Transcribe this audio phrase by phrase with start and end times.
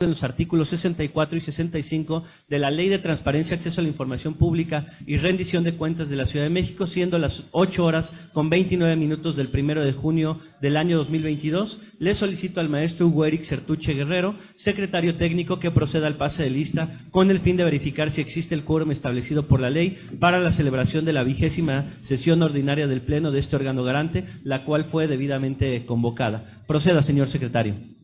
[0.00, 4.32] en los artículos 64 y 65 de la Ley de Transparencia, Acceso a la Información
[4.32, 8.48] Pública y Rendición de Cuentas de la Ciudad de México, siendo las 8 horas con
[8.48, 11.78] 29 minutos del primero de junio del año 2022.
[11.98, 13.44] Le solicito al maestro Hugo Eric
[13.86, 18.22] Guerrero, secretario técnico, que proceda al pase de lista con el fin de verificar si
[18.22, 22.86] existe el quórum establecido por la ley para la celebración de la vigésima sesión ordinaria
[22.86, 26.62] del Pleno de este órgano garante, la cual fue debidamente convocada.
[26.66, 27.99] Proceda, señor secretario.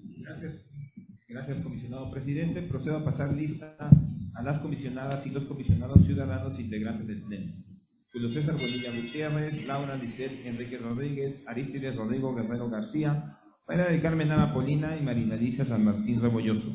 [1.36, 2.62] Gracias, comisionado presidente.
[2.62, 3.76] Procedo a pasar lista
[4.34, 7.52] a las comisionadas y los comisionados ciudadanos integrantes del Pleno.
[8.10, 13.36] Julio César Bonilla Gutiérrez, Laura Lisset Enrique Rodríguez, Aristides Rodrigo Guerrero García,
[13.68, 16.70] María del Carmen Ana Polina y Marina Lisa San Martín Rebolloso.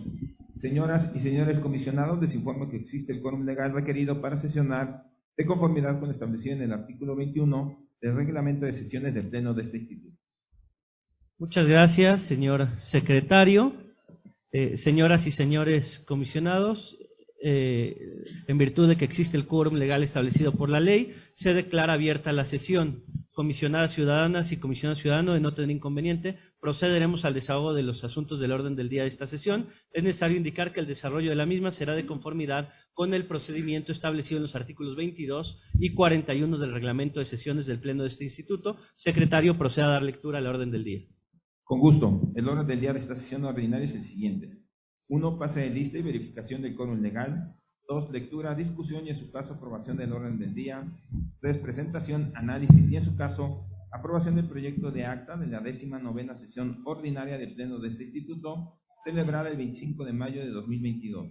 [0.57, 5.05] Señoras y señores comisionados, les informo que existe el quórum legal requerido para sesionar
[5.37, 9.55] de conformidad con lo establecido en el artículo 21 del reglamento de sesiones del Pleno
[9.55, 10.15] de este instituto.
[11.39, 13.80] Muchas gracias, señor secretario.
[14.53, 16.97] Eh, señoras y señores comisionados,
[17.43, 17.97] eh,
[18.47, 22.31] en virtud de que existe el quórum legal establecido por la ley, se declara abierta
[22.33, 23.03] la sesión.
[23.31, 28.39] Comisionadas ciudadanas y comisionados ciudadanos, de no tener inconveniente, procederemos al desahogo de los asuntos
[28.39, 29.69] del orden del día de esta sesión.
[29.93, 33.93] Es necesario indicar que el desarrollo de la misma será de conformidad con el procedimiento
[33.93, 38.25] establecido en los artículos 22 y 41 del reglamento de sesiones del Pleno de este
[38.25, 38.77] Instituto.
[38.95, 41.01] Secretario, proceda a dar lectura al orden del día.
[41.63, 42.31] Con gusto.
[42.35, 44.57] El orden del día de esta sesión ordinaria es el siguiente.
[45.09, 45.39] 1.
[45.39, 47.55] Pase de lista y verificación del quórum legal.
[47.87, 48.11] 2.
[48.11, 50.85] Lectura, discusión y en su caso aprobación del orden del día.
[51.41, 51.57] 3.
[51.57, 56.37] Presentación, análisis y en su caso aprobación del proyecto de acta de la décima novena
[56.37, 61.29] sesión ordinaria del Pleno de este Instituto celebrada el 25 de mayo de 2022.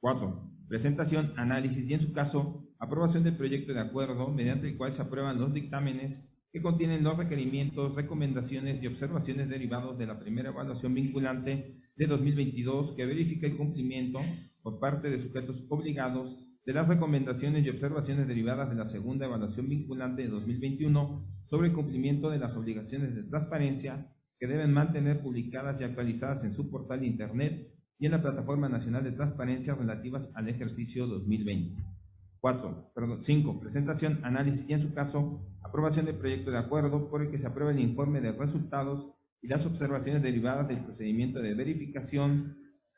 [0.00, 0.50] 4.
[0.68, 5.02] Presentación, análisis y en su caso aprobación del proyecto de acuerdo mediante el cual se
[5.02, 6.20] aprueban los dictámenes
[6.52, 12.94] que contienen los requerimientos, recomendaciones y observaciones derivados de la primera evaluación vinculante de 2022
[12.96, 14.20] que verifica el cumplimiento
[14.62, 19.68] por parte de sujetos obligados de las recomendaciones y observaciones derivadas de la segunda evaluación
[19.68, 25.80] vinculante de 2021 sobre el cumplimiento de las obligaciones de transparencia que deben mantener publicadas
[25.80, 27.68] y actualizadas en su portal de Internet
[27.98, 31.95] y en la Plataforma Nacional de Transparencia relativas al ejercicio 2020.
[32.40, 32.92] 4.
[32.94, 33.60] Perdón, 5.
[33.60, 37.46] Presentación, análisis y en su caso aprobación del proyecto de acuerdo por el que se
[37.46, 42.56] aprueba el informe de resultados y las observaciones derivadas del procedimiento de verificación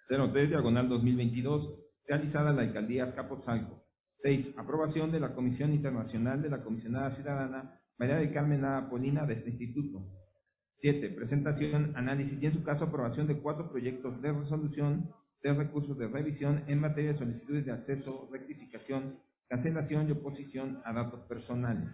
[0.08, 3.84] 03 diagonal 2022 realizada en la alcaldía Azcapotzalco.
[4.16, 4.54] 6.
[4.56, 9.50] Aprobación de la Comisión Internacional de la Comisionada Ciudadana María de Carmen Polina de este
[9.50, 10.02] instituto.
[10.76, 11.10] 7.
[11.10, 15.12] Presentación, análisis y en su caso aprobación de cuatro proyectos de resolución
[15.42, 20.92] de recursos de revisión en materia de solicitudes de acceso, rectificación, cancelación y oposición a
[20.92, 21.92] datos personales.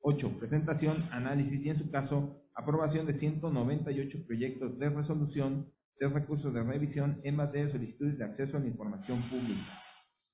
[0.00, 0.38] 8.
[0.38, 6.62] Presentación, análisis y en su caso aprobación de 198 proyectos de resolución de recursos de
[6.62, 9.82] revisión en materia de solicitudes de acceso a la información pública.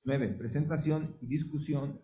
[0.05, 0.37] 9.
[0.39, 2.01] Presentación y discusión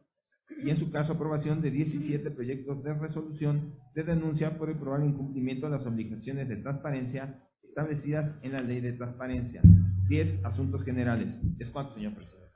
[0.65, 5.07] y en su caso aprobación de 17 proyectos de resolución de denuncia por el probable
[5.07, 9.61] incumplimiento de las obligaciones de transparencia establecidas en la ley de transparencia.
[10.09, 10.45] 10.
[10.45, 11.39] Asuntos generales.
[11.59, 12.48] Es cuanto, señor presidente.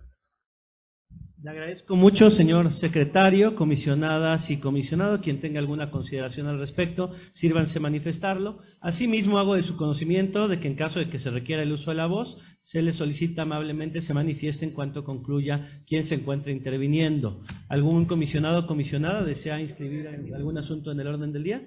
[1.42, 5.20] Le agradezco mucho, señor secretario, comisionadas y comisionado.
[5.20, 8.60] Quien tenga alguna consideración al respecto, sírvanse manifestarlo.
[8.80, 11.90] Asimismo, hago de su conocimiento de que en caso de que se requiera el uso
[11.90, 16.52] de la voz, se le solicita amablemente se manifieste en cuanto concluya quien se encuentre
[16.52, 17.42] interviniendo.
[17.68, 21.66] ¿Algún comisionado o comisionada desea inscribir algún asunto en el orden del día?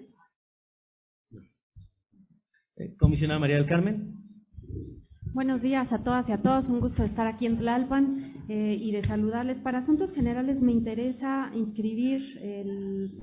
[2.78, 4.25] Eh, comisionada María del Carmen.
[5.36, 6.70] Buenos días a todas y a todos.
[6.70, 9.58] Un gusto estar aquí en Tlalpan eh, y de saludarles.
[9.58, 12.22] Para asuntos generales me interesa inscribir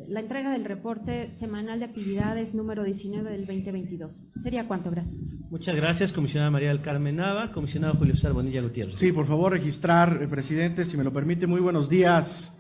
[0.09, 4.21] la entrega del reporte semanal de actividades número 19 del 2022.
[4.43, 5.15] Sería cuánto, gracias.
[5.51, 7.51] Muchas gracias, comisionada María del Carmen Nava.
[7.51, 8.97] Comisionado Julio César Bonilla Gutiérrez.
[8.99, 11.47] Sí, por favor, registrar, eh, presidente, si me lo permite.
[11.47, 12.55] Muy buenos días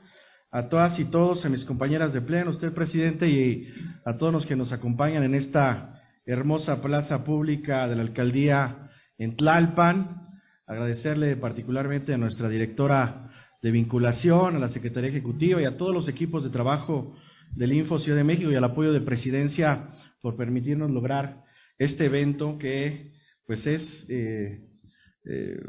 [0.50, 3.69] a todas y todos, a mis compañeras de pleno, usted, presidente, y
[4.06, 8.88] a todos los que nos acompañan en esta hermosa plaza pública de la alcaldía
[9.22, 10.28] en Tlalpan.
[10.66, 13.30] Agradecerle particularmente a nuestra directora
[13.62, 17.14] de vinculación, a la Secretaría Ejecutiva y a todos los equipos de trabajo
[17.54, 19.90] del Info Ciudad de México y al apoyo de Presidencia
[20.20, 21.44] por permitirnos lograr
[21.78, 23.12] este evento que
[23.46, 24.60] pues es eh,
[25.25, 25.60] eh,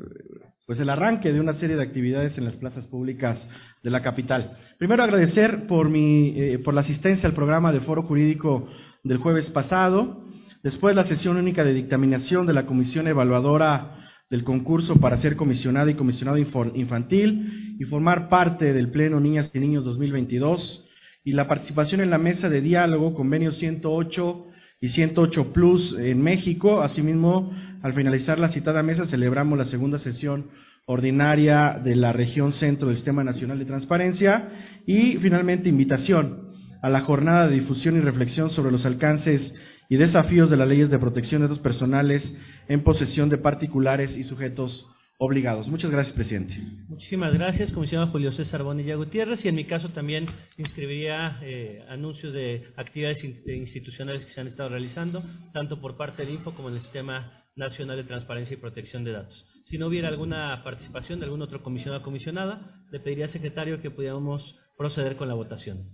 [0.66, 3.48] pues el arranque de una serie de actividades en las plazas públicas
[3.84, 4.58] de la capital.
[4.78, 8.70] Primero agradecer por, mi, eh, por la asistencia al programa de foro jurídico
[9.04, 10.24] del jueves pasado.
[10.64, 15.92] Después la sesión única de dictaminación de la comisión evaluadora del concurso para ser comisionada
[15.92, 20.86] y comisionado infantil y formar parte del Pleno Niñas y Niños 2022
[21.26, 24.48] y la participación en la mesa de diálogo convenio 108
[24.80, 30.48] y 108 Plus en México, asimismo Al finalizar la citada mesa, celebramos la segunda sesión
[30.86, 34.48] ordinaria de la región centro del Sistema Nacional de Transparencia.
[34.86, 39.54] Y finalmente invitación a la jornada de difusión y reflexión sobre los alcances
[39.90, 42.36] y desafíos de las leyes de protección de datos personales
[42.68, 44.88] en posesión de particulares y sujetos
[45.18, 45.68] obligados.
[45.68, 46.56] Muchas gracias, presidente.
[46.88, 49.46] Muchísimas gracias, comisionado Julio César Bonilla Gutiérrez.
[49.46, 50.26] Y en mi caso también
[50.58, 56.36] inscribiría eh, anuncios de actividades institucionales que se han estado realizando, tanto por parte del
[56.36, 59.46] INFO como en el Sistema Nacional de Transparencia y Protección de Datos.
[59.66, 63.82] Si no hubiera alguna participación de algún otro comisionado o comisionada, le pediría al secretario
[63.82, 65.90] que pudiéramos proceder con la votación.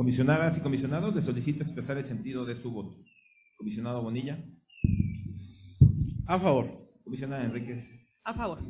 [0.00, 2.96] Comisionadas y comisionados, les solicito expresar el sentido de su voto.
[3.58, 4.42] Comisionado Bonilla.
[6.26, 6.88] A favor.
[7.04, 7.84] Comisionada Enríquez.
[8.24, 8.60] A favor.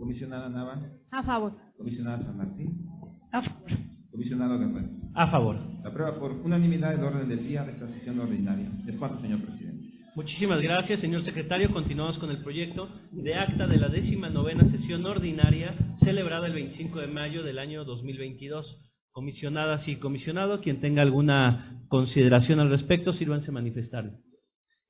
[0.00, 0.82] Comisionada Nava.
[1.12, 1.52] A favor.
[1.76, 2.88] Comisionada San Martín.
[3.30, 3.70] A favor.
[4.10, 4.88] Comisionado Guerrero.
[5.14, 5.58] A favor.
[5.80, 8.68] Se aprueba por unanimidad el orden del día de esta sesión ordinaria.
[8.88, 9.94] Es cuanto, señor presidente.
[10.16, 11.72] Muchísimas gracias, señor secretario.
[11.72, 16.98] Continuamos con el proyecto de acta de la décima novena sesión ordinaria celebrada el 25
[16.98, 18.89] de mayo del año 2022.
[19.12, 24.12] Comisionadas y comisionado, quien tenga alguna consideración al respecto, sírvanse manifestar.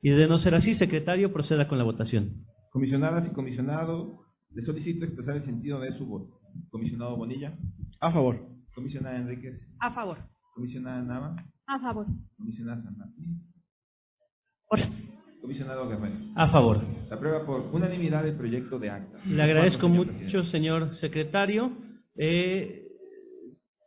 [0.03, 2.45] Y de no ser así, secretario, proceda con la votación.
[2.71, 4.21] Comisionadas y comisionado,
[4.53, 6.41] le solicito expresar el sentido de su voto.
[6.71, 7.57] Comisionado Bonilla.
[8.01, 8.47] A favor.
[8.75, 9.67] Comisionada Enríquez.
[9.79, 10.19] A favor.
[10.55, 11.37] Comisionada Nava.
[11.67, 12.07] A favor.
[12.37, 13.43] Comisionada San Martín.
[14.69, 14.81] Por.
[15.41, 16.17] Comisionado Guerrero.
[16.35, 16.81] A favor.
[17.09, 19.19] Se aprueba por unanimidad el proyecto de acta.
[19.27, 21.73] Le agradezco mucho, señor secretario.
[22.17, 22.80] Eh,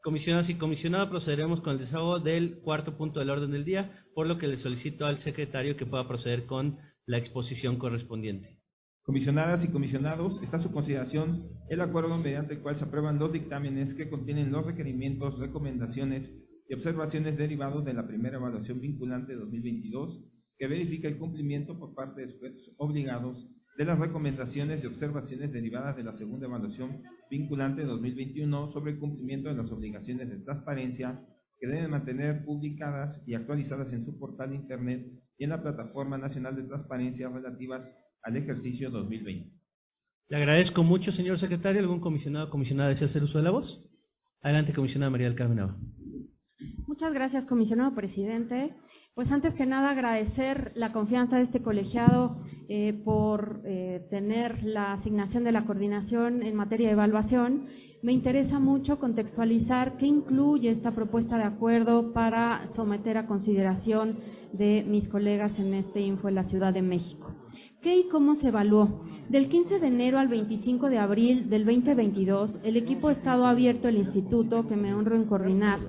[0.03, 4.27] comisionadas y comisionados, procederemos con el desahogo del cuarto punto del orden del día, por
[4.27, 8.59] lo que le solicito al secretario que pueda proceder con la exposición correspondiente.
[9.03, 13.31] Comisionadas y comisionados, está a su consideración el acuerdo mediante el cual se aprueban los
[13.31, 16.29] dictámenes que contienen los requerimientos, recomendaciones
[16.67, 20.21] y observaciones derivados de la primera evaluación vinculante 2022,
[20.57, 23.38] que verifica el cumplimiento por parte de sujetos obligados
[23.78, 29.50] de las recomendaciones y observaciones derivadas de la segunda evaluación vinculante 2021 sobre el cumplimiento
[29.50, 31.20] de las obligaciones de transparencia
[31.60, 36.18] que deben mantener publicadas y actualizadas en su portal de Internet y en la Plataforma
[36.18, 37.90] Nacional de Transparencia relativas
[38.22, 39.52] al ejercicio 2020.
[40.30, 41.81] Le agradezco mucho, señor secretario.
[41.81, 43.84] ¿Algún comisionado o comisionada desea hacer uso de la voz?
[44.42, 45.78] Adelante, comisionada María del Carmen Nava.
[46.88, 48.74] Muchas gracias, comisionado presidente.
[49.15, 52.36] Pues antes que nada agradecer la confianza de este colegiado
[52.68, 57.68] eh, por eh, tener la asignación de la coordinación en materia de evaluación.
[58.01, 64.18] Me interesa mucho contextualizar qué incluye esta propuesta de acuerdo para someter a consideración
[64.51, 67.36] de mis colegas en este info en la Ciudad de México.
[67.83, 69.04] ¿Qué y cómo se evaluó?
[69.30, 73.88] Del 15 de enero al 25 de abril del 2022, el equipo de Estado abierto
[73.88, 75.80] del Instituto, que me honro en coordinar,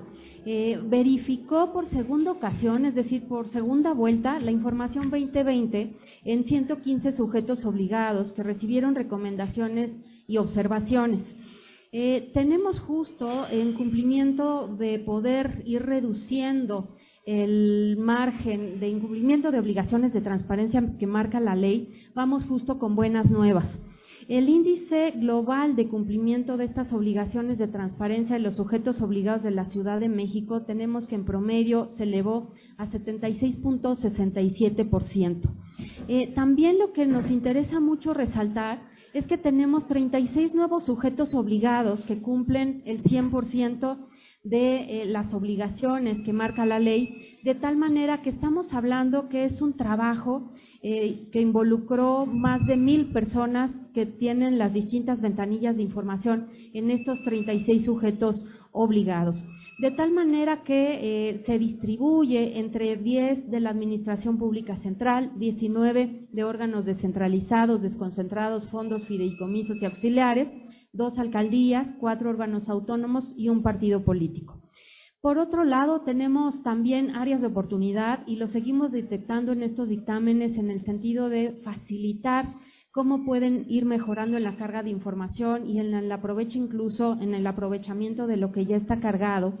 [0.45, 5.93] eh, verificó por segunda ocasión, es decir, por segunda vuelta, la información 2020
[6.23, 9.89] en 115 sujetos obligados que recibieron recomendaciones
[10.27, 11.21] y observaciones.
[11.91, 16.89] Eh, tenemos justo en cumplimiento de poder ir reduciendo
[17.25, 22.95] el margen de incumplimiento de obligaciones de transparencia que marca la ley, vamos justo con
[22.95, 23.65] buenas nuevas.
[24.27, 29.51] El índice global de cumplimiento de estas obligaciones de transparencia de los sujetos obligados de
[29.51, 35.41] la Ciudad de México tenemos que en promedio se elevó a 76.67%.
[36.07, 38.81] Eh, también lo que nos interesa mucho resaltar
[39.13, 44.07] es que tenemos 36 nuevos sujetos obligados que cumplen el 100%
[44.45, 49.45] de eh, las obligaciones que marca la ley, de tal manera que estamos hablando que
[49.45, 50.51] es un trabajo
[50.83, 56.91] eh, que involucró más de mil personas que tienen las distintas ventanillas de información en
[56.91, 59.43] estos 36 sujetos obligados.
[59.79, 66.27] De tal manera que eh, se distribuye entre 10 de la Administración Pública Central, 19
[66.31, 70.47] de órganos descentralizados, desconcentrados, fondos, fideicomisos y auxiliares,
[70.95, 74.61] dos alcaldías, cuatro órganos autónomos y un partido político.
[75.21, 80.55] Por otro lado, tenemos también áreas de oportunidad y lo seguimos detectando en estos dictámenes
[80.57, 82.45] en el sentido de facilitar
[82.91, 87.33] cómo pueden ir mejorando en la carga de información y en el aprovecho incluso en
[87.33, 89.53] el aprovechamiento de lo que ya está cargado.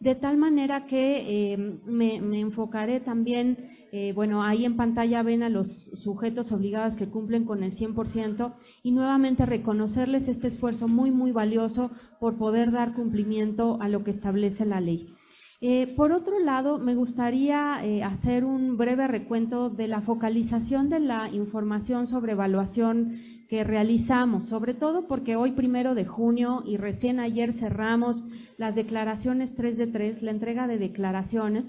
[0.00, 3.56] De tal manera que eh, me, me, enfocaré también,
[3.94, 5.68] eh, bueno, ahí en pantalla ven a los
[6.02, 11.90] sujetos obligados que cumplen con el 100% y nuevamente reconocerles este esfuerzo muy, muy valioso
[12.18, 15.12] por poder dar cumplimiento a lo que establece la ley.
[15.60, 20.98] Eh, por otro lado, me gustaría eh, hacer un breve recuento de la focalización de
[20.98, 23.20] la información sobre evaluación
[23.50, 28.22] que realizamos, sobre todo porque hoy primero de junio y recién ayer cerramos
[28.56, 31.64] las declaraciones 3 de 3, la entrega de declaraciones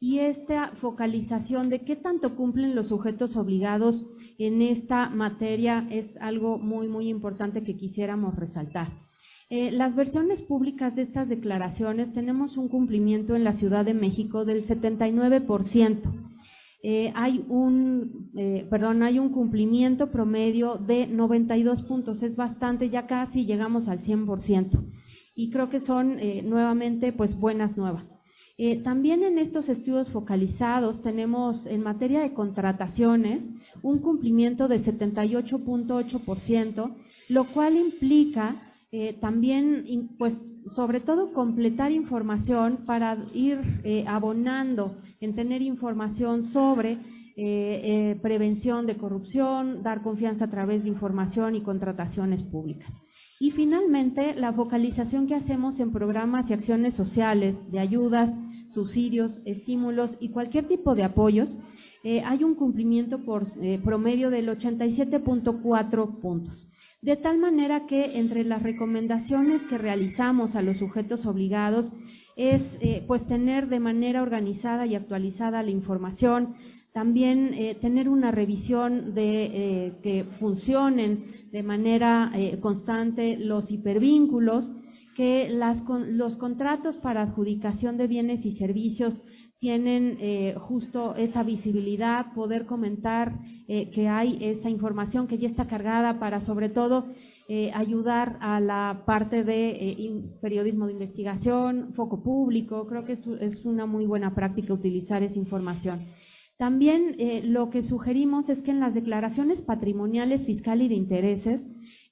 [0.00, 4.02] y esta focalización de qué tanto cumplen los sujetos obligados
[4.38, 8.88] en esta materia es algo muy, muy importante que quisiéramos resaltar.
[9.50, 14.44] Eh, las versiones públicas de estas declaraciones tenemos un cumplimiento en la Ciudad de México
[14.44, 16.02] del 79%.
[16.84, 23.06] Eh, hay un, eh, perdón, hay un cumplimiento promedio de 92 puntos, es bastante, ya
[23.08, 24.84] casi llegamos al 100%.
[25.34, 28.04] Y creo que son nuevamente pues buenas nuevas.
[28.82, 33.40] También en estos estudios focalizados tenemos en materia de contrataciones
[33.82, 36.96] un cumplimiento de 78.8%,
[37.28, 40.34] lo cual implica eh, también, pues,
[40.74, 46.98] sobre todo completar información para ir eh, abonando en tener información sobre
[47.36, 52.90] eh, prevención de corrupción, dar confianza a través de información y contrataciones públicas.
[53.38, 58.30] Y finalmente, la focalización que hacemos en programas y acciones sociales de ayudas,
[58.72, 61.56] subsidios, estímulos y cualquier tipo de apoyos,
[62.24, 63.44] hay un cumplimiento por
[63.82, 66.68] promedio del 87.4 puntos.
[67.00, 71.92] De tal manera que entre las recomendaciones que realizamos a los sujetos obligados
[72.34, 76.54] es eh, pues tener de manera organizada y actualizada la información,
[76.92, 84.68] también eh, tener una revisión de eh, que funcionen de manera constante los hipervínculos,
[85.18, 89.20] que las, los contratos para adjudicación de bienes y servicios
[89.58, 95.66] tienen eh, justo esa visibilidad, poder comentar eh, que hay esa información que ya está
[95.66, 97.06] cargada para sobre todo
[97.48, 103.64] eh, ayudar a la parte de periodismo de investigación, foco público, creo que es, es,
[103.64, 106.06] una muy buena práctica utilizar esa información.
[106.58, 107.16] También
[107.52, 111.60] lo que sugerimos es que en las declaraciones patrimoniales, fiscal y de intereses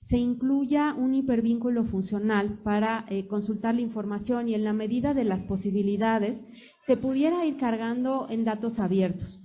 [0.09, 5.43] se incluya un hipervínculo funcional para consultar la información y en la medida de las
[5.45, 6.39] posibilidades
[6.87, 9.41] se pudiera ir cargando en datos abiertos.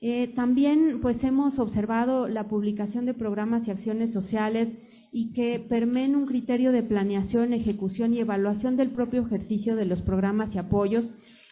[0.00, 4.68] Eh, también pues hemos observado la publicación de programas y acciones sociales
[5.10, 10.02] y que permeen un criterio de planeación, ejecución y evaluación del propio ejercicio de los
[10.02, 11.06] programas y apoyos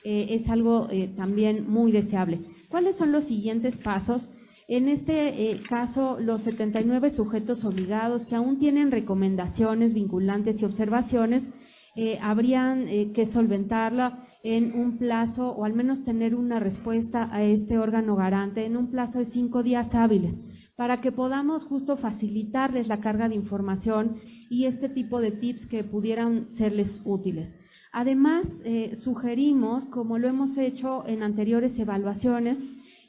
[0.04, 2.40] eh, es algo eh, también muy deseable.
[2.68, 4.28] ¿Cuáles son los siguientes pasos?
[4.68, 11.42] En este caso, los 79 sujetos obligados que aún tienen recomendaciones vinculantes y observaciones,
[12.20, 18.16] habrían que solventarla en un plazo, o al menos tener una respuesta a este órgano
[18.16, 20.34] garante en un plazo de cinco días hábiles,
[20.76, 24.16] para que podamos justo facilitarles la carga de información
[24.50, 27.52] y este tipo de tips que pudieran serles útiles.
[27.92, 32.58] Además, eh, sugerimos, como lo hemos hecho en anteriores evaluaciones,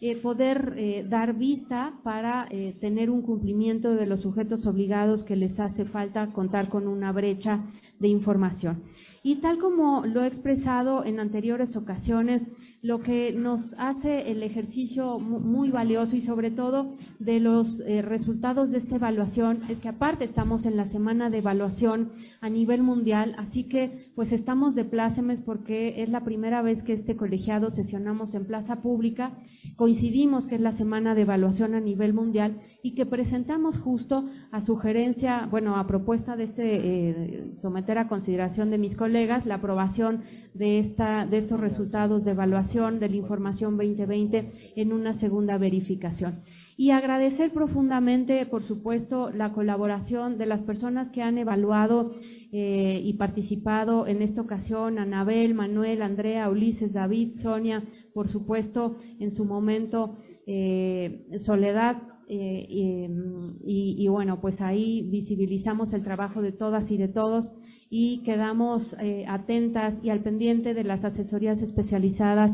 [0.02, 2.48] eh, poder eh, dar vista para
[2.80, 7.64] tener un cumplimiento de los sujetos obligados que les hace falta contar con una brecha
[8.00, 8.84] de información.
[9.24, 12.44] Y tal como lo he expresado en anteriores ocasiones,
[12.86, 18.70] lo que nos hace el ejercicio muy valioso y sobre todo de los eh, resultados
[18.70, 22.12] de esta evaluación es que aparte estamos en la semana de evaluación
[22.42, 26.94] a nivel mundial, así que pues estamos de plácemes porque es la primera vez que
[26.94, 29.32] este colegiado sesionamos en plaza pública,
[29.78, 34.62] coincidimos que es la semana de evaluación a nivel mundial y que presentamos justo a
[34.62, 40.22] sugerencia, bueno, a propuesta de este eh, someter a consideración de mis colegas la aprobación
[40.56, 46.40] de, esta, de estos resultados de evaluación de la información 2020 en una segunda verificación.
[46.78, 52.14] Y agradecer profundamente, por supuesto, la colaboración de las personas que han evaluado
[52.52, 57.84] eh, y participado en esta ocasión, Anabel, Manuel, Andrea, Ulises, David, Sonia,
[58.14, 66.04] por supuesto, en su momento, eh, Soledad, eh, y, y, bueno, pues ahí visibilizamos el
[66.04, 67.52] trabajo de todas y de todos
[67.90, 72.52] y quedamos eh, atentas y al pendiente de las asesorías especializadas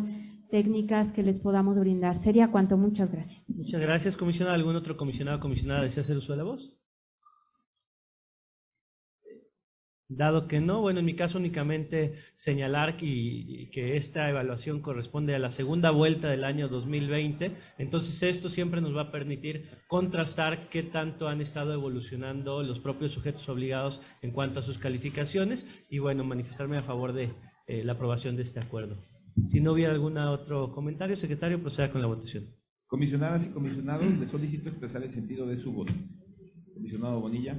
[0.50, 2.22] técnicas que les podamos brindar.
[2.24, 2.78] Sería cuanto.
[2.78, 3.42] Muchas gracias.
[3.48, 4.56] Muchas gracias, comisionado.
[4.56, 6.81] ¿Algún otro comisionado o comisionada desea hacer uso de la voz?
[10.14, 15.40] Dado que no, bueno, en mi caso únicamente señalar que, que, esta evaluación corresponde a
[15.40, 20.84] la segunda vuelta del año 2020, entonces esto siempre nos va a permitir contrastar qué
[20.84, 26.26] tanto han estado evolucionando los propios sujetos obligados en cuanto a sus calificaciones y bueno,
[26.26, 27.32] manifestarme a favor de
[27.68, 28.98] eh, la aprobación de este acuerdo.
[29.50, 32.50] Si no hubiera algún otro comentario, secretario, proceda con la votación.
[32.88, 35.94] Comisionadas y comisionados, le solicito expresar el sentido de su voto.
[36.74, 37.56] Comisionado Bonilla.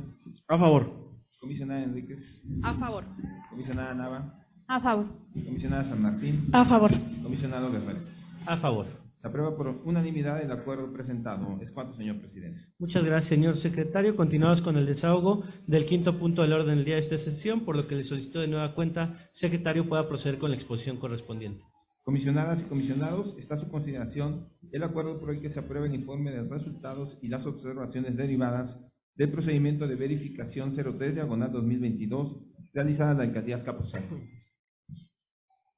[0.49, 1.02] A favor.
[1.43, 2.23] Comisionada Enríquez.
[2.63, 3.05] A favor.
[3.51, 4.33] Comisionada Nava.
[4.69, 5.07] A favor.
[5.35, 6.49] Comisionada San Martín.
[6.53, 6.93] A favor.
[7.21, 7.99] Comisionado Guerrero.
[8.47, 8.87] A favor.
[9.17, 11.59] Se aprueba por unanimidad el acuerdo presentado.
[11.61, 12.61] Es cuanto, señor presidente.
[12.79, 14.15] Muchas gracias, señor secretario.
[14.15, 17.75] Continuamos con el desahogo del quinto punto del orden del día de esta sesión, por
[17.75, 21.65] lo que le solicito de nueva cuenta, secretario, pueda proceder con la exposición correspondiente.
[22.05, 25.95] Comisionadas y comisionados, está a su consideración el acuerdo por el que se aprueba el
[25.95, 28.79] informe de resultados y las observaciones derivadas
[29.15, 32.39] del procedimiento de verificación 03 diagonal 2022
[32.73, 34.19] realizada en la alcaldía Azcapotzalco.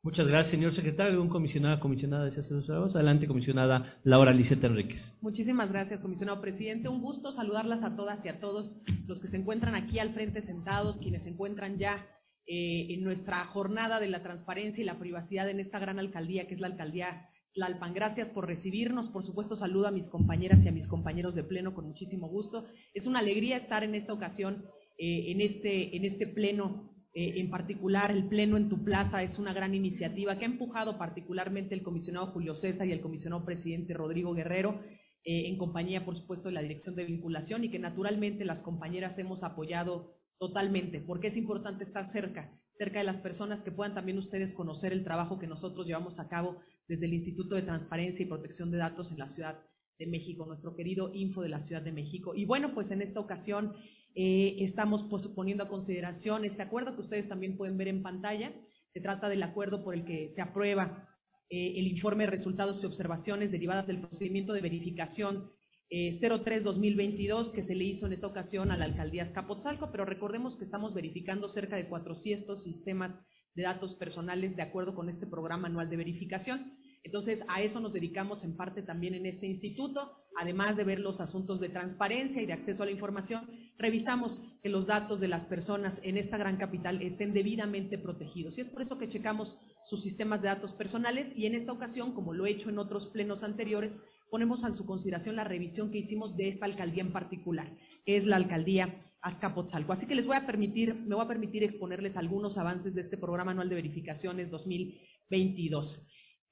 [0.05, 1.13] Muchas gracias, señor secretario.
[1.13, 5.17] ¿Algún comisionado comisionada hacer uso Adelante, comisionada Laura Liceta Enríquez.
[5.23, 6.91] Muchísimas gracias, comisionado presidente.
[6.91, 10.43] Un gusto saludarlas a todas y a todos los que se encuentran aquí al frente
[10.43, 12.07] sentados, quienes se encuentran ya
[12.47, 16.55] eh, en nuestra jornada de la transparencia y la privacidad en esta gran alcaldía que
[16.55, 17.95] es la alcaldía Tlalpan.
[17.95, 19.09] Gracias por recibirnos.
[19.09, 22.67] Por supuesto, saludo a mis compañeras y a mis compañeros de pleno con muchísimo gusto.
[22.93, 24.65] Es una alegría estar en esta ocasión,
[24.99, 26.91] eh, en, este, en este pleno.
[27.15, 30.99] Eh, en particular, el pleno en tu plaza es una gran iniciativa que ha empujado
[30.99, 34.81] particularmente el comisionado Julio César y el comisionado presidente Rodrigo Guerrero,
[35.27, 39.43] en compañía, por supuesto, de la Dirección de Vinculación y que naturalmente las compañeras hemos
[39.43, 44.55] apoyado Totalmente, porque es importante estar cerca, cerca de las personas que puedan también ustedes
[44.55, 46.57] conocer el trabajo que nosotros llevamos a cabo
[46.89, 49.59] desde el Instituto de Transparencia y Protección de Datos en la Ciudad
[49.99, 52.35] de México, nuestro querido Info de la Ciudad de México.
[52.35, 53.75] Y bueno, pues en esta ocasión
[54.15, 55.05] eh, estamos
[55.35, 58.53] poniendo a consideración este acuerdo que ustedes también pueden ver en pantalla.
[58.93, 61.09] Se trata del acuerdo por el que se aprueba
[61.51, 65.51] eh, el informe de resultados y observaciones derivadas del procedimiento de verificación
[65.95, 70.57] 03-2022 eh, que se le hizo en esta ocasión a la alcaldía Escapotzalco, pero recordemos
[70.57, 73.13] que estamos verificando cerca de 400 sistemas
[73.55, 76.73] de datos personales de acuerdo con este programa anual de verificación.
[77.05, 80.11] Entonces, a eso nos dedicamos en parte también en este instituto,
[80.41, 83.47] además de ver los asuntos de transparencia y de acceso a la información,
[83.79, 88.57] revisamos que los datos de las personas en esta gran capital estén debidamente protegidos.
[88.57, 89.57] Y es por eso que checamos
[89.89, 93.07] sus sistemas de datos personales y en esta ocasión, como lo he hecho en otros
[93.09, 93.93] plenos anteriores,
[94.35, 97.71] ponemos a su consideración la revisión que hicimos de esta alcaldía en particular,
[98.05, 99.93] que es la alcaldía Azcapotzalco.
[99.93, 103.17] Así que les voy a permitir, me voy a permitir exponerles algunos avances de este
[103.17, 106.03] programa anual de verificaciones 2022.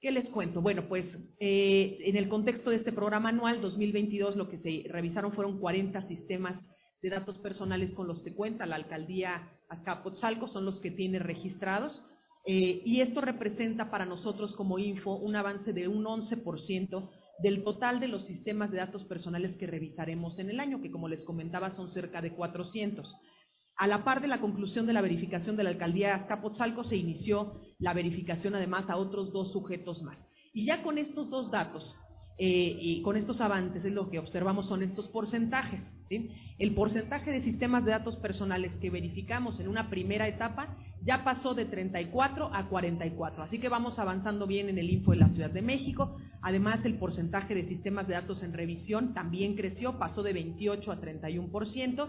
[0.01, 0.63] ¿Qué les cuento?
[0.63, 1.07] Bueno, pues
[1.41, 6.07] eh, en el contexto de este programa anual 2022 lo que se revisaron fueron 40
[6.07, 6.65] sistemas
[7.03, 12.01] de datos personales con los que cuenta la alcaldía Azcapotzalco, son los que tiene registrados.
[12.47, 17.11] Eh, y esto representa para nosotros como Info un avance de un 11%
[17.43, 21.09] del total de los sistemas de datos personales que revisaremos en el año, que como
[21.09, 23.15] les comentaba son cerca de 400.
[23.77, 27.61] A la par de la conclusión de la verificación de la alcaldía Azcapotzalco, se inició
[27.79, 30.19] la verificación además a otros dos sujetos más.
[30.53, 31.97] Y ya con estos dos datos,
[32.39, 35.83] eh, y con estos avances, lo que observamos son estos porcentajes.
[36.59, 41.55] El porcentaje de sistemas de datos personales que verificamos en una primera etapa ya pasó
[41.55, 43.43] de 34 a 44.
[43.43, 46.17] Así que vamos avanzando bien en el info de la Ciudad de México.
[46.41, 51.01] Además, el porcentaje de sistemas de datos en revisión también creció, pasó de 28 a
[51.01, 52.09] 31%.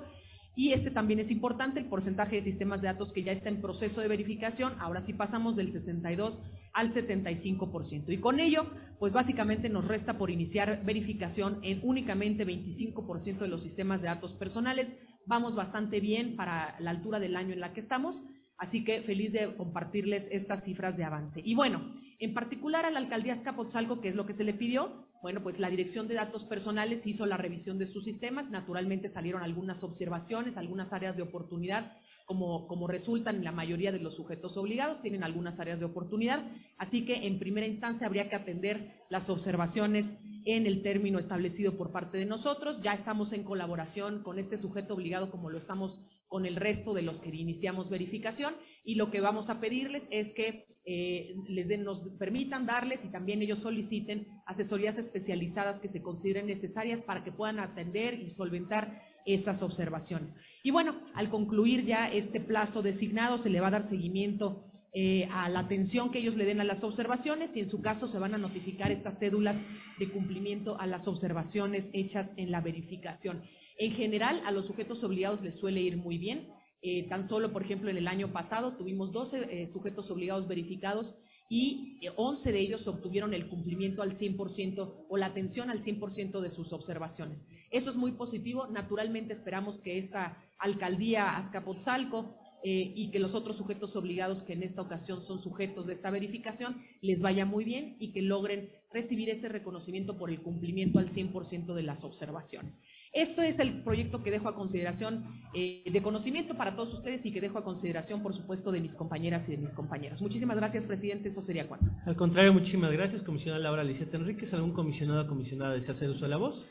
[0.56, 3.62] Y este también es importante, el porcentaje de sistemas de datos que ya está en
[3.62, 6.40] proceso de verificación, ahora sí pasamos del 62
[6.74, 8.12] al 75%.
[8.14, 8.68] Y con ello,
[9.00, 14.34] pues básicamente nos resta por iniciar verificación en únicamente 25% de los sistemas de datos
[14.34, 14.88] personales.
[15.26, 18.22] Vamos bastante bien para la altura del año en la que estamos,
[18.58, 21.42] así que feliz de compartirles estas cifras de avance.
[21.44, 25.08] Y bueno, en particular a la alcaldía Escapotzalco, que es lo que se le pidió,
[25.24, 29.42] bueno, pues la Dirección de Datos Personales hizo la revisión de sus sistemas, naturalmente salieron
[29.42, 31.94] algunas observaciones, algunas áreas de oportunidad,
[32.26, 36.44] como, como resultan en la mayoría de los sujetos obligados, tienen algunas áreas de oportunidad,
[36.78, 40.06] así que en primera instancia habría que atender las observaciones
[40.44, 44.94] en el término establecido por parte de nosotros, ya estamos en colaboración con este sujeto
[44.94, 49.22] obligado como lo estamos con el resto de los que iniciamos verificación y lo que
[49.22, 54.98] vamos a pedirles es que eh, les nos permitan darles y también ellos soliciten asesorías
[54.98, 60.36] especializadas que se consideren necesarias para que puedan atender y solventar estas observaciones.
[60.62, 65.28] Y bueno, al concluir ya este plazo designado, se le va a dar seguimiento eh,
[65.32, 68.20] a la atención que ellos le den a las observaciones y en su caso se
[68.20, 69.56] van a notificar estas cédulas
[69.98, 73.42] de cumplimiento a las observaciones hechas en la verificación.
[73.80, 76.48] En general, a los sujetos obligados les suele ir muy bien.
[76.86, 81.16] Eh, tan solo, por ejemplo, en el año pasado tuvimos 12 eh, sujetos obligados verificados
[81.48, 86.42] y 11 eh, de ellos obtuvieron el cumplimiento al 100% o la atención al 100%
[86.42, 87.42] de sus observaciones.
[87.72, 88.68] Eso es muy positivo.
[88.68, 94.82] Naturalmente esperamos que esta alcaldía Azcapotzalco y que los otros sujetos obligados que en esta
[94.82, 99.50] ocasión son sujetos de esta verificación les vaya muy bien y que logren recibir ese
[99.50, 102.80] reconocimiento por el cumplimiento al 100% de las observaciones.
[103.14, 105.24] Esto es el proyecto que dejo a consideración
[105.54, 108.96] eh, de conocimiento para todos ustedes y que dejo a consideración, por supuesto, de mis
[108.96, 110.22] compañeras y de mis compañeros.
[110.22, 111.30] Muchísimas gracias, presidente.
[111.30, 111.92] Eso sería cuanto.
[112.06, 114.54] Al contrario, muchísimas gracias, comisionada Laura Liseta Enríquez.
[114.54, 116.66] ¿Algún comisionado o comisionada desea hacer uso de la voz?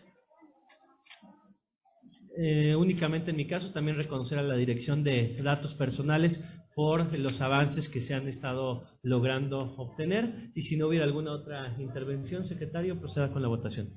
[2.36, 6.42] eh, únicamente en mi caso, también reconocer a la Dirección de Datos Personales
[6.74, 10.50] por los avances que se han estado logrando obtener.
[10.54, 13.90] Y si no hubiera alguna otra intervención, secretario, proceda con la votación.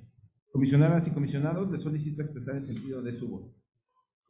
[0.55, 3.53] Comisionadas y comisionados, les solicito expresar el sentido de su voto.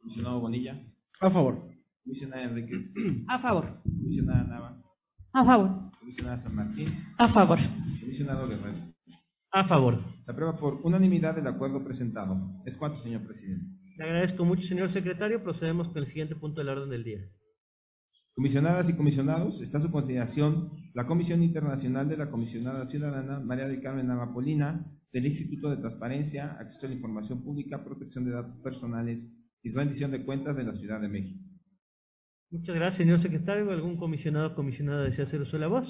[0.00, 0.82] Comisionado Bonilla.
[1.20, 1.70] A favor.
[2.02, 2.80] Comisionada Enríquez.
[3.28, 3.80] A favor.
[3.84, 4.82] Comisionada Nava.
[5.32, 5.92] A favor.
[6.00, 6.88] Comisionada San Martín.
[7.16, 7.58] A favor.
[8.00, 8.92] Comisionado Guerrero.
[9.52, 10.02] A favor.
[10.24, 12.36] Se aprueba por unanimidad el acuerdo presentado.
[12.64, 13.64] Es cuanto, señor presidente.
[13.96, 15.44] Le agradezco mucho, señor secretario.
[15.44, 17.20] Procedemos con el siguiente punto del orden del día.
[18.34, 23.68] Comisionadas y comisionados, está a su consideración la Comisión Internacional de la Comisionada Ciudadana María
[23.68, 28.56] del Carmen Navapolina del Instituto de Transparencia, Acceso a la Información Pública, Protección de Datos
[28.62, 29.26] Personales
[29.62, 31.42] y Rendición de Cuentas de la Ciudad de México.
[32.50, 33.70] Muchas gracias, señor secretario.
[33.70, 35.86] ¿Algún comisionado o comisionada desea hacer uso de la voz?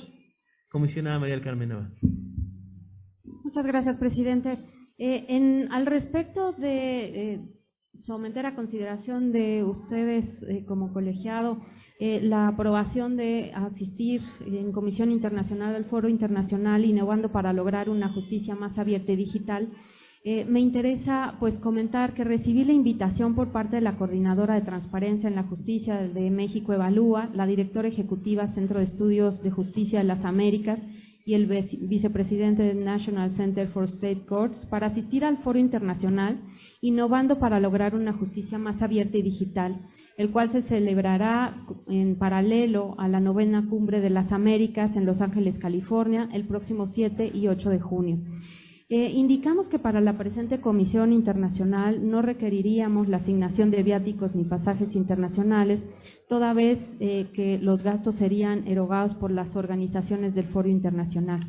[0.71, 1.91] Comisionada María del Carmen Nava.
[3.45, 4.59] Muchas gracias, presidente.
[4.99, 7.56] Eh, en, al respecto de eh,
[8.05, 11.59] someter a consideración de ustedes eh, como colegiado
[11.99, 18.13] eh, la aprobación de asistir en Comisión Internacional al Foro Internacional Innovando para lograr una
[18.13, 19.71] justicia más abierta y digital,
[20.23, 24.63] eh, me interesa pues comentar que recibí la invitación por parte de la Coordinadora de
[24.63, 30.01] Transparencia en la Justicia de México Evalúa, la directora ejecutiva Centro de Estudios de Justicia
[30.01, 30.81] de las Américas
[31.27, 36.41] y el vicepresidente del National Center for State Courts para asistir al Foro Internacional
[36.81, 39.81] Innovando para lograr una justicia más abierta y digital,
[40.17, 45.21] el cual se celebrará en paralelo a la novena cumbre de las Américas en Los
[45.21, 48.19] Ángeles, California, el próximo 7 y 8 de junio.
[48.89, 54.45] Eh, indicamos que para la presente comisión internacional no requeriríamos la asignación de viáticos ni
[54.45, 55.83] pasajes internacionales,
[56.29, 61.41] toda vez eh, que los gastos serían erogados por las organizaciones del Foro Internacional.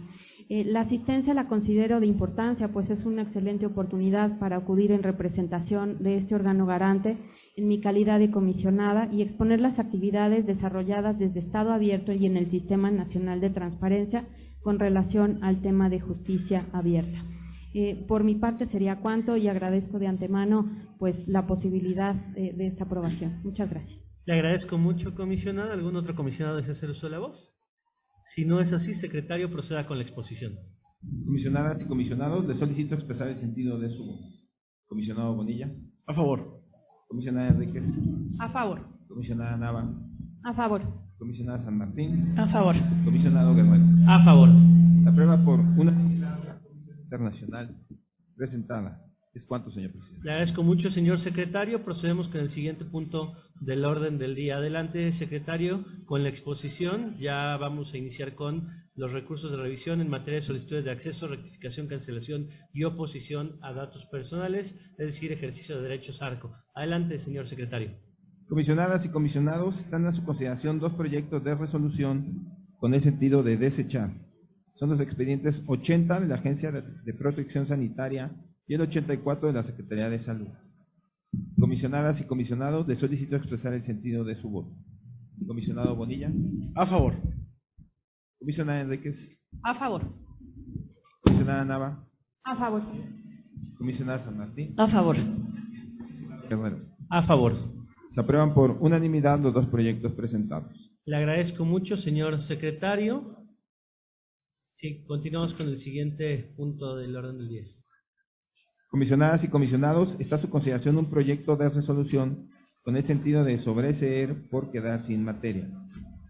[0.49, 5.03] Eh, la asistencia la considero de importancia, pues es una excelente oportunidad para acudir en
[5.03, 7.17] representación de este órgano garante
[7.57, 12.37] en mi calidad de comisionada y exponer las actividades desarrolladas desde Estado abierto y en
[12.37, 14.25] el Sistema Nacional de Transparencia
[14.61, 17.25] con relación al tema de justicia abierta.
[17.73, 22.67] Eh, por mi parte sería cuanto y agradezco de antemano pues la posibilidad de, de
[22.67, 23.41] esta aprobación.
[23.43, 24.06] Muchas gracias.
[24.27, 25.71] Le agradezco mucho, comisionada.
[25.71, 27.49] ¿Algún otro comisionado desea hacer uso de la voz?
[28.35, 30.51] Si no es así, secretario, proceda con la exposición.
[31.25, 34.25] Comisionadas y comisionados, les solicito expresar el sentido de su voto.
[34.89, 35.71] Comisionado Bonilla.
[36.07, 36.61] A favor.
[37.07, 37.85] Comisionada Enríquez.
[38.39, 38.81] A favor.
[39.07, 39.89] Comisionada Nava.
[40.43, 40.81] A favor.
[41.17, 42.37] Comisionada San Martín.
[42.37, 42.75] A favor.
[43.05, 43.85] Comisionado Guerrero.
[44.09, 44.49] A favor.
[45.03, 45.93] Se aprueba por una
[47.03, 47.77] internacional
[48.35, 49.06] presentada.
[49.33, 50.23] Es cuanto, señor presidente.
[50.23, 51.83] Le agradezco mucho, señor secretario.
[51.83, 54.57] Procedemos con el siguiente punto del orden del día.
[54.57, 57.17] Adelante, secretario, con la exposición.
[57.19, 61.27] Ya vamos a iniciar con los recursos de revisión en materia de solicitudes de acceso,
[61.27, 66.51] rectificación, cancelación y oposición a datos personales, es decir, ejercicio de derechos ARCO.
[66.73, 67.91] Adelante, señor secretario.
[68.49, 72.47] Comisionadas y comisionados, están a su consideración dos proyectos de resolución
[72.79, 74.09] con el sentido de desechar.
[74.73, 78.31] Son los expedientes 80 de la Agencia de Protección Sanitaria
[78.67, 80.47] y el 84 de la Secretaría de Salud.
[81.60, 84.71] Comisionadas y comisionados, les solicito expresar el sentido de su voto.
[85.45, 86.32] Comisionado Bonilla.
[86.75, 87.13] A favor.
[88.39, 89.15] Comisionada Enríquez.
[89.63, 90.03] A favor.
[91.21, 92.08] Comisionada Nava.
[92.43, 92.82] A favor.
[93.77, 94.73] Comisionada San Martín.
[94.77, 95.15] A favor.
[96.49, 96.80] Guerrero.
[97.10, 97.53] A favor.
[98.12, 100.73] Se aprueban por unanimidad los dos proyectos presentados.
[101.06, 103.38] Le agradezco mucho, señor secretario.
[104.73, 107.63] Sí, continuamos con el siguiente punto del orden del día.
[108.89, 112.50] Comisionadas y comisionados, está a su consideración un proyecto de resolución
[112.84, 115.69] con el sentido de sobreseer por quedar sin materia.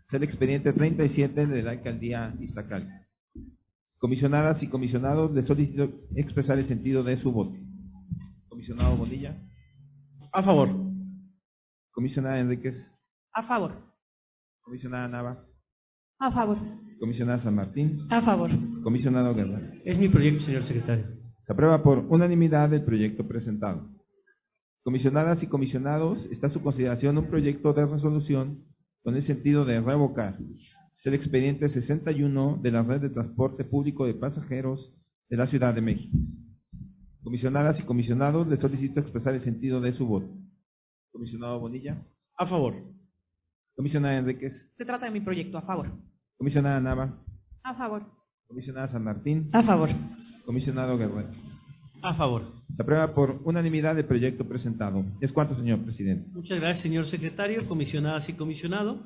[0.07, 3.05] Es el expediente 37 de la alcaldía Iztacal.
[3.99, 7.55] Comisionadas y comisionados, les solicito expresar el sentido de su voto.
[8.47, 9.37] Comisionado Bonilla.
[10.33, 10.69] A favor.
[11.91, 12.75] Comisionada Enríquez.
[13.33, 13.73] A favor.
[14.61, 15.45] Comisionada Nava.
[16.19, 16.57] A favor.
[16.99, 18.07] Comisionada San Martín.
[18.09, 18.49] A favor.
[18.81, 19.73] Comisionado Guerrero.
[19.85, 21.16] Es mi proyecto, señor secretario.
[21.47, 23.87] Se aprueba por unanimidad el proyecto presentado.
[24.83, 28.65] Comisionadas y comisionados, está a su consideración un proyecto de resolución
[29.01, 30.37] con el sentido de revocar.
[31.05, 34.93] El expediente 61 de la red de transporte público de pasajeros
[35.29, 36.17] de la Ciudad de México.
[37.23, 40.27] Comisionadas y comisionados, les solicito expresar el sentido de su voto.
[41.13, 42.05] Comisionado Bonilla.
[42.35, 42.73] A favor.
[43.73, 44.53] Comisionada Enríquez.
[44.75, 45.57] Se trata de mi proyecto.
[45.57, 45.93] A favor.
[46.35, 47.23] Comisionada Nava.
[47.63, 48.03] A favor.
[48.47, 49.49] Comisionada San Martín.
[49.53, 49.89] A favor.
[50.47, 51.27] Comisionado Guerrero.
[52.01, 52.43] A favor.
[52.73, 55.03] Se aprueba por unanimidad el proyecto presentado.
[55.19, 56.29] Es cuanto, señor presidente.
[56.31, 59.03] Muchas gracias, señor secretario, comisionadas y comisionado.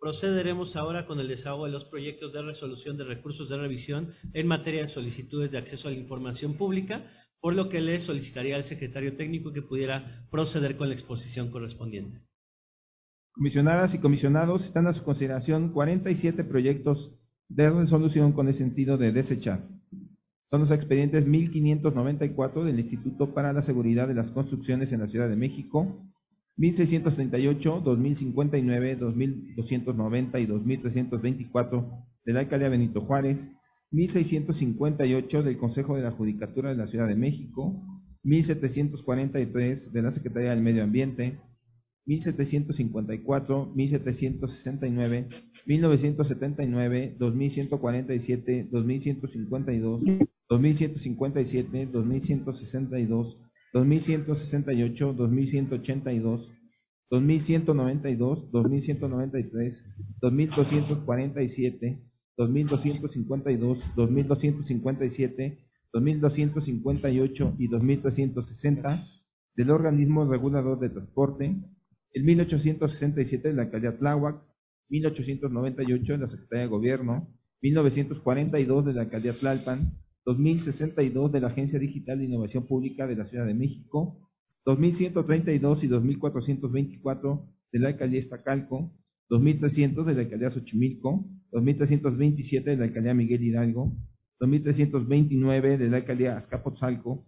[0.00, 4.46] Procederemos ahora con el desahogo de los proyectos de resolución de recursos de revisión en
[4.46, 7.02] materia de solicitudes de acceso a la información pública
[7.40, 12.22] por lo que le solicitaría al secretario técnico que pudiera proceder con la exposición correspondiente.
[13.32, 17.10] Comisionadas y comisionados, están a su consideración 47 proyectos
[17.48, 19.68] de resolución con el sentido de desechar.
[20.54, 25.28] Son los expedientes 1594 del Instituto para la Seguridad de las Construcciones en la Ciudad
[25.28, 26.00] de México,
[26.58, 31.90] 1638, 2059, 2290 y 2324
[32.24, 33.36] de la Alcaldía Benito Juárez,
[33.90, 37.74] 1658 del Consejo de la Judicatura de la Ciudad de México,
[38.22, 41.40] 1743 de la Secretaría del Medio Ambiente,
[42.06, 45.28] 1754, 1769,
[45.66, 50.02] 1979, 2147, 2152,
[50.48, 53.36] 2157, 2162,
[53.72, 56.52] 2168, 2182,
[57.10, 59.82] 2192, 2193,
[60.20, 62.02] 2247,
[62.36, 65.58] 2252, 2257,
[65.92, 69.02] 2258 y 2360
[69.56, 71.54] del organismo regulador de transporte,
[72.12, 74.42] el 1867 de la alcaldía Tláhuac,
[74.88, 77.28] 1898 de la Secretaría de Gobierno,
[77.62, 83.26] 1942 de la alcaldía Tlalpan, 2062 de la Agencia Digital de Innovación Pública de la
[83.26, 84.30] Ciudad de México,
[84.64, 88.92] 2132 y 2424 de la alcaldía Estacalco,
[89.28, 93.92] 2300 de la alcaldía Xochimilco, 2327 de la alcaldía Miguel Hidalgo,
[94.40, 97.26] 2329 de la alcaldía Azcapotzalco,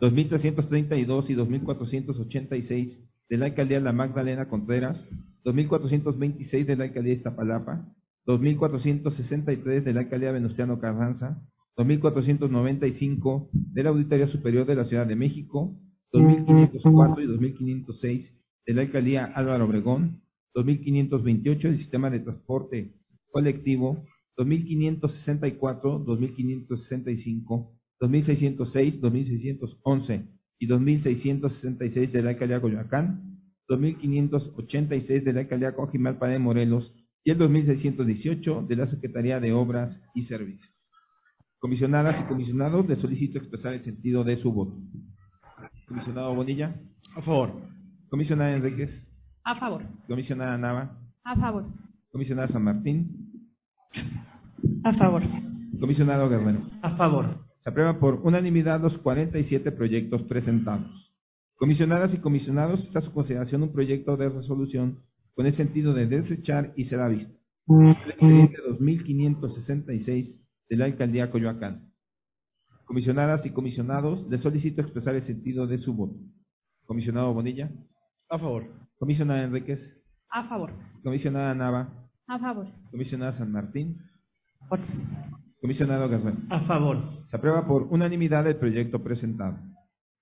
[0.00, 5.04] 2332 y 2486 de la alcaldía La Magdalena Contreras,
[5.44, 7.92] 2426 de la alcaldía Iztapalapa,
[8.26, 11.42] 2463 de la alcaldía Venustiano Carranza,
[11.78, 15.80] 2495 de la Auditoría Superior de la Ciudad de México,
[16.12, 18.34] 2504 y 2506
[18.66, 20.22] de la alcaldía Álvaro Obregón,
[20.54, 22.94] 2528 del Sistema de Transporte
[23.30, 24.04] Colectivo,
[24.36, 30.24] 2564, 2565, 2606, 2611
[30.58, 33.38] y 2666 de la alcaldía Coyoacán,
[33.68, 40.00] 2586 de la alcaldía Cojimalpa de Morelos y el 2618 de la Secretaría de Obras
[40.16, 40.77] y Servicios.
[41.60, 44.76] Comisionadas y comisionados, les solicito expresar el sentido de su voto.
[45.88, 46.80] Comisionado Bonilla.
[47.16, 47.52] A favor.
[48.08, 48.90] Comisionada Enríquez.
[49.42, 49.82] A favor.
[50.06, 50.98] Comisionada Nava.
[51.24, 51.66] A favor.
[52.12, 53.50] Comisionada San Martín.
[54.84, 55.22] A favor.
[55.80, 56.60] Comisionado Guerrero.
[56.82, 57.26] A favor.
[57.58, 61.12] Se aprueba por unanimidad los 47 proyectos presentados.
[61.56, 65.00] Comisionadas y comisionados, está a su consideración un proyecto de resolución
[65.34, 67.34] con el sentido de desechar y será visto.
[67.68, 71.92] El expediente 2566 de la Alcaldía Coyoacán.
[72.84, 76.16] Comisionadas y comisionados, les solicito expresar el sentido de su voto.
[76.86, 77.70] Comisionado Bonilla.
[78.30, 78.64] A favor.
[78.98, 79.80] Comisionada Enríquez.
[80.30, 80.72] A favor.
[81.02, 82.10] Comisionada Nava.
[82.26, 82.66] A favor.
[82.90, 83.98] Comisionada San Martín.
[85.60, 86.38] Comisionado Guerrero.
[86.50, 86.98] A favor.
[87.26, 89.58] Se aprueba por unanimidad el proyecto presentado.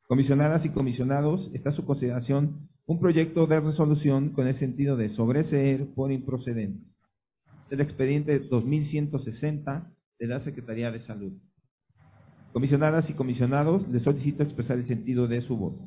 [0.09, 5.11] Comisionadas y comisionados, está a su consideración un proyecto de resolución con el sentido de
[5.11, 6.85] sobreseer por improcedente.
[7.67, 11.33] Es el expediente 2160 de la Secretaría de Salud.
[12.53, 15.87] Comisionadas y comisionados, les solicito expresar el sentido de su voto.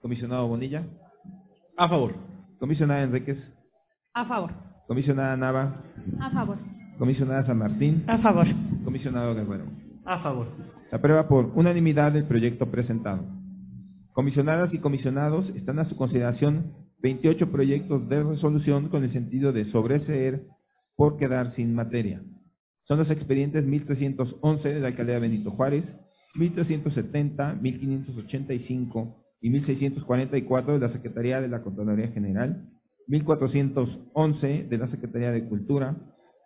[0.00, 0.86] Comisionado Bonilla.
[1.76, 2.14] A favor.
[2.58, 3.38] Comisionada Enríquez.
[4.12, 4.52] A favor.
[4.86, 5.82] Comisionada Nava.
[6.20, 6.58] A favor.
[6.98, 8.04] Comisionada San Martín.
[8.06, 8.46] A favor.
[8.84, 9.64] Comisionado Guerrero.
[10.04, 10.48] A favor.
[10.90, 13.24] Se aprueba por unanimidad el proyecto presentado.
[14.12, 19.64] Comisionadas y comisionados, están a su consideración 28 proyectos de resolución con el sentido de
[19.66, 20.46] sobreseer
[20.96, 22.22] por quedar sin materia.
[22.84, 25.96] Son los expedientes 1311 de la alcaldía Benito Juárez,
[26.34, 32.68] 1370, 1585 y 1644 de la Secretaría de la Contraloría General,
[33.08, 35.96] 1411 de la Secretaría de Cultura,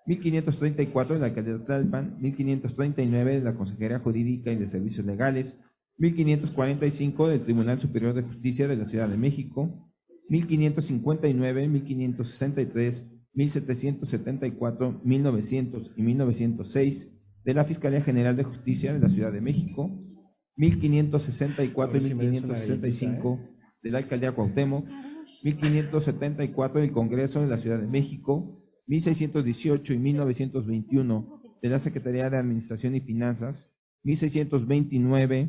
[0.07, 5.57] 1534 de la alcaldía de Tlalpan, 1539 de la Consejería Jurídica y de Servicios Legales,
[5.97, 9.91] 1545 del Tribunal Superior de Justicia de la Ciudad de México,
[10.29, 17.09] 1559, 1563, 1774, 1900 y 1906
[17.45, 19.91] de la Fiscalía General de Justicia de la Ciudad de México,
[20.57, 23.41] 1564 y 1565
[23.85, 24.85] de la Alcaldía Cuauhtémoc,
[25.45, 32.39] 1574 del Congreso de la Ciudad de México, 1618 y 1921 de la Secretaría de
[32.39, 33.71] Administración y Finanzas,
[34.03, 35.49] 1629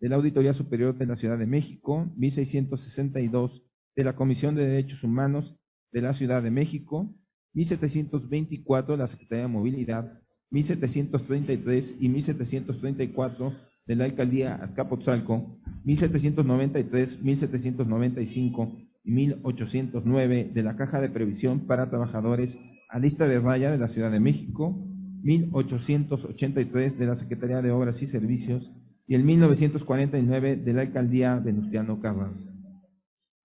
[0.00, 3.62] de la Auditoría Superior de la Ciudad de México, 1662
[3.96, 5.56] de la Comisión de Derechos Humanos
[5.92, 7.14] de la Ciudad de México,
[7.54, 10.18] 1724 de la Secretaría de Movilidad,
[10.50, 13.52] 1733 y 1734
[13.86, 22.56] de la Alcaldía Azcapotzalco, 1793, 1795 y 1809 de la Caja de Previsión para Trabajadores
[22.88, 24.86] a lista de raya de la Ciudad de México,
[25.22, 28.70] 1883 de la Secretaría de Obras y Servicios
[29.06, 32.51] y el 1949 de la alcaldía Venustiano Carranza.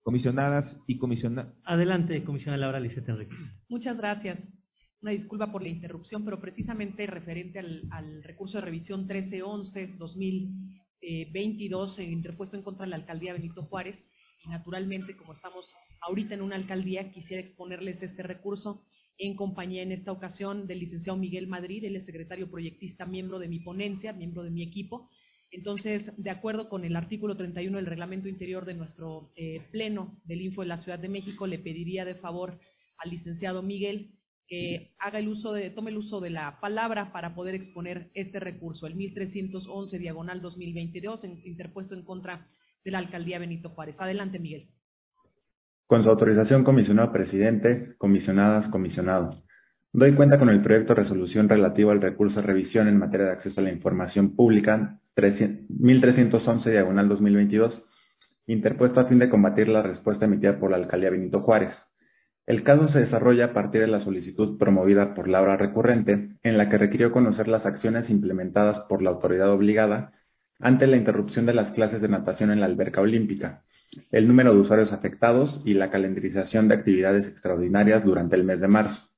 [0.08, 1.54] Comisionadas y comisionados.
[1.66, 3.38] Adelante, comisionada Laura Lisette Enríquez.
[3.68, 4.40] Muchas gracias.
[5.02, 12.64] Una disculpa por la interrupción, pero precisamente referente al, recurso de revisión 1311-2022 interpuesto en
[12.64, 14.02] contra de la alcaldía Benito Juárez,
[14.46, 18.86] y naturalmente, como estamos ahorita en una alcaldía, quisiera exponerles este recurso
[19.18, 23.50] en compañía en esta ocasión del licenciado Miguel Madrid, él es secretario proyectista, miembro de
[23.50, 25.10] mi ponencia, miembro de mi equipo,
[25.52, 30.42] entonces, de acuerdo con el artículo 31 del reglamento interior de nuestro eh, pleno del
[30.42, 32.60] Info de la Ciudad de México, le pediría de favor
[32.98, 34.12] al licenciado Miguel
[34.48, 38.40] que haga el uso de, tome el uso de la palabra para poder exponer este
[38.40, 42.48] recurso, el 1311 diagonal 2022, interpuesto en contra
[42.84, 44.00] de la alcaldía Benito Juárez.
[44.00, 44.70] Adelante, Miguel.
[45.86, 49.44] Con su autorización, comisionado presidente, comisionadas, comisionado.
[49.92, 53.32] Doy cuenta con el proyecto de resolución relativo al recurso de revisión en materia de
[53.34, 57.84] acceso a la información pública 1311 diagonal 2022,
[58.46, 61.74] interpuesto a fin de combatir la respuesta emitida por la alcaldía Benito Juárez.
[62.46, 66.70] El caso se desarrolla a partir de la solicitud promovida por Laura Recurrente, en la
[66.70, 70.14] que requirió conocer las acciones implementadas por la autoridad obligada
[70.60, 73.64] ante la interrupción de las clases de natación en la alberca olímpica,
[74.12, 78.68] el número de usuarios afectados y la calendarización de actividades extraordinarias durante el mes de
[78.68, 79.10] marzo.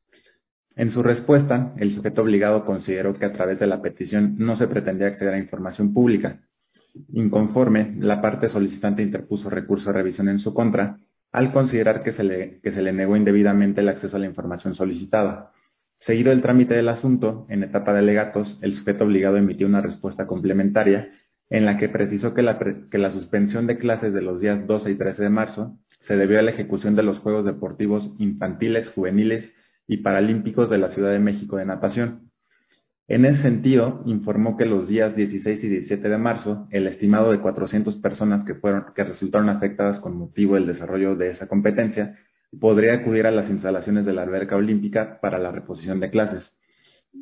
[0.79, 4.65] En su respuesta, el sujeto obligado consideró que a través de la petición no se
[4.65, 6.39] pretendía acceder a información pública.
[7.11, 10.97] Inconforme, la parte solicitante interpuso recurso de revisión en su contra,
[11.33, 15.51] al considerar que se le, negó indebidamente el acceso a la información solicitada.
[15.99, 20.27] Seguido el trámite del asunto, en etapa de alegatos, el sujeto obligado emitió una respuesta
[20.27, 21.11] complementaria
[21.49, 24.91] en la que precisó que la, que la suspensión de clases de los días 12
[24.91, 29.51] y 13 de marzo se debió a la ejecución de los Juegos Deportivos Infantiles, Juveniles
[29.89, 32.30] y Paralímpicos de la Ciudad de México de Natación.
[33.08, 37.39] En ese sentido, informó que los días 16 y 17 de marzo, el estimado de
[37.39, 42.15] 400 personas que, fueron, que resultaron afectadas con motivo del desarrollo de esa competencia
[42.60, 46.52] podría acudir a las instalaciones de la alberca olímpica para la reposición de clases.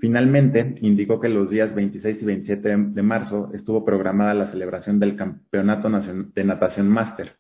[0.02, 5.16] Finalmente, indicó que los días 26 y 27 de marzo estuvo programada la celebración del
[5.16, 7.38] Campeonato de Natación Máster.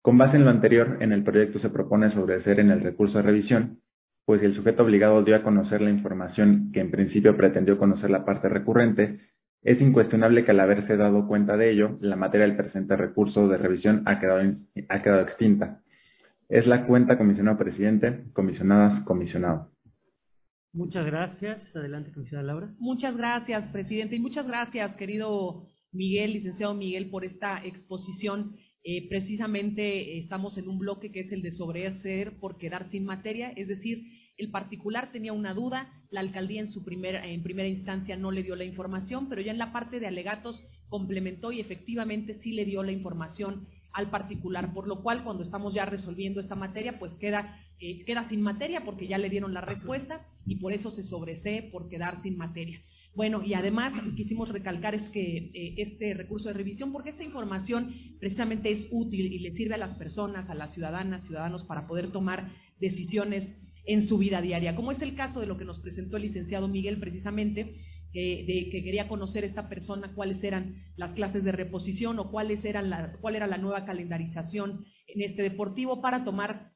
[0.00, 3.24] Con base en lo anterior, en el proyecto se propone sobrecer en el recurso de
[3.24, 3.80] revisión
[4.24, 8.10] pues si el sujeto obligado dio a conocer la información que en principio pretendió conocer
[8.10, 9.20] la parte recurrente,
[9.62, 13.56] es incuestionable que al haberse dado cuenta de ello, la materia del presente recurso de
[13.56, 14.42] revisión ha quedado,
[14.88, 15.82] ha quedado extinta.
[16.48, 19.70] Es la cuenta, comisionado presidente, comisionadas, comisionado.
[20.74, 21.62] Muchas gracias.
[21.74, 22.74] Adelante, comisionada Laura.
[22.78, 28.56] Muchas gracias, presidente, y muchas gracias, querido Miguel, licenciado Miguel, por esta exposición.
[28.86, 33.50] Eh, precisamente estamos en un bloque que es el de sobreser por quedar sin materia,
[33.56, 34.04] es decir,
[34.36, 38.42] el particular tenía una duda, la alcaldía en, su primera, en primera instancia no le
[38.42, 42.66] dio la información, pero ya en la parte de alegatos complementó y efectivamente sí le
[42.66, 47.12] dio la información al particular, por lo cual cuando estamos ya resolviendo esta materia, pues
[47.12, 51.04] queda, eh, queda sin materia porque ya le dieron la respuesta y por eso se
[51.04, 52.82] sobresee por quedar sin materia.
[53.14, 57.94] Bueno, y además quisimos recalcar es que eh, este recurso de revisión, porque esta información
[58.18, 62.10] precisamente es útil y le sirve a las personas, a las ciudadanas, ciudadanos, para poder
[62.10, 62.50] tomar
[62.80, 63.54] decisiones
[63.86, 66.68] en su vida diaria, como es el caso de lo que nos presentó el licenciado
[66.68, 67.76] Miguel precisamente,
[68.14, 72.88] de que quería conocer esta persona cuáles eran las clases de reposición o cuáles eran
[72.88, 76.70] la, cuál era la nueva calendarización en este deportivo para tomar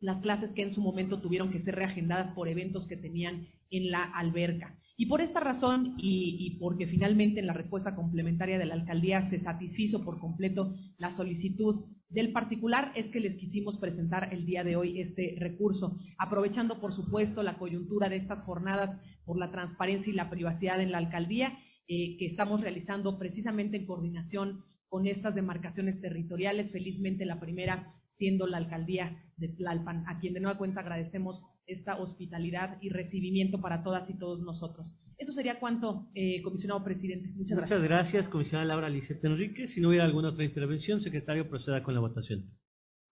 [0.00, 3.90] las clases que en su momento tuvieron que ser reagendadas por eventos que tenían en
[3.90, 4.78] la alberca.
[5.00, 9.38] Y por esta razón, y, porque finalmente en la respuesta complementaria de la alcaldía se
[9.38, 14.74] satisfizo por completo la solicitud del particular, es que les quisimos presentar el día de
[14.74, 20.16] hoy este recurso, aprovechando por supuesto la coyuntura de estas jornadas por la transparencia y
[20.16, 26.00] la privacidad en la alcaldía, eh, que estamos realizando precisamente en coordinación con estas demarcaciones
[26.00, 26.72] territoriales.
[26.72, 31.98] Felizmente la primera siendo la alcaldía de Tlalpan, a quien de nueva cuenta agradecemos esta
[31.98, 34.96] hospitalidad y recibimiento para todas y todos nosotros.
[35.18, 37.28] Eso sería cuanto, eh, comisionado presidente.
[37.36, 37.78] Muchas gracias.
[37.80, 39.68] Muchas gracias, comisionada Laura Lisette Enrique.
[39.68, 42.44] Si no hubiera alguna otra intervención, secretario, proceda con la votación.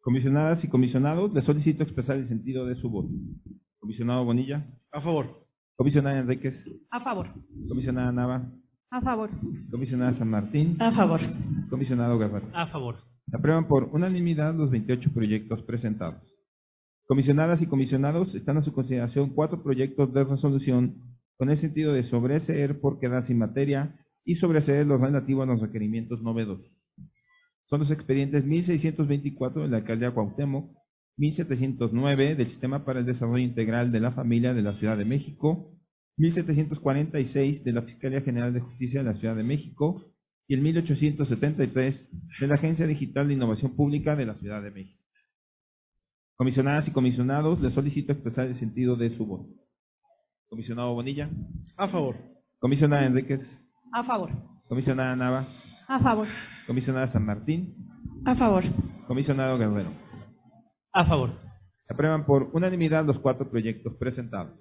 [0.00, 3.10] Comisionadas y comisionados, les solicito expresar el sentido de su voto.
[3.80, 4.64] Comisionado Bonilla.
[4.92, 5.46] A favor.
[5.76, 6.54] Comisionada Enríquez.
[6.90, 7.28] A favor.
[7.68, 8.52] Comisionada Nava.
[8.90, 9.30] A favor.
[9.70, 10.76] Comisionada San Martín.
[10.80, 11.20] A favor.
[11.68, 12.46] Comisionado Guerrero.
[12.54, 12.96] A favor.
[13.28, 16.22] Se aprueban por unanimidad los 28 proyectos presentados.
[17.06, 20.96] Comisionadas y comisionados, están a su consideración cuatro proyectos de resolución
[21.36, 23.94] con el sentido de sobreseer por quedar sin materia
[24.24, 26.66] y sobreseer los relativos a los requerimientos novedosos.
[27.66, 30.76] Son los expedientes 1624 de la alcaldía Cuauhtémoc,
[31.16, 35.72] 1709 del Sistema para el Desarrollo Integral de la Familia de la Ciudad de México,
[36.16, 40.04] 1746 de la Fiscalía General de Justicia de la Ciudad de México
[40.48, 42.08] y el 1873
[42.40, 45.05] de la Agencia Digital de Innovación Pública de la Ciudad de México.
[46.36, 49.48] Comisionadas y comisionados, les solicito expresar el sentido de su voto.
[50.50, 51.30] Comisionado Bonilla.
[51.78, 52.16] A favor.
[52.58, 53.40] Comisionada Enríquez.
[53.90, 54.30] A favor.
[54.68, 55.48] Comisionada Nava.
[55.88, 56.28] A favor.
[56.66, 57.74] Comisionada San Martín.
[58.26, 58.64] A favor.
[59.06, 59.90] Comisionado Guerrero.
[60.92, 61.30] A favor.
[61.84, 64.58] Se aprueban por unanimidad los cuatro proyectos presentados.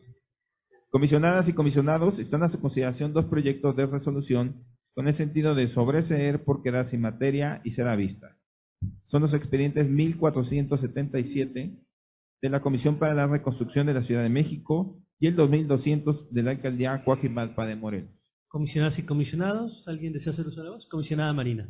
[0.91, 4.63] Comisionadas y comisionados, están a su consideración dos proyectos de resolución
[4.93, 8.37] con el sentido de sobreseer por quedar sin materia y será vista.
[9.07, 11.79] Son los expedientes 1477
[12.41, 16.43] de la Comisión para la Reconstrucción de la Ciudad de México y el 2200 de
[16.43, 18.11] la Alcaldía Coajimalpa de Morelos.
[18.47, 20.87] Comisionadas y comisionados, ¿alguien desea hacer uso de la voz?
[20.87, 21.69] Comisionada Marina.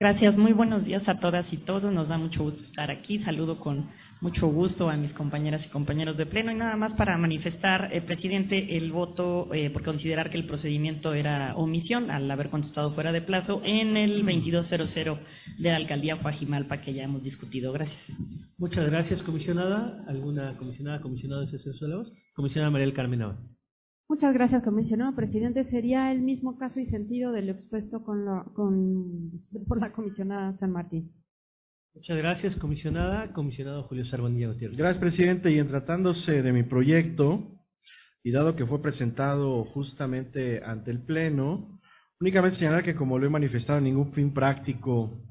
[0.00, 1.92] Gracias, muy buenos días a todas y todos.
[1.92, 3.20] Nos da mucho gusto estar aquí.
[3.20, 3.88] Saludo con
[4.20, 8.00] mucho gusto a mis compañeras y compañeros de pleno y nada más para manifestar, eh,
[8.00, 13.12] presidente, el voto eh, por considerar que el procedimiento era omisión al haber contestado fuera
[13.12, 14.94] de plazo en el 2200
[15.58, 17.72] de la alcaldía Guajimalpa que ya hemos discutido.
[17.72, 18.02] Gracias.
[18.58, 20.04] Muchas gracias, comisionada.
[20.08, 22.12] ¿Alguna comisionada, comisionado de la voz?
[22.34, 23.54] Comisionada María del Carmen Navarro.
[24.08, 25.64] Muchas gracias, comisionado presidente.
[25.64, 29.30] Sería el mismo caso y sentido de lo expuesto con lo- con,
[29.66, 31.10] por la comisionada San Martín.
[31.94, 33.32] Muchas gracias, comisionada.
[33.32, 34.76] Comisionado Julio Sarbonilla Gutiérrez.
[34.76, 35.50] Gracias, presidente.
[35.52, 37.50] Y en tratándose de mi proyecto,
[38.22, 41.80] y dado que fue presentado justamente ante el Pleno,
[42.20, 45.22] únicamente señalar que como lo he manifestado, en ningún fin práctico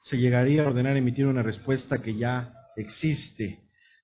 [0.00, 3.60] se llegaría a ordenar emitir una respuesta que ya existe.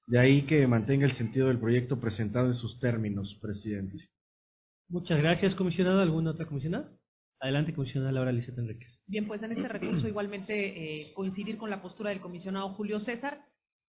[0.08, 4.08] De ahí que mantenga el sentido del proyecto presentado en sus términos, presidente.
[4.88, 6.00] Muchas gracias, comisionado.
[6.00, 6.90] ¿Alguna otra comisionada?
[7.40, 9.02] Adelante, comisionada Laura Liseta Enríquez.
[9.06, 10.54] Bien, pues en este recurso igualmente
[11.02, 13.44] eh, coincidir con la postura del comisionado Julio César,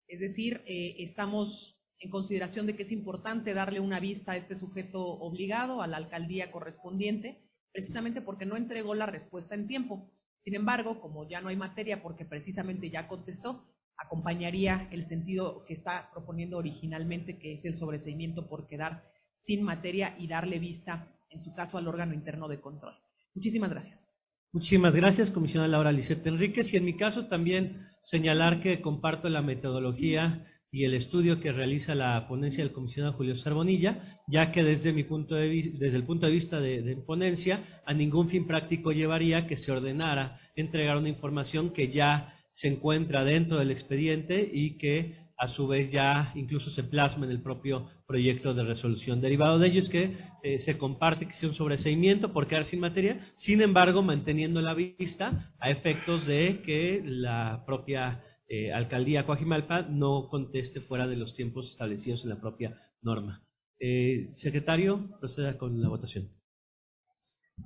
[0.08, 4.56] es decir, eh, estamos en consideración de que es importante darle una vista a este
[4.56, 7.44] sujeto obligado, a la alcaldía correspondiente,
[7.74, 10.14] precisamente porque no entregó la respuesta en tiempo.
[10.46, 13.66] Sin embargo, como ya no hay materia porque precisamente ya contestó,
[13.98, 19.04] acompañaría el sentido que está proponiendo originalmente, que es el sobreseimiento por quedar
[19.44, 22.96] sin materia y darle vista, en su caso, al órgano interno de control.
[23.34, 24.06] Muchísimas gracias.
[24.52, 26.74] Muchísimas gracias, comisionada Laura Liseta Enríquez.
[26.74, 31.94] Y en mi caso también señalar que comparto la metodología y el estudio que realiza
[31.94, 36.26] la ponencia del comisionado Julio Sarbonilla, ya que desde mi punto de desde el punto
[36.26, 41.10] de vista de, de ponencia, a ningún fin práctico llevaría que se ordenara entregar una
[41.10, 46.70] información que ya se encuentra dentro del expediente y que a su vez ya incluso
[46.70, 49.20] se plasma en el propio proyecto de resolución.
[49.20, 52.80] Derivado de ello es que eh, se comparte que sea un sobreseimiento por quedar sin
[52.80, 59.82] materia, sin embargo manteniendo la vista a efectos de que la propia eh, alcaldía Coajimalpa
[59.82, 63.44] no conteste fuera de los tiempos establecidos en la propia norma.
[63.82, 66.30] Eh, secretario, proceda con la votación.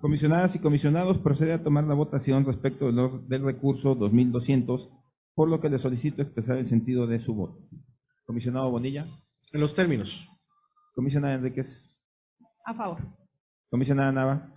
[0.02, 4.90] Comisionadas y comisionados, procede a tomar la votación respecto del, recurso 2200,
[5.36, 7.60] por lo que le solicito expresar el sentido de su voto.
[8.26, 9.08] Comisionado Bonilla.
[9.52, 10.10] En los términos.
[10.96, 11.68] Comisionada Enríquez.
[12.66, 13.00] A favor.
[13.70, 14.54] Comisionada Nava.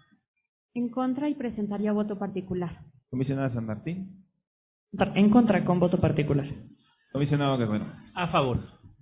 [0.75, 2.85] En contra y presentaría voto particular.
[3.11, 4.25] Comisionada San Martín.
[4.93, 6.47] En contra, con voto particular.
[7.13, 7.87] Comisionado Guerrero.
[8.15, 8.61] A favor.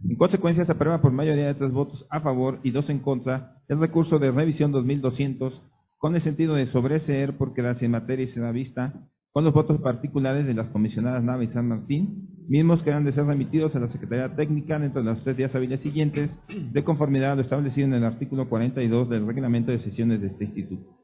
[0.08, 3.56] En consecuencia, se aprueba por mayoría de tres votos a favor y dos en contra
[3.68, 5.60] el recurso de revisión 2200
[6.00, 8.94] con el sentido de sobreseer por quedarse en materia y se da vista
[9.32, 13.12] con los votos particulares de las comisionadas Nava y San Martín, mismos que han de
[13.12, 17.32] ser remitidos a la Secretaría Técnica dentro de los tres días hábiles siguientes, de conformidad
[17.32, 20.96] a lo establecido en el artículo 42 del reglamento de sesiones de este instituto.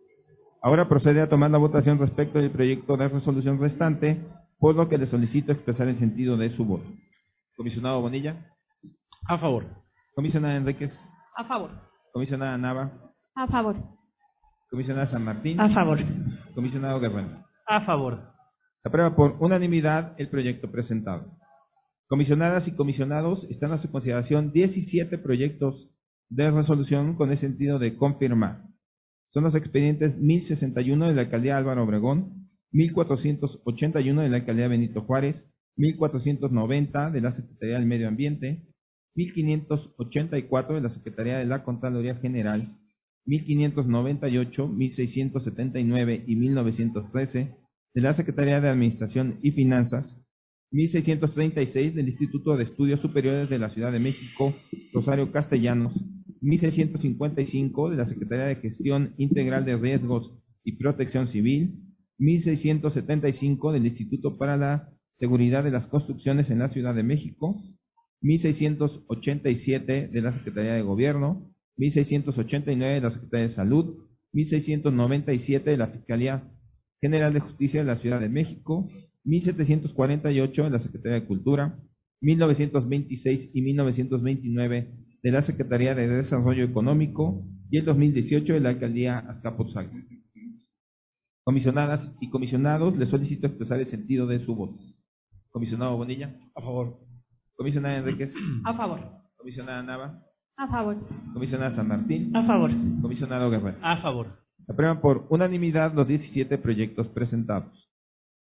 [0.63, 4.19] Ahora procede a tomar la votación respecto del proyecto de resolución restante,
[4.59, 6.87] por lo que le solicito expresar el sentido de su voto.
[7.55, 8.51] Comisionado Bonilla.
[9.29, 9.67] A favor.
[10.15, 10.99] Comisionada Enríquez.
[11.37, 11.71] A favor.
[12.13, 12.91] Comisionada Nava.
[13.35, 13.77] A favor.
[14.77, 15.59] Comisionada San Martín.
[15.59, 15.99] A favor.
[16.55, 17.31] Comisionado Guerrero.
[17.67, 18.21] A favor.
[18.77, 21.33] Se aprueba por unanimidad el proyecto presentado.
[22.09, 25.89] Comisionadas y comisionados, están a su consideración 17 proyectos
[26.29, 28.65] de resolución con el sentido de confirmar.
[29.31, 35.43] Son los expedientes 1061 de la alcaldía Álvaro Obregón, 1481 de la alcaldía Benito Juárez,
[35.77, 38.67] 1490 de la Secretaría del Medio Ambiente,
[39.15, 42.69] 1584 de la Secretaría de la Contraloría General,
[43.27, 47.57] 1598, 1679 y 1913
[47.95, 50.17] de la Secretaría de Administración y Finanzas,
[50.71, 54.55] 1636 del Instituto de Estudios Superiores de la Ciudad de México,
[54.93, 55.93] Rosario Castellanos,
[56.41, 60.33] 1655 de la Secretaría de Gestión Integral de Riesgos
[60.65, 61.81] y Protección Civil,
[62.19, 67.57] 1675 del Instituto para la Seguridad de las Construcciones en la Ciudad de México,
[68.21, 73.97] 1687 de la Secretaría de Gobierno, 1689 de la Secretaría de Salud,
[74.33, 76.51] 1697 de la Fiscalía
[77.01, 78.89] General de Justicia de la Ciudad de México,
[79.25, 81.79] 1748 de la Secretaría de Cultura,
[82.21, 84.89] 1926 y 1929
[85.23, 89.97] de la Secretaría de Desarrollo Económico y el 2018 de la Alcaldía Azcapotzalco.
[91.45, 94.79] Comisionadas y comisionados, les solicito expresar el sentido de su voto.
[95.51, 96.37] Comisionado Bonilla.
[96.55, 96.99] A favor.
[97.55, 98.33] Comisionada Enríquez.
[98.65, 99.01] A favor.
[99.37, 100.23] Comisionada Nava.
[100.57, 100.97] A favor.
[101.35, 102.35] Comisionada San Martín.
[102.35, 102.71] A favor.
[103.03, 103.77] Comisionado Guerrero.
[103.83, 104.27] A favor.
[104.67, 107.91] Aprueban por unanimidad los 17 proyectos presentados.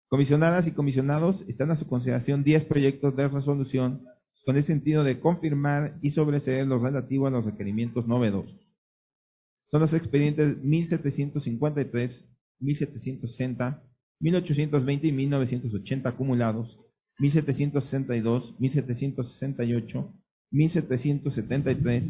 [0.09, 4.05] Comisionadas y comisionados, están a su consideración 10 proyectos de resolución
[4.45, 8.59] con el sentido de confirmar y sobreseer lo relativo a los requerimientos novedosos.
[9.69, 12.25] Son los expedientes 1753,
[12.59, 13.83] 1760,
[14.19, 16.77] 1820 y 1980 acumulados,
[17.19, 20.13] 1762, 1768,
[20.51, 22.03] 1773,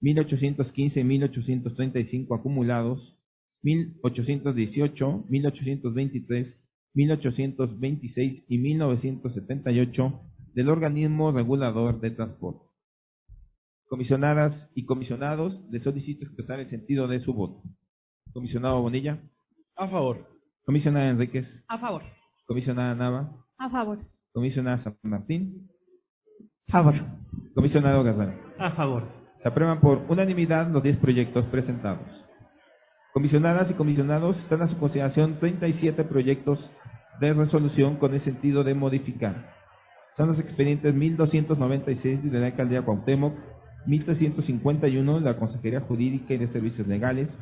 [0.00, 3.16] 1815 y 1835 acumulados,
[3.62, 6.56] 1818, 1823,
[6.94, 10.20] 1826 y 1978
[10.54, 12.64] del organismo regulador de transporte.
[13.88, 17.62] Comisionadas y comisionados, les solicito expresar el sentido de su voto.
[18.32, 19.20] Comisionado Bonilla.
[19.76, 20.28] A favor.
[20.64, 21.64] Comisionada Enríquez.
[21.66, 22.02] A favor.
[22.46, 23.46] Comisionada Nava.
[23.58, 23.98] A favor.
[24.32, 25.69] Comisionada San Martín.
[26.70, 26.94] A favor.
[27.52, 28.32] Comisionado Guerrero.
[28.56, 29.02] A favor.
[29.42, 32.06] Se aprueban por unanimidad los 10 proyectos presentados.
[33.12, 36.70] Comisionadas y comisionados, están a su consideración 37 proyectos
[37.20, 39.52] de resolución con el sentido de modificar.
[40.16, 43.34] Son los expedientes 1296 de la Alcaldía Cuauhtémoc,
[43.86, 47.36] 1351 de la Consejería Jurídica y de Servicios Legales,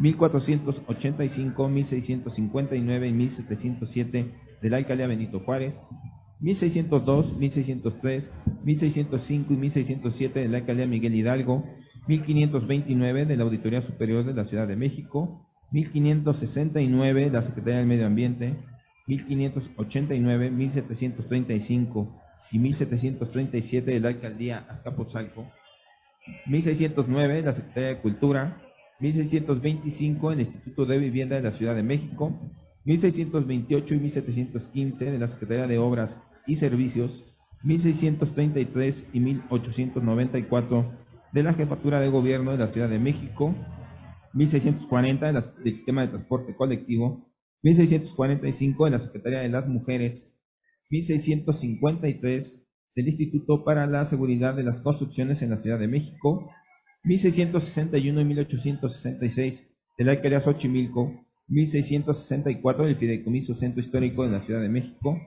[0.00, 5.74] 1485, 1659 y 1707 de la Alcaldía Benito Juárez,
[6.40, 8.30] 1602, 1603,
[8.64, 11.64] 1605 y 1607 de la Alcaldía Miguel Hidalgo,
[12.08, 17.86] 1529 de la Auditoría Superior de la Ciudad de México, 1569 de la Secretaría del
[17.86, 18.54] Medio Ambiente,
[19.06, 22.22] 1589, 1735
[22.52, 25.50] y 1737 de la Alcaldía Azcapotzalco,
[26.46, 28.62] 1609 de la Secretaría de Cultura,
[29.00, 32.32] 1625 del Instituto de Vivienda de la Ciudad de México,
[32.86, 36.16] 1628 y 1715 de la Secretaría de Obras
[36.46, 37.24] y Servicios,
[37.64, 40.92] 1633 y 1894
[41.32, 43.56] de la Jefatura de Gobierno de la Ciudad de México,
[44.34, 47.26] 1640 del Sistema de Transporte Colectivo,
[47.64, 50.32] 1645 de la Secretaría de las Mujeres,
[50.90, 52.62] 1653
[52.94, 56.48] del Instituto para la Seguridad de las Construcciones en la Ciudad de México,
[57.02, 59.62] 1661 y 1866
[59.98, 65.18] de la Alcaldía Xochimilco, 1664 del Fideicomiso Centro Histórico de la Ciudad de México,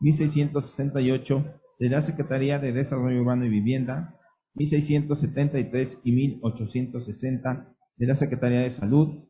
[0.00, 1.44] 1668
[1.78, 4.14] de la Secretaría de Desarrollo Urbano y Vivienda,
[4.54, 9.24] 1673 y 1860 de la Secretaría de Salud,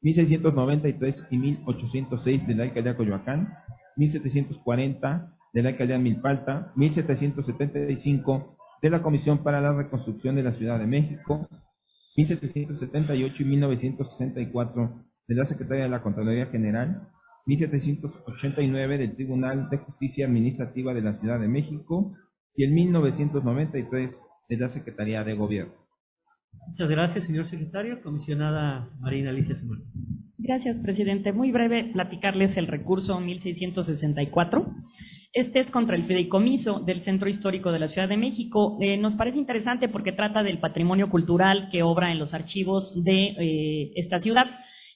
[0.00, 3.54] 1693 y 1806 de la Alcaldía Coyoacán,
[3.96, 10.80] 1740 de la Alcaldía Milpalta, 1775 de la Comisión para la Reconstrucción de la Ciudad
[10.80, 11.48] de México,
[12.16, 17.08] 1778 y 1964 de la Secretaría de la Contraloría General,
[17.46, 22.14] 1789 del Tribunal de Justicia Administrativa de la Ciudad de México
[22.54, 24.12] y el 1993
[24.48, 25.74] de la Secretaría de Gobierno.
[26.68, 28.02] Muchas gracias, señor secretario.
[28.02, 29.84] Comisionada Marina Alicia Simón.
[30.38, 31.32] Gracias, presidente.
[31.32, 34.74] Muy breve, platicarles el recurso 1664.
[35.32, 38.76] Este es contra el fideicomiso del Centro Histórico de la Ciudad de México.
[38.80, 43.34] Eh, nos parece interesante porque trata del patrimonio cultural que obra en los archivos de
[43.38, 44.46] eh, esta ciudad.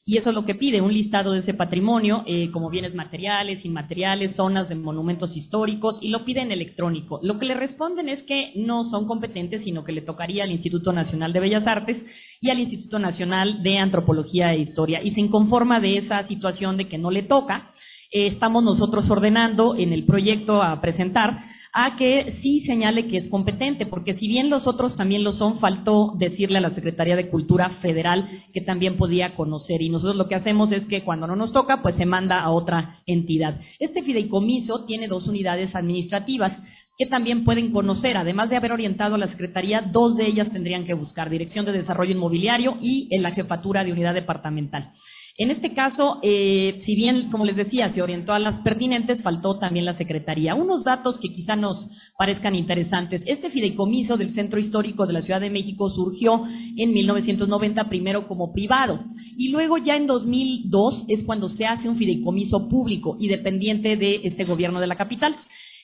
[0.08, 3.64] Y eso es lo que pide, un listado de ese patrimonio, eh, como bienes materiales,
[3.64, 7.18] inmateriales, zonas de monumentos históricos, y lo piden electrónico.
[7.24, 10.92] Lo que le responden es que no son competentes, sino que le tocaría al Instituto
[10.92, 11.96] Nacional de Bellas Artes
[12.40, 15.02] y al Instituto Nacional de Antropología e Historia.
[15.02, 17.72] Y se inconforma de esa situación de que no le toca.
[18.12, 21.36] Eh, estamos nosotros ordenando en el proyecto a presentar
[21.78, 25.58] a que sí señale que es competente, porque si bien los otros también lo son,
[25.58, 29.82] faltó decirle a la Secretaría de Cultura Federal que también podía conocer.
[29.82, 32.50] Y nosotros lo que hacemos es que cuando no nos toca, pues se manda a
[32.50, 33.60] otra entidad.
[33.78, 36.56] Este fideicomiso tiene dos unidades administrativas
[36.96, 38.16] que también pueden conocer.
[38.16, 41.72] Además de haber orientado a la Secretaría, dos de ellas tendrían que buscar Dirección de
[41.72, 44.92] Desarrollo Inmobiliario y en la Jefatura de Unidad Departamental.
[45.38, 49.58] En este caso, eh, si bien, como les decía, se orientó a las pertinentes, faltó
[49.58, 50.54] también la Secretaría.
[50.54, 53.22] Unos datos que quizá nos parezcan interesantes.
[53.26, 56.44] Este fideicomiso del Centro Histórico de la Ciudad de México surgió
[56.76, 59.04] en 1990 primero como privado
[59.36, 64.20] y luego ya en 2002 es cuando se hace un fideicomiso público y dependiente de
[64.24, 65.36] este gobierno de la capital.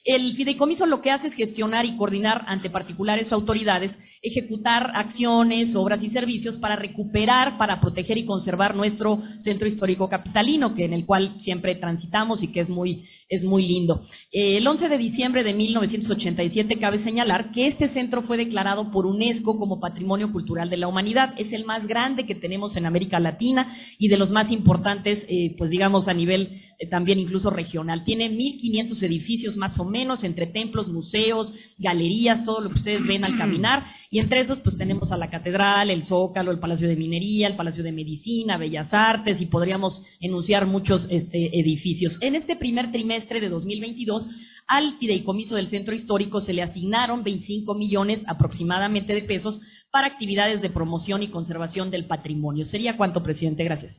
[0.05, 6.03] El fideicomiso lo que hace es gestionar y coordinar ante particulares autoridades, ejecutar acciones, obras
[6.03, 11.07] y servicios para recuperar, para proteger y conservar nuestro centro histórico capitalino, que en el
[11.07, 14.03] cual siempre transitamos y que es muy, es muy lindo.
[14.33, 19.57] El 11 de diciembre de 1987 cabe señalar que este centro fue declarado por UNESCO
[19.57, 21.35] como Patrimonio Cultural de la Humanidad.
[21.39, 25.55] Es el más grande que tenemos en América Latina y de los más importantes, eh,
[25.57, 28.05] pues digamos, a nivel también incluso regional.
[28.05, 33.25] Tiene 1.500 edificios más o menos, entre templos, museos, galerías, todo lo que ustedes ven
[33.25, 33.85] al caminar.
[34.11, 37.57] Y entre esos, pues tenemos a la Catedral, el Zócalo, el Palacio de Minería, el
[37.57, 42.19] Palacio de Medicina, Bellas Artes, y podríamos enunciar muchos este, edificios.
[42.21, 44.29] En este primer trimestre de 2022,
[44.67, 49.61] al fideicomiso del centro histórico se le asignaron 25 millones aproximadamente de pesos
[49.91, 52.65] para actividades de promoción y conservación del patrimonio.
[52.65, 53.65] ¿Sería cuánto, presidente?
[53.65, 53.95] Gracias.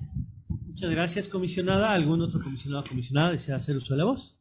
[0.90, 1.94] Gracias, comisionada.
[1.94, 4.38] ¿Algún otro comisionado o comisionada desea hacer uso de la voz?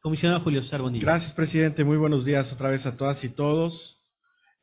[0.00, 1.84] Comisionado Julio César Gracias, presidente.
[1.84, 4.02] Muy buenos días otra vez a todas y todos.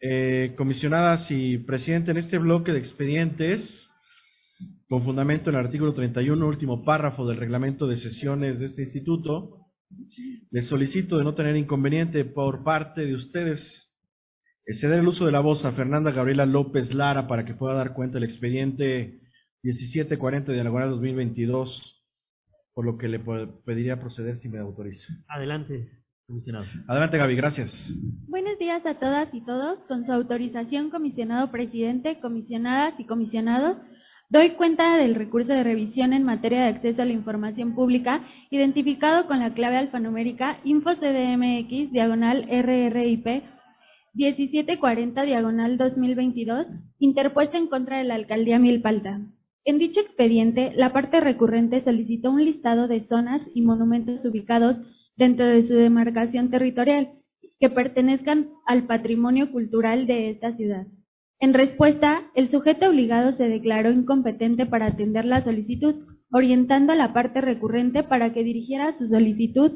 [0.01, 3.89] Eh, comisionadas y presidente, en este bloque de expedientes,
[4.89, 9.67] con fundamento en el artículo 31, último párrafo del reglamento de sesiones de este instituto,
[10.51, 13.87] les solicito de no tener inconveniente por parte de ustedes
[14.73, 17.93] ceder el uso de la voz a Fernanda Gabriela López Lara para que pueda dar
[17.93, 19.21] cuenta del expediente
[19.63, 22.03] 1740 de Alagoana 2022,
[22.73, 23.19] por lo que le
[23.65, 25.07] pediría proceder si me autoriza.
[25.27, 25.89] Adelante,
[26.27, 26.65] comisionado.
[26.87, 27.89] Adelante, Gaby, gracias.
[28.27, 29.79] Buenos días a todas y todos.
[29.87, 33.77] Con su autorización, comisionado presidente, comisionadas y comisionados,
[34.29, 39.25] doy cuenta del recurso de revisión en materia de acceso a la información pública identificado
[39.25, 43.43] con la clave alfanumérica InfoCDMX diagonal RRIP
[44.17, 49.21] 1740 diagonal 2022, interpuesta en contra de la alcaldía Milpalta.
[49.67, 54.77] En dicho expediente, la parte recurrente solicitó un listado de zonas y monumentos ubicados
[55.17, 57.11] dentro de su demarcación territorial
[57.59, 60.87] que pertenezcan al patrimonio cultural de esta ciudad.
[61.41, 65.95] En respuesta, el sujeto obligado se declaró incompetente para atender la solicitud,
[66.31, 69.73] orientando a la parte recurrente para que dirigiera su solicitud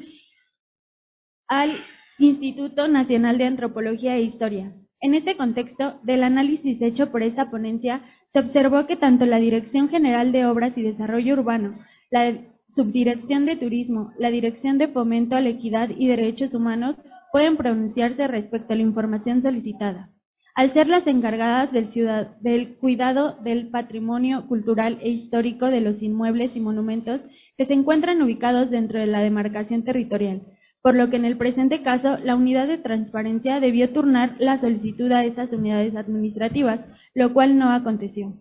[1.50, 1.76] al
[2.18, 8.04] Instituto Nacional de Antropología e Historia, en este contexto, del análisis hecho por esta ponencia,
[8.32, 11.78] se observó que tanto la Dirección General de Obras y Desarrollo Urbano,
[12.10, 12.34] la
[12.70, 16.96] Subdirección de Turismo, la Dirección de Fomento a la Equidad y Derechos Humanos
[17.32, 20.10] pueden pronunciarse respecto a la información solicitada.
[20.56, 26.60] Al ser las encargadas del, cuidado del patrimonio cultural e histórico de los inmuebles y
[26.60, 27.22] monumentos
[27.58, 30.42] que se encuentran ubicados dentro de la demarcación territorial,
[30.82, 35.12] por lo que en el presente caso la unidad de transparencia debió turnar la solicitud
[35.12, 36.80] a estas unidades administrativas,
[37.14, 38.34] lo cual no aconteció.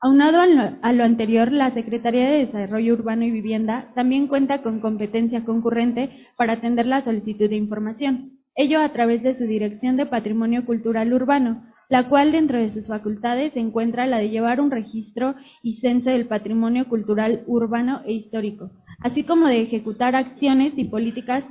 [0.00, 5.44] Aunado a lo anterior, la Secretaría de Desarrollo Urbano y Vivienda también cuenta con competencia
[5.44, 10.64] concurrente para atender la solicitud de información, ello a través de su Dirección de Patrimonio
[10.64, 15.34] Cultural Urbano, la cual dentro de sus facultades se encuentra la de llevar un registro
[15.62, 18.70] y censo del patrimonio cultural urbano e histórico,
[19.00, 21.44] así como de ejecutar acciones y políticas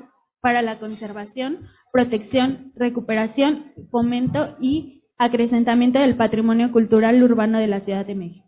[0.47, 8.05] para la conservación, protección, recuperación, fomento y acrecentamiento del patrimonio cultural urbano de la Ciudad
[8.05, 8.47] de México.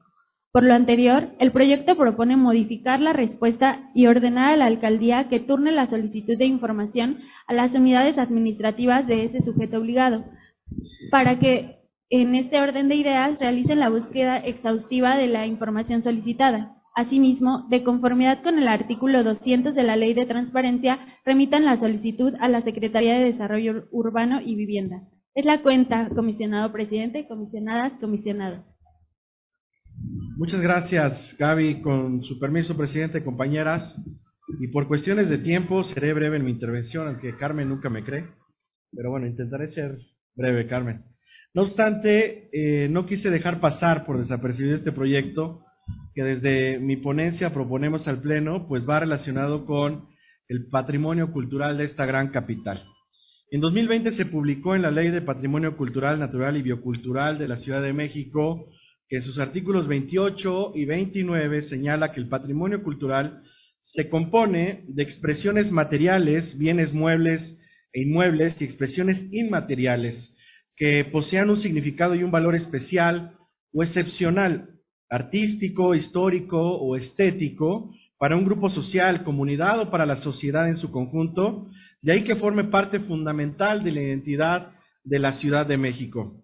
[0.53, 5.41] Por lo anterior, el proyecto propone modificar la respuesta y ordenar a la alcaldía que
[5.41, 10.23] turne la solicitud de información a las unidades administrativas de ese sujeto obligado,
[11.11, 11.79] para que
[12.09, 16.78] en este orden de ideas realicen la búsqueda exhaustiva de la información solicitada.
[16.95, 22.33] Asimismo, de conformidad con el artículo 200 de la Ley de Transparencia, remitan la solicitud
[22.39, 25.03] a la Secretaría de Desarrollo Urbano y Vivienda.
[25.35, 28.65] Es la cuenta, comisionado presidente, comisionadas, comisionados.
[30.37, 31.81] Muchas gracias, Gaby.
[31.81, 34.01] Con su permiso, presidente, compañeras.
[34.59, 38.25] Y por cuestiones de tiempo, seré breve en mi intervención, aunque Carmen nunca me cree.
[38.91, 39.99] Pero bueno, intentaré ser
[40.35, 41.03] breve, Carmen.
[41.53, 45.65] No obstante, eh, no quise dejar pasar por desapercibido este proyecto
[46.13, 50.07] que desde mi ponencia proponemos al Pleno, pues va relacionado con
[50.47, 52.85] el patrimonio cultural de esta gran capital.
[53.51, 57.57] En 2020 se publicó en la Ley de Patrimonio Cultural, Natural y Biocultural de la
[57.57, 58.67] Ciudad de México
[59.09, 63.41] que sus artículos 28 y 29 señala que el patrimonio cultural
[63.81, 67.59] se compone de expresiones materiales, bienes muebles
[67.91, 70.35] e inmuebles y expresiones inmateriales
[70.75, 73.35] que posean un significado y un valor especial
[73.73, 74.78] o excepcional
[75.09, 80.91] artístico, histórico o estético para un grupo social, comunidad o para la sociedad en su
[80.91, 81.67] conjunto,
[82.01, 84.71] de ahí que forme parte fundamental de la identidad
[85.03, 86.43] de la Ciudad de México.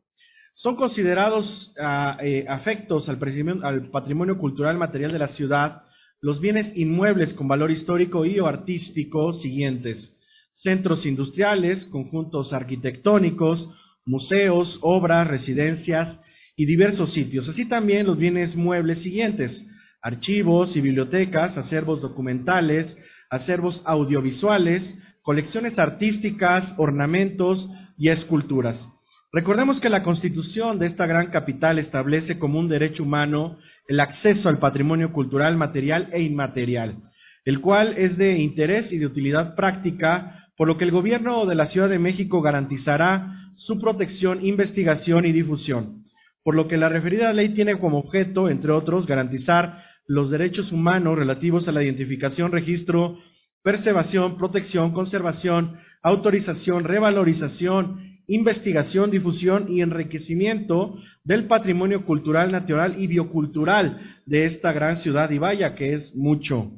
[0.53, 3.19] Son considerados ah, eh, afectos al,
[3.63, 5.83] al patrimonio cultural material de la ciudad
[6.21, 10.17] los bienes inmuebles con valor histórico y o artístico siguientes.
[10.53, 13.69] Centros industriales, conjuntos arquitectónicos,
[14.05, 16.19] museos, obras, residencias
[16.55, 17.49] y diversos sitios.
[17.49, 19.65] Así también los bienes muebles siguientes.
[20.01, 22.95] Archivos y bibliotecas, acervos documentales,
[23.29, 28.89] acervos audiovisuales, colecciones artísticas, ornamentos y esculturas.
[29.31, 34.47] Recordemos que la constitución de esta gran capital establece como un derecho humano el acceso
[34.47, 37.11] al patrimonio cultural material e inmaterial,
[37.43, 41.55] el cual es de interés y de utilidad práctica, por lo que el gobierno de
[41.55, 46.04] la Ciudad de México garantizará su protección, investigación y difusión,
[46.45, 51.17] por lo que la referida ley tiene como objeto, entre otros, garantizar los derechos humanos
[51.17, 53.17] relativos a la identificación, registro,
[53.63, 63.99] preservación, protección, conservación, autorización, revalorización investigación, difusión y enriquecimiento del patrimonio cultural, natural y biocultural
[64.25, 66.71] de esta gran ciudad y vaya que es mucho.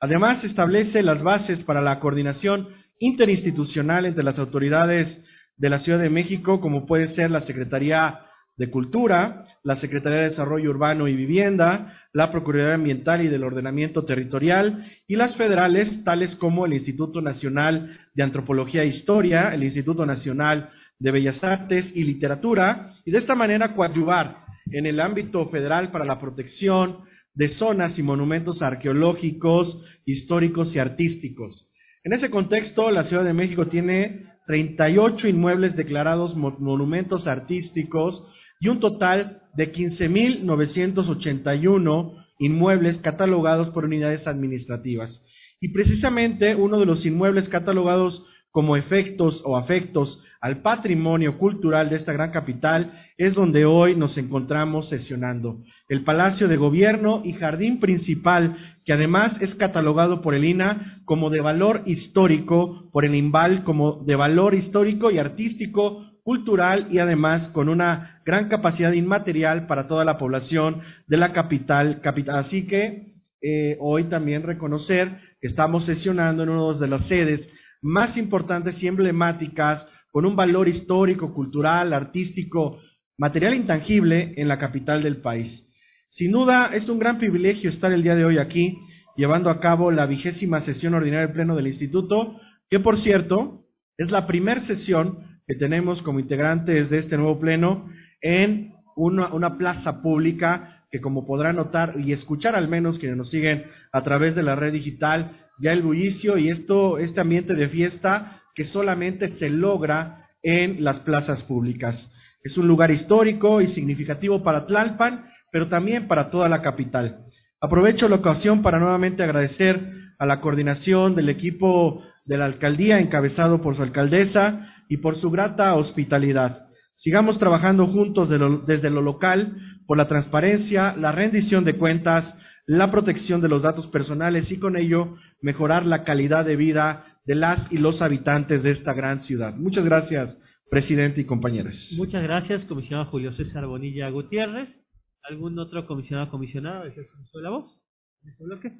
[0.00, 5.22] Además, establece las bases para la coordinación interinstitucional entre las autoridades
[5.56, 8.20] de la Ciudad de México, como puede ser la Secretaría
[8.58, 14.04] de Cultura, la Secretaría de Desarrollo Urbano y Vivienda, la Procuraduría Ambiental y del Ordenamiento
[14.04, 20.04] Territorial y las federales, tales como el Instituto Nacional de Antropología e Historia, el Instituto
[20.04, 25.90] Nacional de Bellas Artes y Literatura, y de esta manera coadyuvar en el ámbito federal
[25.92, 26.98] para la protección
[27.34, 31.70] de zonas y monumentos arqueológicos, históricos y artísticos.
[32.02, 38.24] En ese contexto, la Ciudad de México tiene 38 inmuebles declarados monumentos artísticos
[38.60, 45.22] y un total de 15.981 inmuebles catalogados por unidades administrativas.
[45.60, 51.96] Y precisamente uno de los inmuebles catalogados como efectos o afectos al patrimonio cultural de
[51.96, 55.62] esta gran capital, es donde hoy nos encontramos sesionando.
[55.88, 61.30] El Palacio de Gobierno y Jardín Principal, que además es catalogado por el INA como
[61.30, 67.48] de valor histórico, por el INVAL como de valor histórico y artístico, cultural y además
[67.48, 72.02] con una gran capacidad inmaterial para toda la población de la capital.
[72.02, 72.36] capital.
[72.36, 77.48] Así que eh, hoy también reconocer que estamos sesionando en una de las sedes
[77.80, 82.78] más importantes y emblemáticas, con un valor histórico, cultural, artístico,
[83.16, 85.66] material intangible en la capital del país.
[86.10, 88.78] Sin duda, es un gran privilegio estar el día de hoy aquí,
[89.16, 93.64] llevando a cabo la vigésima sesión ordinaria del Pleno del Instituto, que por cierto,
[93.96, 97.88] es la primera sesión que tenemos como integrantes de este nuevo Pleno
[98.20, 103.30] en una, una plaza pública que como podrán notar y escuchar al menos quienes nos
[103.30, 107.68] siguen a través de la red digital, ya el bullicio y esto, este ambiente de
[107.68, 112.10] fiesta que solamente se logra en las plazas públicas.
[112.42, 117.24] Es un lugar histórico y significativo para Tlalpan, pero también para toda la capital.
[117.60, 123.60] Aprovecho la ocasión para nuevamente agradecer a la coordinación del equipo de la alcaldía encabezado
[123.60, 126.67] por su alcaldesa y por su grata hospitalidad.
[126.98, 132.36] Sigamos trabajando juntos desde lo local por la transparencia, la rendición de cuentas,
[132.66, 137.36] la protección de los datos personales y con ello mejorar la calidad de vida de
[137.36, 139.54] las y los habitantes de esta gran ciudad.
[139.54, 140.36] Muchas gracias,
[140.70, 141.94] presidente y compañeros.
[141.96, 144.76] Muchas gracias, comisionado Julio César Bonilla Gutiérrez.
[145.22, 147.80] ¿Algún otro comisionado comisionado desea la voz
[148.24, 148.72] en este bloque?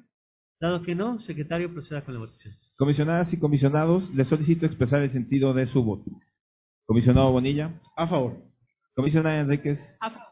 [0.59, 2.53] Dado que no, secretario, proceda con la votación.
[2.75, 6.11] Comisionadas y comisionados, les solicito expresar el sentido de su voto.
[6.89, 7.79] Comisionado Bonilla.
[7.95, 8.33] A favor.
[8.95, 9.79] Comisionada Enríquez.
[9.99, 10.27] A favor.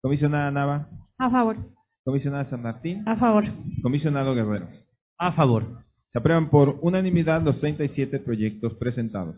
[0.00, 0.88] Comisionada Nava.
[1.18, 1.56] A favor.
[2.02, 3.06] Comisionada San Martín.
[3.06, 3.44] A favor.
[3.82, 4.70] Comisionado Guerrero.
[5.18, 5.82] A favor.
[6.06, 9.36] Se aprueban por unanimidad los 37 proyectos presentados.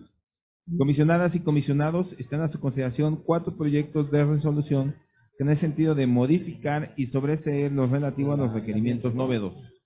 [0.78, 4.94] Comisionadas y comisionados, están a su consideración cuatro proyectos de resolución
[5.40, 9.79] en el sentido de modificar y sobreseer lo relativo a los requerimientos novedosos.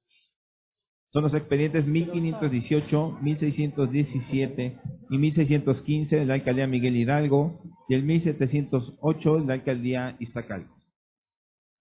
[1.14, 9.36] Son los expedientes 1518, 1617 y 1615 de la alcaldía Miguel Hidalgo y el 1708
[9.36, 10.74] de la alcaldía Iztacalco.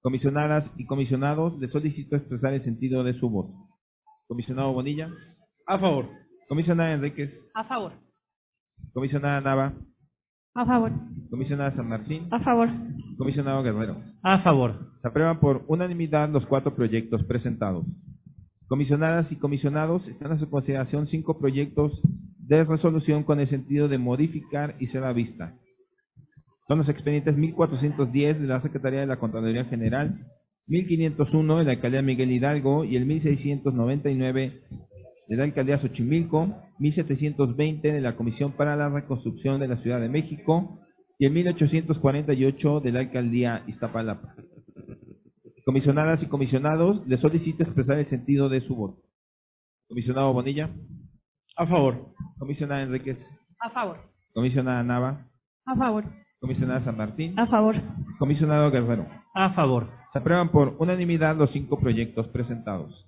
[0.03, 3.55] Comisionadas y comisionados, les solicito expresar el sentido de su voto.
[4.27, 5.09] Comisionado Bonilla.
[5.65, 6.09] A favor.
[6.47, 7.34] Comisionada Enríquez.
[7.55, 7.93] A favor.
[8.93, 9.73] Comisionada Nava.
[10.53, 10.91] A favor.
[11.31, 12.27] Comisionada San Martín.
[12.29, 12.69] A favor.
[13.17, 13.97] Comisionado Guerrero.
[14.21, 14.93] A favor.
[15.01, 17.88] Se aprueban por unanimidad los cuatro proyectos presentados.
[18.74, 22.01] Comisionadas y comisionados, están a su consideración cinco proyectos
[22.39, 25.55] de resolución con el sentido de modificar y ser a vista.
[26.67, 30.26] Son los expedientes 1410 de la Secretaría de la Contraloría General,
[30.65, 34.53] 1501 de la Alcaldía Miguel Hidalgo y el 1699
[35.28, 40.09] de la Alcaldía Xochimilco, 1720 de la Comisión para la Reconstrucción de la Ciudad de
[40.09, 40.80] México
[41.19, 44.34] y el 1848 de la Alcaldía Iztapalapa.
[45.66, 49.01] Comisionadas y comisionados, les solicito expresar el sentido de su voto.
[49.88, 50.70] Comisionado Bonilla.
[51.55, 52.14] A favor.
[52.38, 53.18] Comisionada Enríquez.
[53.59, 53.97] A favor.
[54.34, 55.26] Comisionada Nava.
[55.66, 56.03] A favor.
[56.41, 57.39] Comisionada San Martín.
[57.39, 57.76] A favor.
[58.20, 59.07] Comisionado Guerrero.
[59.34, 59.89] A favor.
[60.11, 63.07] Se aprueban por unanimidad los cinco proyectos presentados.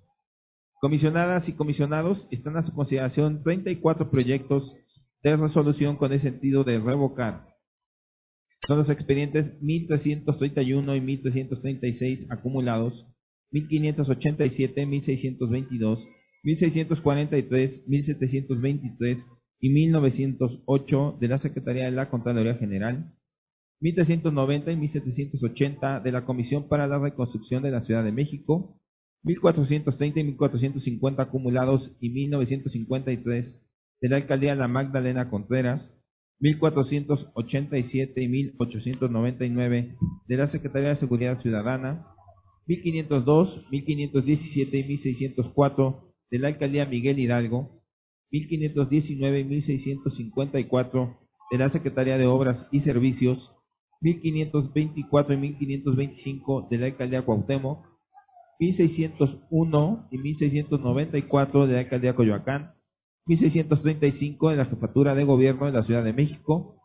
[0.80, 4.76] Comisionadas y comisionados, están a su consideración 34 proyectos
[5.24, 7.55] de resolución con el sentido de revocar.
[8.68, 13.06] Son los expedientes 1331 y 1336 acumulados,
[13.52, 16.08] 1587, 1622,
[16.44, 19.26] 1643, 1723
[19.60, 23.14] y 1908 de la Secretaría de la Contraloría General,
[23.82, 28.80] 1390 y 1780 de la Comisión para la Reconstrucción de la Ciudad de México,
[29.24, 33.62] 1430 y 1450 acumulados y 1953
[34.02, 35.95] de la Alcaldía La Magdalena Contreras,
[36.40, 39.96] 1487 y 1899
[40.28, 42.08] de la Secretaría de Seguridad Ciudadana,
[42.68, 47.82] 1502, 1517 y 1604 de la Alcaldía Miguel Hidalgo,
[48.32, 51.18] 1519 y 1654
[51.52, 53.52] de la Secretaría de Obras y Servicios,
[54.02, 57.86] 1524 y 1525 de la Alcaldía Cuauhtémoc,
[58.60, 62.75] 1601 y 1694 de la Alcaldía Coyoacán,
[63.26, 66.76] 1635 de la Jefatura de Gobierno de la Ciudad de México,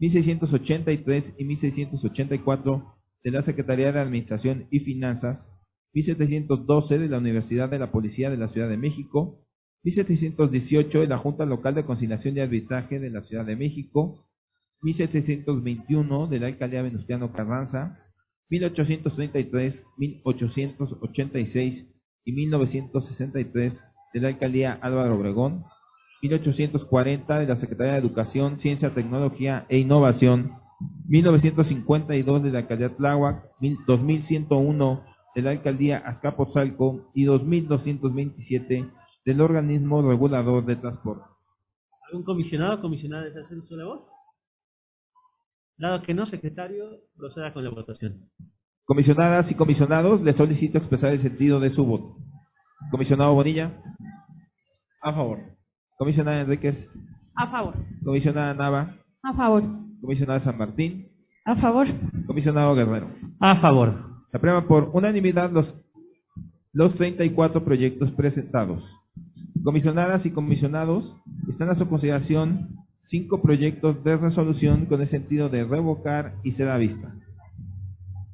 [0.00, 5.48] 1683 y 1684 de la Secretaría de Administración y Finanzas,
[5.92, 9.40] 1712 de la Universidad de la Policía de la Ciudad de México,
[9.84, 14.26] 1718 de la Junta Local de Conciliación y Arbitraje de la Ciudad de México,
[14.82, 18.00] 1721 de la Alcaldía Venustiano Carranza,
[18.50, 21.86] 1833, 1886
[22.24, 23.80] y 1963
[24.12, 25.64] de la Alcaldía Álvaro Obregón,
[26.24, 30.52] 1840 de la Secretaría de Educación, Ciencia, Tecnología e Innovación,
[31.06, 33.50] 1952 de la Alcaldía Tláhuac,
[33.86, 35.04] 2101
[35.34, 38.90] de la Alcaldía Azcapotzalco y 2227
[39.26, 41.24] del Organismo Regulador de Transporte.
[42.08, 44.04] ¿Algún comisionado o comisionada desea hacer la voz?
[45.76, 46.84] Dado que no, secretario,
[47.16, 48.30] proceda con la votación.
[48.84, 52.16] Comisionadas y comisionados, les solicito expresar el sentido de su voto.
[52.90, 53.82] Comisionado Bonilla.
[55.02, 55.53] A favor.
[55.96, 56.88] Comisionada Enríquez.
[57.34, 57.74] A favor.
[58.04, 58.96] Comisionada Nava.
[59.22, 59.62] A favor.
[60.00, 61.08] Comisionada San Martín.
[61.44, 61.86] A favor.
[62.26, 63.10] Comisionado Guerrero.
[63.40, 64.14] A favor.
[64.30, 65.74] Se aprueban por unanimidad los,
[66.72, 68.82] los 34 proyectos presentados.
[69.62, 71.14] Comisionadas y comisionados,
[71.48, 76.68] están a su consideración cinco proyectos de resolución con el sentido de revocar y ser
[76.68, 77.14] a vista.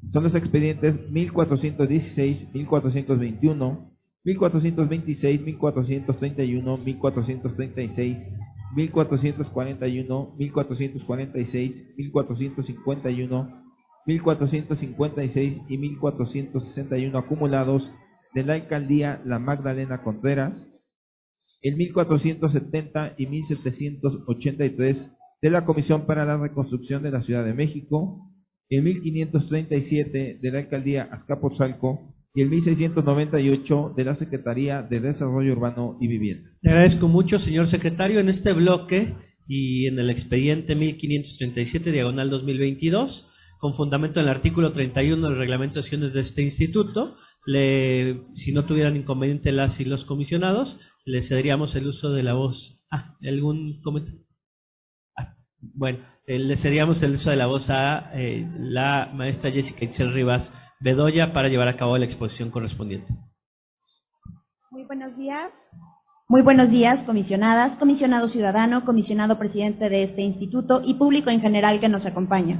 [0.09, 3.90] Son los expedientes 1416, 1421,
[4.23, 8.17] 1426, 1431, 1436,
[8.75, 13.63] 1441, 1446, 1451,
[14.05, 17.91] 1456 y 1461 acumulados
[18.33, 20.67] de la alcaldía La Magdalena Contreras,
[21.61, 25.07] el 1470 y 1783
[25.41, 28.29] de la Comisión para la Reconstrucción de la Ciudad de México,
[28.69, 35.97] el 1537 de la Alcaldía Azcapotzalco y el 1698 de la Secretaría de Desarrollo Urbano
[35.99, 36.49] y Vivienda.
[36.61, 38.19] Le agradezco mucho, señor secretario.
[38.19, 39.15] En este bloque
[39.47, 43.27] y en el expediente 1537, diagonal 2022,
[43.59, 48.53] con fundamento en el artículo 31 del reglamento de acciones de este instituto, le, si
[48.53, 52.85] no tuvieran inconveniente las y los comisionados, le cederíamos el uso de la voz.
[52.91, 54.21] Ah, ¿algún comentario?
[55.17, 59.83] Ah, bueno, eh, le cederíamos el uso de la voz a eh, la maestra Jessica
[59.83, 60.51] Itzel Rivas
[60.81, 63.13] Bedoya para llevar a cabo la exposición correspondiente.
[64.71, 65.51] Muy buenos días.
[66.27, 71.79] Muy buenos días, comisionadas, comisionado ciudadano, comisionado presidente de este instituto y público en general
[71.79, 72.57] que nos acompaña.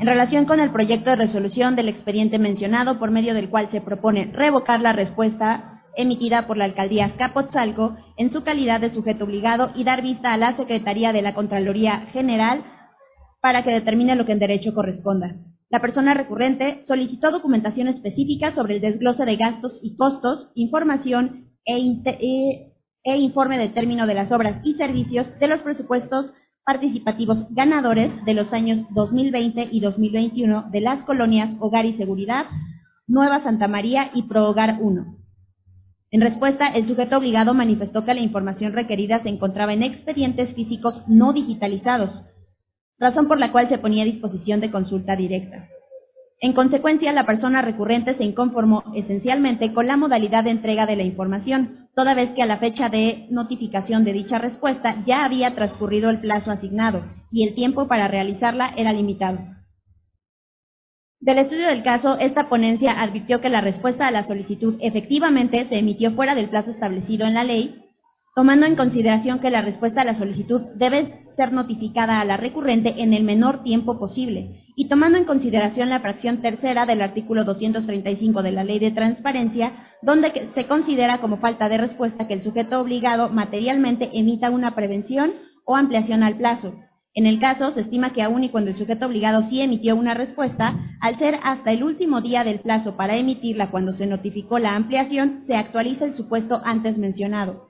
[0.00, 3.80] En relación con el proyecto de resolución del expediente mencionado, por medio del cual se
[3.80, 9.70] propone revocar la respuesta emitida por la alcaldía Azcapotzalco en su calidad de sujeto obligado
[9.76, 12.64] y dar vista a la Secretaría de la Contraloría General
[13.40, 15.36] para que determine lo que en derecho corresponda.
[15.74, 21.76] La persona recurrente solicitó documentación específica sobre el desglose de gastos y costos, información e,
[21.76, 22.72] e,
[23.02, 26.32] e informe de término de las obras y servicios de los presupuestos
[26.64, 32.46] participativos ganadores de los años 2020 y 2021 de las colonias Hogar y Seguridad,
[33.08, 35.16] Nueva Santa María y ProHogar 1.
[36.12, 41.02] En respuesta, el sujeto obligado manifestó que la información requerida se encontraba en expedientes físicos
[41.08, 42.22] no digitalizados,
[42.98, 45.68] razón por la cual se ponía a disposición de consulta directa.
[46.40, 51.02] En consecuencia, la persona recurrente se inconformó esencialmente con la modalidad de entrega de la
[51.02, 56.10] información, toda vez que a la fecha de notificación de dicha respuesta ya había transcurrido
[56.10, 59.38] el plazo asignado y el tiempo para realizarla era limitado.
[61.20, 65.78] Del estudio del caso, esta ponencia advirtió que la respuesta a la solicitud efectivamente se
[65.78, 67.82] emitió fuera del plazo establecido en la ley,
[68.34, 72.94] tomando en consideración que la respuesta a la solicitud debe ser notificada a la recurrente
[72.98, 78.42] en el menor tiempo posible y tomando en consideración la fracción tercera del artículo 235
[78.42, 79.72] de la Ley de Transparencia,
[80.02, 85.32] donde se considera como falta de respuesta que el sujeto obligado materialmente emita una prevención
[85.64, 86.74] o ampliación al plazo.
[87.16, 90.14] En el caso, se estima que aún y cuando el sujeto obligado sí emitió una
[90.14, 94.74] respuesta, al ser hasta el último día del plazo para emitirla cuando se notificó la
[94.74, 97.63] ampliación, se actualiza el supuesto antes mencionado.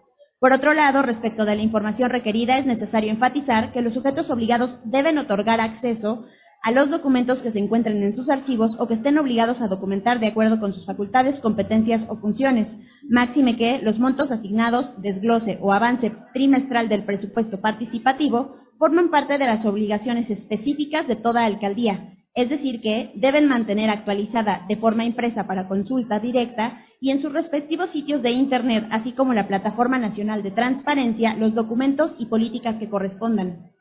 [0.45, 4.77] Por otro lado, respecto de la información requerida, es necesario enfatizar que los sujetos obligados
[4.85, 6.27] deben otorgar acceso
[6.63, 10.21] a los documentos que se encuentren en sus archivos o que estén obligados a documentar
[10.21, 12.77] de acuerdo con sus facultades, competencias o funciones.
[13.09, 19.47] Máxime que los montos asignados, desglose o avance trimestral del presupuesto participativo forman parte de
[19.47, 25.47] las obligaciones específicas de toda alcaldía, es decir, que deben mantener actualizada de forma impresa
[25.47, 30.43] para consulta directa y en sus respectivos sitios de Internet, así como la Plataforma Nacional
[30.43, 33.73] de Transparencia, los documentos y políticas que correspondan.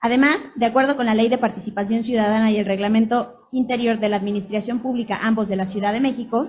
[0.00, 4.16] Además, de acuerdo con la Ley de Participación Ciudadana y el Reglamento Interior de la
[4.16, 6.48] Administración Pública, ambos de la Ciudad de México,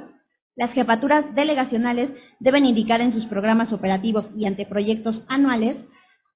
[0.56, 2.10] las jefaturas delegacionales
[2.40, 5.86] deben indicar en sus programas operativos y anteproyectos anuales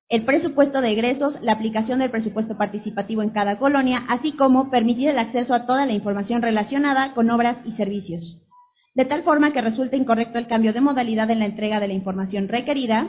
[0.10, 5.10] el presupuesto de egresos, la aplicación del presupuesto participativo en cada colonia, así como permitir
[5.10, 8.38] el acceso a toda la información relacionada con obras y servicios.
[8.94, 11.94] De tal forma que resulte incorrecto el cambio de modalidad en la entrega de la
[11.94, 13.08] información requerida,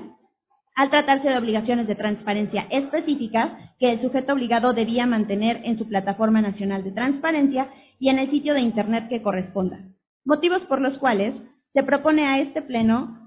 [0.74, 5.86] al tratarse de obligaciones de transparencia específicas que el sujeto obligado debía mantener en su
[5.86, 7.68] plataforma nacional de transparencia
[7.98, 9.80] y en el sitio de Internet que corresponda.
[10.24, 11.42] Motivos por los cuales
[11.74, 13.18] se propone a este Pleno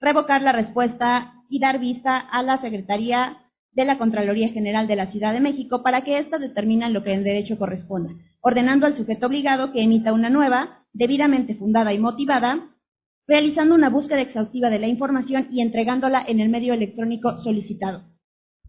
[0.00, 3.38] revocar la respuesta y dar vista a la Secretaría
[3.72, 7.12] de la Contraloría General de la Ciudad de México para que ésta determine lo que
[7.12, 12.76] en derecho corresponda, ordenando al sujeto obligado que emita una nueva, debidamente fundada y motivada,
[13.26, 18.04] realizando una búsqueda exhaustiva de la información y entregándola en el medio electrónico solicitado.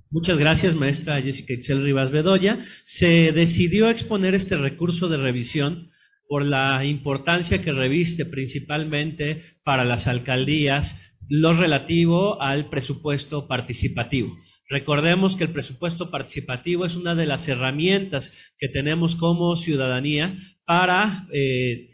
[0.09, 2.59] Muchas gracias, maestra Jessica Excel Rivas Bedoya.
[2.83, 5.89] Se decidió exponer este recurso de revisión
[6.27, 10.99] por la importancia que reviste principalmente para las alcaldías
[11.29, 14.35] lo relativo al presupuesto participativo.
[14.69, 21.27] Recordemos que el presupuesto participativo es una de las herramientas que tenemos como ciudadanía para
[21.33, 21.92] eh,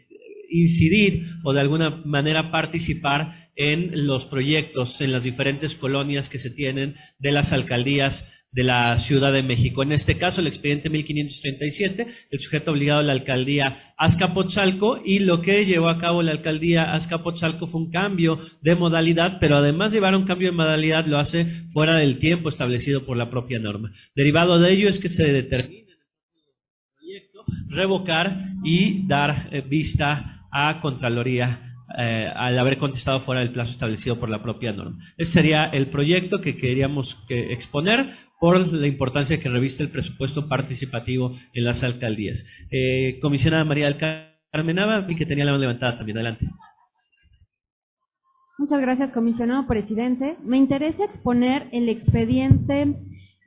[0.50, 6.50] incidir o de alguna manera participar en los proyectos en las diferentes colonias que se
[6.50, 9.82] tienen de las alcaldías de la Ciudad de México.
[9.82, 15.40] En este caso, el expediente 1537, el sujeto obligado a la alcaldía Azcapotzalco y lo
[15.40, 19.98] que llevó a cabo la alcaldía Azcapotzalco fue un cambio de modalidad, pero además de
[19.98, 23.92] llevar un cambio de modalidad lo hace fuera del tiempo establecido por la propia norma.
[24.16, 25.90] Derivado de ello es que se determina
[27.68, 34.20] revocar y dar eh, vista a Contraloría eh, al haber contestado fuera del plazo establecido
[34.20, 34.98] por la propia norma.
[35.16, 41.36] Ese sería el proyecto que queríamos exponer por la importancia que reviste el presupuesto participativo
[41.52, 42.44] en las alcaldías.
[42.70, 43.98] Eh, comisionada María del
[44.52, 46.18] Carmen Nava, y que tenía la mano levantada también.
[46.18, 46.46] Adelante.
[48.58, 50.36] Muchas gracias, comisionado presidente.
[50.44, 52.94] Me interesa exponer el expediente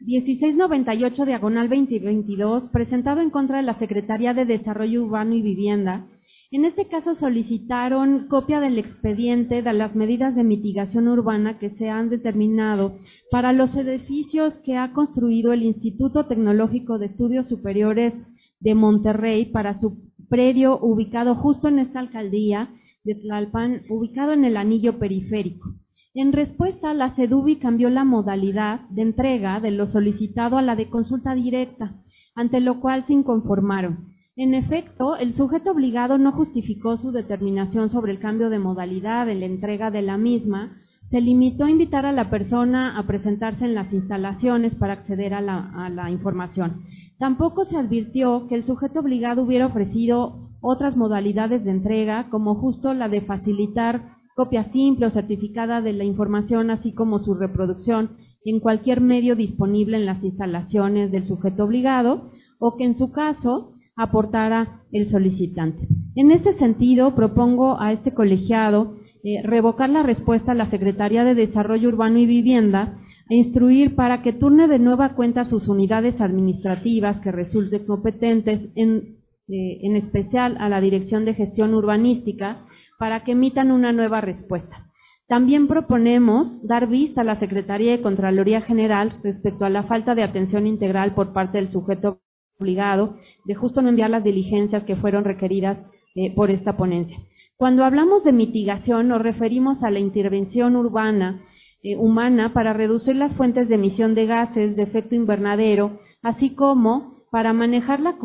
[0.01, 6.07] 1698 diagonal 2022 presentado en contra de la Secretaría de Desarrollo Urbano y Vivienda
[6.55, 11.89] en este caso solicitaron copia del expediente de las medidas de mitigación urbana que se
[11.89, 12.99] han determinado
[13.31, 18.13] para los edificios que ha construido el Instituto Tecnológico de Estudios Superiores
[18.59, 19.97] de Monterrey para su
[20.29, 22.69] predio ubicado justo en esta alcaldía
[23.03, 25.73] de Tlalpan, ubicado en el anillo periférico.
[26.13, 30.87] En respuesta, la CEDUBI cambió la modalidad de entrega de lo solicitado a la de
[30.87, 31.95] consulta directa,
[32.35, 34.12] ante lo cual se inconformaron.
[34.35, 39.35] En efecto, el sujeto obligado no justificó su determinación sobre el cambio de modalidad de
[39.35, 40.79] la entrega de la misma,
[41.11, 45.41] se limitó a invitar a la persona a presentarse en las instalaciones para acceder a
[45.41, 46.81] la, información.
[47.19, 52.95] Tampoco se advirtió que el sujeto obligado hubiera ofrecido otras modalidades de entrega, como justo
[52.95, 58.59] la de facilitar copia simple o certificada de la información, así como su reproducción en
[58.59, 64.81] cualquier medio disponible en las instalaciones del sujeto obligado, o que en su caso aportara
[64.91, 65.87] el solicitante.
[66.15, 71.35] En este sentido, propongo a este colegiado eh, revocar la respuesta a la Secretaría de
[71.35, 72.97] Desarrollo Urbano y Vivienda
[73.29, 79.17] e instruir para que turne de nueva cuenta sus unidades administrativas que resulten competentes, en,
[79.47, 82.65] eh, en especial a la Dirección de Gestión Urbanística,
[82.99, 84.89] para que emitan una nueva respuesta.
[85.27, 90.23] También proponemos dar vista a la Secretaría de Contraloría General respecto a la falta de
[90.23, 92.22] atención integral por parte del sujeto
[92.63, 95.83] obligado de justo no enviar las diligencias que fueron requeridas
[96.15, 97.17] eh, por esta ponencia.
[97.57, 101.41] Cuando hablamos de mitigación nos referimos a la intervención urbana
[101.83, 107.25] eh, humana para reducir las fuentes de emisión de gases de efecto invernadero, así como
[107.29, 108.15] para manejar la,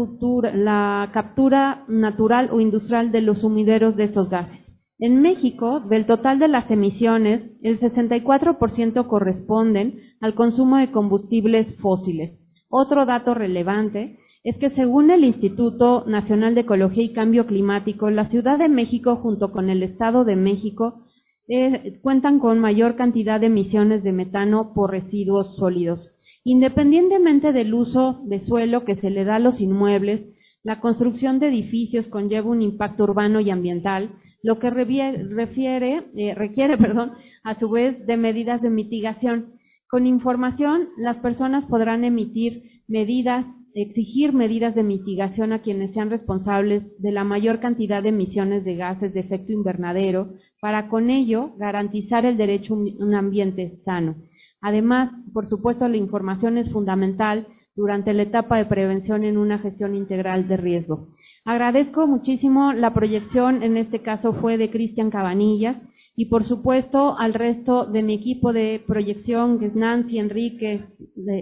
[0.54, 4.60] la captura natural o industrial de los sumideros de estos gases.
[5.00, 12.38] En México, del total de las emisiones, el 64% corresponden al consumo de combustibles fósiles.
[12.68, 18.28] Otro dato relevante es que según el Instituto Nacional de Ecología y Cambio Climático, la
[18.28, 21.04] Ciudad de México junto con el Estado de México
[21.48, 26.10] eh, cuentan con mayor cantidad de emisiones de metano por residuos sólidos.
[26.44, 30.28] Independientemente del uso de suelo que se le da a los inmuebles,
[30.62, 34.10] la construcción de edificios conlleva un impacto urbano y ambiental,
[34.42, 37.12] lo que refiere, eh, requiere perdón,
[37.42, 39.54] a su vez de medidas de mitigación.
[39.88, 46.84] Con información, las personas podrán emitir medidas, exigir medidas de mitigación a quienes sean responsables
[47.00, 52.24] de la mayor cantidad de emisiones de gases de efecto invernadero, para con ello garantizar
[52.24, 54.16] el derecho a un ambiente sano.
[54.60, 57.46] Además, por supuesto, la información es fundamental
[57.76, 61.10] durante la etapa de prevención en una gestión integral de riesgo.
[61.44, 65.76] Agradezco muchísimo la proyección, en este caso fue de Cristian Cabanillas,
[66.16, 70.86] y por supuesto al resto de mi equipo de proyección, que es Nancy, Enrique,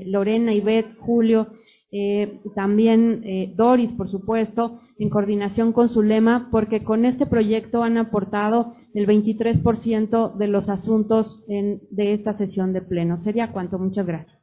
[0.04, 1.46] Lorena, Ivette, Julio,
[1.92, 7.82] eh, también eh, Doris, por supuesto, en coordinación con su lema, porque con este proyecto
[7.82, 13.18] han aportado el 23% de los asuntos de esta sesión de pleno.
[13.18, 13.78] Sería cuanto.
[13.78, 14.36] Muchas gracias.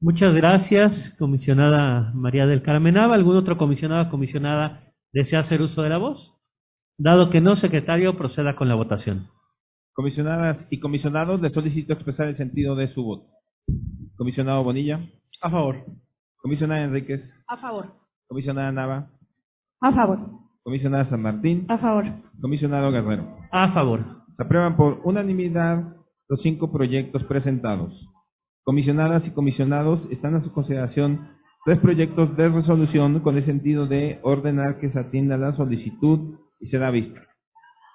[0.00, 3.14] Muchas gracias, comisionada María del Carmenaba.
[3.14, 6.34] ¿Algún otro comisionado o comisionada desea hacer uso de la voz?
[6.98, 9.28] Dado que no, secretario, proceda con la votación.
[9.94, 13.30] Comisionadas y comisionados, les solicito expresar el sentido de su voto.
[14.16, 15.00] Comisionado Bonilla.
[15.40, 15.86] A favor.
[16.44, 17.22] Comisionada Enríquez.
[17.48, 17.86] A favor.
[18.28, 19.10] Comisionada Nava.
[19.80, 20.18] A favor.
[20.62, 21.64] Comisionada San Martín.
[21.70, 22.04] A favor.
[22.38, 23.34] Comisionado Guerrero.
[23.50, 24.04] A favor.
[24.36, 25.96] Se aprueban por unanimidad
[26.28, 28.10] los cinco proyectos presentados.
[28.62, 31.30] Comisionadas y comisionados, están a su consideración
[31.64, 36.66] tres proyectos de resolución con el sentido de ordenar que se atienda la solicitud y
[36.66, 37.22] se da vista.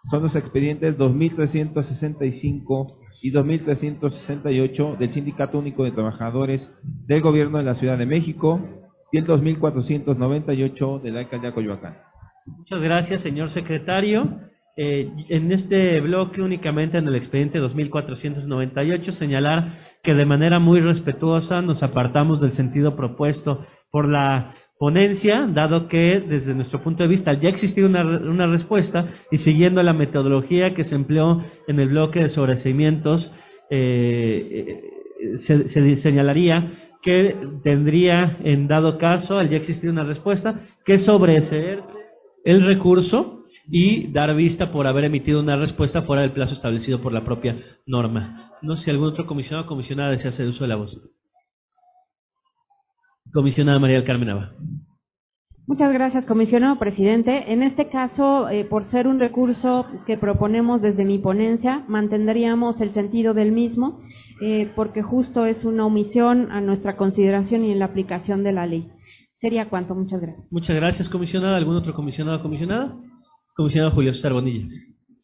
[0.05, 2.87] Son los expedientes 2365
[3.21, 8.61] y 2368 del Sindicato Único de Trabajadores del Gobierno de la Ciudad de México
[9.11, 11.97] y el 2498 de la Alcaldía Coyoacán.
[12.45, 14.48] Muchas gracias, señor secretario.
[14.81, 21.61] Eh, en este bloque, únicamente en el expediente 2498, señalar que de manera muy respetuosa
[21.61, 27.33] nos apartamos del sentido propuesto por la ponencia, dado que desde nuestro punto de vista
[27.33, 32.21] ya existía una, una respuesta y siguiendo la metodología que se empleó en el bloque
[32.21, 33.33] de sobreseimientos,
[33.69, 34.81] eh,
[35.19, 36.71] eh, se, se señalaría
[37.01, 41.83] que tendría, en dado caso, al ya existir una respuesta, que sobreseer
[42.45, 43.38] el recurso
[43.69, 47.57] y dar vista por haber emitido una respuesta fuera del plazo establecido por la propia
[47.85, 48.53] norma.
[48.61, 50.97] No sé si algún otro comisionado o comisionada desea hacer uso de la voz.
[53.31, 54.53] Comisionada María del Carmen Ava.
[55.69, 57.53] Muchas gracias, comisionado presidente.
[57.53, 62.89] En este caso, eh, por ser un recurso que proponemos desde mi ponencia, mantendríamos el
[62.89, 63.99] sentido del mismo,
[64.41, 68.65] eh, porque justo es una omisión a nuestra consideración y en la aplicación de la
[68.65, 68.89] ley.
[69.37, 69.93] Sería cuanto.
[69.93, 70.51] Muchas gracias.
[70.51, 71.55] Muchas gracias, comisionada.
[71.55, 72.97] ¿Algún otro comisionado o comisionada?
[73.59, 74.69] Comisionado Julio César Bonilla.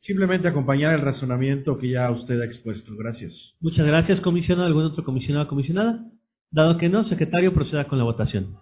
[0.01, 2.91] Simplemente acompañar el razonamiento que ya usted ha expuesto.
[2.97, 3.55] Gracias.
[3.61, 4.67] Muchas gracias, comisionado.
[4.67, 6.05] ¿Algún otro comisionado o comisionada?
[6.51, 8.57] Dado que no, secretario, proceda con la votación.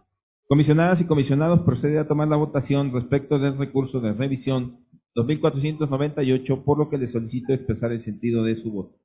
[0.48, 4.78] Comisionadas y comisionados, procede a tomar la votación respecto del recurso de revisión
[5.16, 9.00] 2498, por lo que le solicito expresar el sentido de su voto.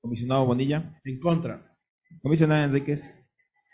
[0.00, 0.98] Comisionado Bonilla.
[1.04, 1.76] En contra.
[2.22, 3.02] Comisionada Enríquez.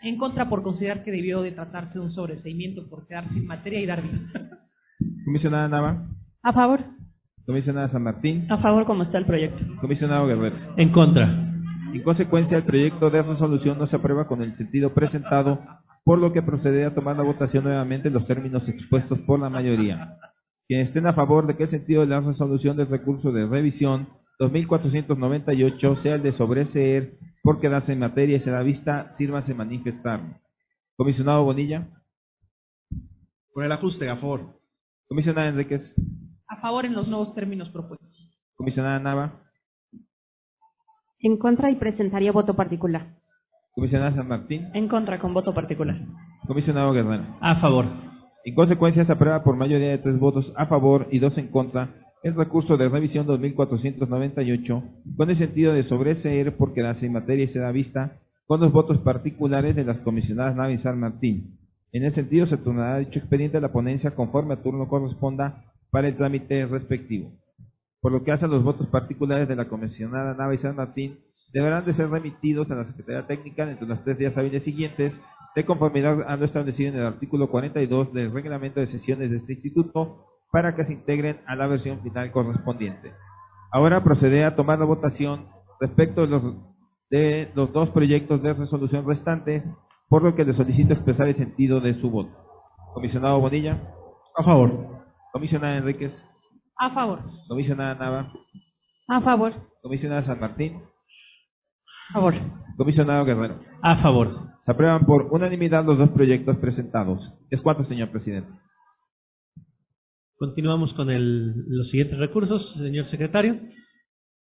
[0.02, 3.80] En contra por considerar que debió de tratarse de un sobreseimiento por quedar sin materia
[3.80, 4.30] y dar bien.
[5.24, 6.08] Comisionada Nava.
[6.44, 6.84] A favor.
[7.46, 8.46] Comisionada San Martín.
[8.50, 9.64] A favor, como está el proyecto.
[9.80, 10.56] Comisionado Guerrero.
[10.76, 11.24] En contra.
[11.92, 15.58] En consecuencia, el proyecto de resolución no se aprueba con el sentido presentado,
[16.04, 19.48] por lo que procede a tomar la votación nuevamente en los términos expuestos por la
[19.48, 20.18] mayoría.
[20.68, 24.08] Quienes estén a favor de que el sentido de la resolución del recurso de revisión
[24.38, 30.20] 2498 sea el de sobreseer por quedarse en materia y será vista, sírvase manifestar.
[30.96, 31.88] Comisionado Bonilla.
[33.54, 34.60] Por el ajuste, a favor.
[35.08, 35.94] Comisionada Enríquez.
[36.48, 38.30] A favor en los nuevos términos propuestos.
[38.56, 39.40] Comisionada Nava.
[41.20, 43.16] En contra y presentaría voto particular.
[43.74, 44.68] Comisionada San Martín.
[44.74, 45.96] En contra, con voto particular.
[46.46, 47.24] Comisionado Guerrero.
[47.40, 47.86] A favor.
[48.44, 51.94] En consecuencia, se aprueba por mayoría de tres votos a favor y dos en contra
[52.22, 54.82] el recurso de revisión 2498
[55.16, 58.72] con el sentido de sobreseer por quedarse en materia y se da vista con los
[58.72, 61.58] votos particulares de las comisionadas Nava y San Martín.
[61.92, 65.64] En ese sentido, se turnará dicho expediente a la ponencia conforme a turno corresponda
[65.94, 67.30] para el trámite respectivo.
[68.00, 71.20] Por lo que hace a los votos particulares de la comisionada Nava y San Martín,
[71.52, 75.14] deberán de ser remitidos a la Secretaría Técnica entre los tres días hábiles siguientes,
[75.54, 79.52] de conformidad a lo establecido en el artículo 42 del reglamento de sesiones de este
[79.52, 83.12] instituto, para que se integren a la versión final correspondiente.
[83.70, 85.46] Ahora procede a tomar la votación
[85.80, 86.42] respecto de los,
[87.08, 89.62] de los dos proyectos de resolución restantes,
[90.08, 92.32] por lo que le solicito expresar el sentido de su voto.
[92.94, 93.80] Comisionado Bonilla.
[94.36, 94.93] A favor.
[95.34, 96.12] Comisionada Enríquez.
[96.78, 97.18] A favor.
[97.48, 98.32] Comisionada Nava.
[99.08, 99.52] A favor.
[99.82, 100.80] Comisionada San Martín.
[102.10, 102.34] A favor.
[102.76, 103.60] Comisionado Guerrero.
[103.82, 104.52] A favor.
[104.62, 107.32] Se aprueban por unanimidad los dos proyectos presentados.
[107.50, 108.48] ¿Es cuánto, señor presidente?
[110.38, 113.58] Continuamos con el- los siguientes recursos, señor secretario.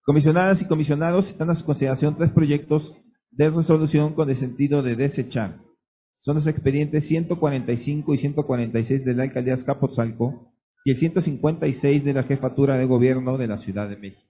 [0.04, 2.92] Comisionadas y comisionados están a su consideración tres proyectos
[3.30, 5.60] de resolución con el sentido de desechar.
[6.18, 10.53] Son los expedientes 145 y 146 de la Alcaldía Azcapotzalco
[10.84, 14.22] y el 156 de la Jefatura de Gobierno de la Ciudad de México.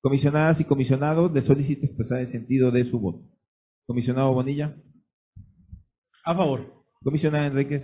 [0.00, 3.20] Comisionadas y comisionados, les solicito expresar el sentido de su voto.
[3.86, 4.74] Comisionado Bonilla.
[6.24, 6.84] A favor.
[7.02, 7.82] Comisionada Enríquez.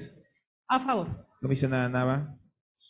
[0.69, 1.27] A favor.
[1.41, 2.37] Comisionada Nava.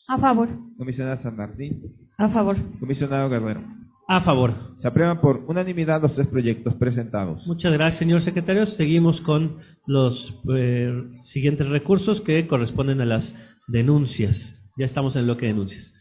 [0.09, 0.49] A favor.
[0.79, 1.83] Comisionada San Martín.
[2.17, 2.57] A favor.
[2.79, 3.63] Comisionado Guerrero.
[4.07, 4.53] A favor.
[4.79, 7.47] Se aprueban por unanimidad los tres proyectos presentados.
[7.47, 8.67] Muchas gracias, señor secretario.
[8.67, 10.93] Seguimos con los eh,
[11.33, 13.35] siguientes recursos que corresponden a las
[13.69, 14.60] denuncias.
[14.81, 15.93] Ya estamos en el bloque de denuncias.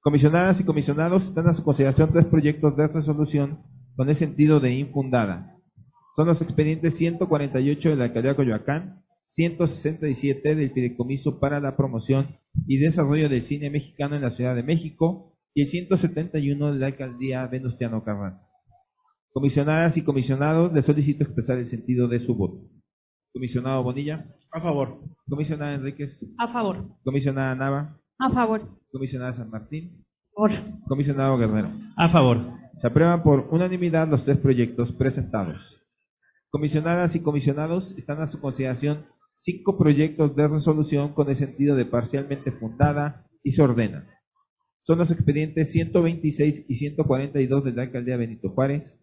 [0.00, 3.60] Comisionadas y comisionados están a su consideración tres proyectos de resolución
[3.94, 5.54] con el sentido de infundada.
[6.14, 12.38] Son los expedientes 148 de la alcaldía de Coyoacán, 167 del Fideicomiso para la Promoción
[12.66, 16.86] y Desarrollo del Cine Mexicano en la Ciudad de México y el 171 de la
[16.86, 18.46] alcaldía Venustiano Carranza.
[19.34, 22.66] Comisionadas y comisionados, les solicito expresar el sentido de su voto.
[23.34, 24.24] Comisionado Bonilla.
[24.52, 25.02] A favor.
[25.28, 26.18] Comisionada Enríquez.
[26.38, 26.82] A favor.
[27.04, 28.00] Comisionada Nava.
[28.18, 28.62] A favor.
[28.90, 30.04] Comisionada San Martín.
[30.32, 30.50] Por.
[30.88, 31.68] Comisionado Guerrero.
[31.96, 32.38] A favor.
[32.80, 35.82] Se aprueban por unanimidad los tres proyectos presentados.
[36.50, 39.06] Comisionadas y comisionados están a su consideración
[39.36, 44.06] cinco proyectos de resolución con el sentido de parcialmente fundada y se ordena.
[44.82, 48.94] Son los expedientes 126 y 142 de la alcaldía Benito Juárez,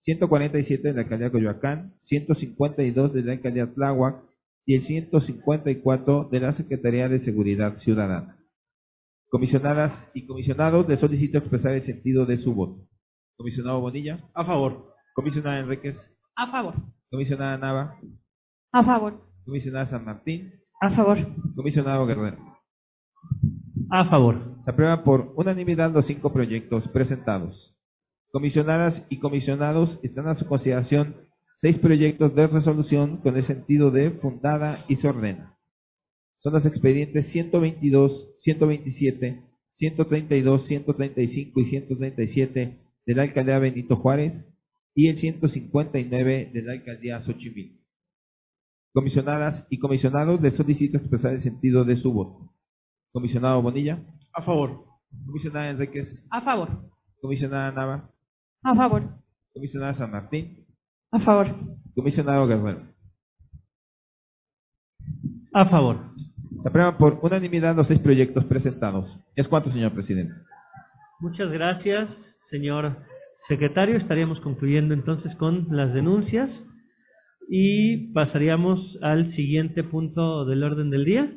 [0.00, 4.22] 147 de la alcaldía Coyoacán, 152 de la alcaldía Tláhuac
[4.64, 8.38] y el 154 de la Secretaría de Seguridad Ciudadana.
[9.32, 12.86] Comisionadas y comisionados, les solicito expresar el sentido de su voto.
[13.38, 14.28] Comisionado Bonilla.
[14.34, 14.92] A favor.
[15.14, 15.96] Comisionada Enríquez.
[16.36, 16.74] A favor.
[17.10, 17.96] Comisionada Nava.
[18.72, 19.26] A favor.
[19.46, 20.52] Comisionada San Martín.
[20.82, 21.16] A favor.
[21.56, 22.36] Comisionado Guerrero.
[23.90, 24.36] A favor.
[24.66, 27.74] Se aprueban por unanimidad los cinco proyectos presentados.
[28.32, 31.16] Comisionadas y comisionados están a su consideración
[31.54, 35.56] seis proyectos de resolución con el sentido de fundada y se ordena.
[36.42, 39.44] Son los expedientes 122, 127,
[39.74, 44.44] 132, 135 y 137 de la alcaldía Benito Juárez
[44.92, 47.80] y el 159 de la alcaldía Xochimilco.
[48.92, 52.52] Comisionadas y comisionados, les solicito expresar el sentido de su voto.
[53.12, 54.04] Comisionado Bonilla.
[54.32, 54.84] A favor.
[55.24, 56.26] Comisionada Enríquez.
[56.28, 56.90] A favor.
[57.20, 58.10] Comisionada Nava.
[58.64, 59.16] A favor.
[59.54, 60.66] Comisionada San Martín.
[61.12, 61.46] A favor.
[61.94, 62.92] Comisionado Guerrero.
[65.54, 66.12] A favor.
[66.62, 69.10] Se aprueban por unanimidad los seis proyectos presentados.
[69.34, 70.32] ¿Es cuánto, señor presidente?
[71.20, 72.96] Muchas gracias, señor
[73.48, 73.96] secretario.
[73.96, 76.64] Estaríamos concluyendo entonces con las denuncias
[77.48, 81.32] y pasaríamos al siguiente punto del orden del día,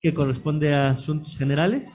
[0.00, 1.86] que corresponde a asuntos generales.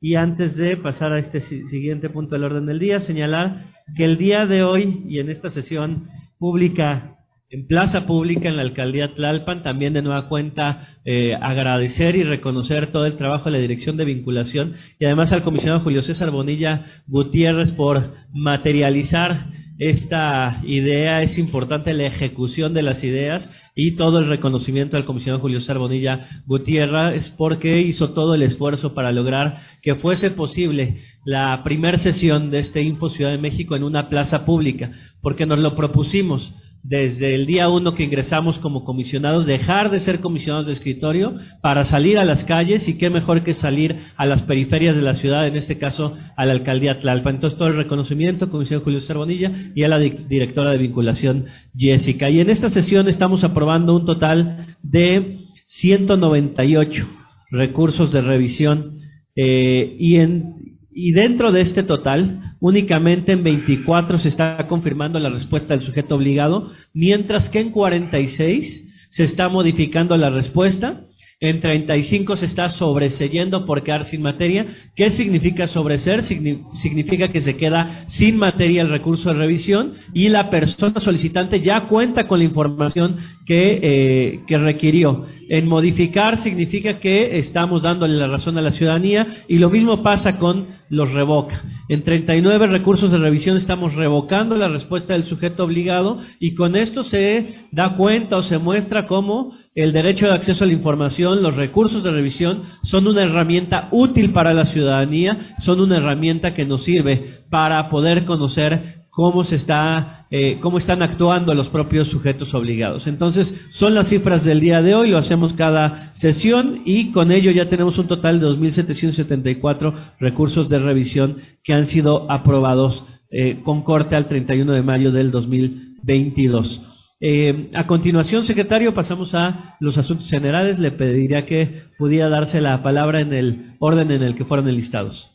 [0.00, 3.66] Y antes de pasar a este si- siguiente punto del orden del día, señalar
[3.96, 6.08] que el día de hoy y en esta sesión
[6.38, 7.18] pública,
[7.52, 12.90] en plaza pública en la alcaldía Tlalpan, también de nueva cuenta eh, agradecer y reconocer
[12.90, 16.86] todo el trabajo de la Dirección de Vinculación y además al comisionado Julio César Bonilla
[17.06, 19.48] Gutiérrez por materializar
[19.78, 25.42] esta idea, es importante la ejecución de las ideas y todo el reconocimiento al comisionado
[25.42, 31.62] Julio César Bonilla Gutiérrez porque hizo todo el esfuerzo para lograr que fuese posible la
[31.64, 35.76] primer sesión de este Info Ciudad de México en una plaza pública, porque nos lo
[35.76, 41.34] propusimos desde el día uno que ingresamos como comisionados, dejar de ser comisionados de escritorio
[41.60, 45.14] para salir a las calles y qué mejor que salir a las periferias de la
[45.14, 47.30] ciudad, en este caso a la alcaldía Tlalpa.
[47.30, 51.44] Entonces todo el reconocimiento, comisionado Julio César Bonilla y a la di- directora de vinculación
[51.76, 52.28] Jessica.
[52.30, 57.06] Y en esta sesión estamos aprobando un total de 198
[57.50, 58.98] recursos de revisión
[59.36, 60.54] eh, y en
[60.94, 66.14] y dentro de este total, únicamente en 24 se está confirmando la respuesta del sujeto
[66.14, 71.00] obligado, mientras que en 46 se está modificando la respuesta.
[71.40, 74.64] En 35 se está sobreseyendo por quedar sin materia.
[74.94, 76.22] ¿Qué significa sobreser?
[76.22, 81.88] Significa que se queda sin materia el recurso de revisión y la persona solicitante ya
[81.88, 83.16] cuenta con la información
[83.46, 85.26] que, eh, que requirió.
[85.48, 90.38] En modificar significa que estamos dándole la razón a la ciudadanía y lo mismo pasa
[90.38, 91.62] con los revoca.
[91.88, 97.02] En 39 recursos de revisión estamos revocando la respuesta del sujeto obligado y con esto
[97.02, 101.56] se da cuenta o se muestra cómo el derecho de acceso a la información, los
[101.56, 106.84] recursos de revisión son una herramienta útil para la ciudadanía, son una herramienta que nos
[106.84, 113.06] sirve para poder conocer cómo se está, eh, cómo están actuando los propios sujetos obligados.
[113.06, 117.50] Entonces, son las cifras del día de hoy, lo hacemos cada sesión y con ello
[117.50, 123.82] ya tenemos un total de 2.774 recursos de revisión que han sido aprobados eh, con
[123.82, 126.80] corte al 31 de mayo del 2022.
[127.20, 130.78] Eh, a continuación, secretario, pasamos a los asuntos generales.
[130.78, 135.31] Le pediría que pudiera darse la palabra en el orden en el que fueron enlistados.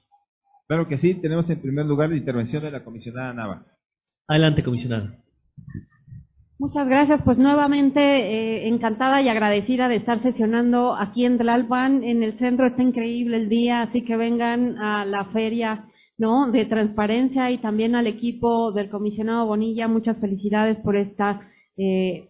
[0.68, 1.16] Claro que sí.
[1.16, 3.66] Tenemos en primer lugar la intervención de la comisionada Nava.
[4.28, 5.18] Adelante, comisionada.
[6.60, 7.22] Muchas gracias.
[7.24, 12.04] Pues nuevamente eh, encantada y agradecida de estar sesionando aquí en Tlalpan.
[12.04, 15.86] En el centro está increíble el día, así que vengan a la feria
[16.18, 16.52] ¿no?
[16.52, 19.88] de transparencia y también al equipo del comisionado Bonilla.
[19.88, 21.42] Muchas felicidades por esta
[21.78, 22.30] eh,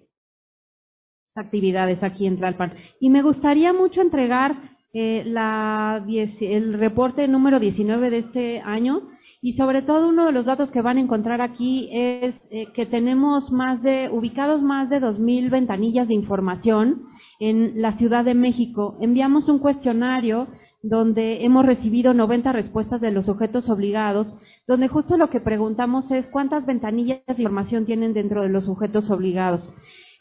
[1.34, 2.74] actividades aquí en Tlalpan.
[3.00, 9.10] Y me gustaría mucho entregar eh, la, el reporte número 19 de este año
[9.42, 12.86] y sobre todo uno de los datos que van a encontrar aquí es eh, que
[12.86, 17.04] tenemos más de, ubicados más de 2.000 ventanillas de información
[17.40, 18.98] en la Ciudad de México.
[19.00, 20.48] Enviamos un cuestionario
[20.82, 24.34] donde hemos recibido 90 respuestas de los sujetos obligados,
[24.68, 29.10] donde justo lo que preguntamos es cuántas ventanillas de información tienen dentro de los sujetos
[29.10, 29.68] obligados.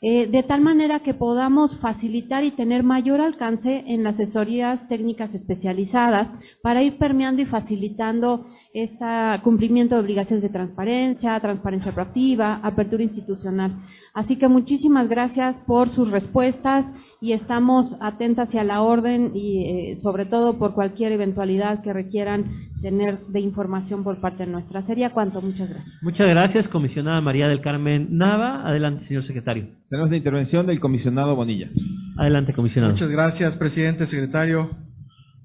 [0.08, 5.34] Eh, de tal manera que podamos facilitar y tener mayor alcance en las asesorías técnicas
[5.34, 6.28] especializadas
[6.62, 9.04] para ir permeando y facilitando este
[9.42, 13.82] cumplimiento de obligaciones de transparencia, transparencia proactiva, apertura institucional.
[14.14, 16.86] Así que muchísimas gracias por sus respuestas
[17.20, 22.44] y estamos atentas hacia la orden y eh, sobre todo por cualquier eventualidad que requieran
[22.82, 24.82] tener de información por parte de nuestra.
[24.82, 25.40] Sería cuanto.
[25.40, 26.02] Muchas gracias.
[26.02, 28.66] Muchas gracias, comisionada María del Carmen Nava.
[28.68, 29.68] Adelante, señor secretario.
[29.88, 31.70] Tenemos la intervención del comisionado Bonilla.
[32.18, 32.92] Adelante, comisionado.
[32.92, 34.70] Muchas gracias, presidente, secretario.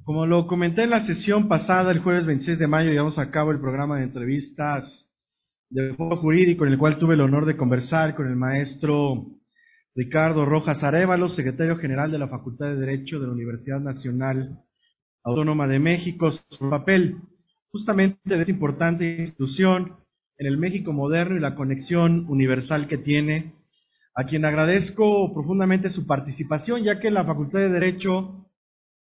[0.03, 3.52] Como lo comenté en la sesión pasada, el jueves 26 de mayo, llevamos a cabo
[3.52, 5.10] el programa de entrevistas
[5.69, 9.26] de Foro Jurídico, en el cual tuve el honor de conversar con el maestro
[9.93, 14.59] Ricardo Rojas Arevalo, secretario general de la Facultad de Derecho de la Universidad Nacional
[15.23, 17.18] Autónoma de México, su papel
[17.72, 19.97] justamente de esta importante institución
[20.38, 23.53] en el México moderno y la conexión universal que tiene,
[24.15, 28.49] a quien agradezco profundamente su participación, ya que la Facultad de Derecho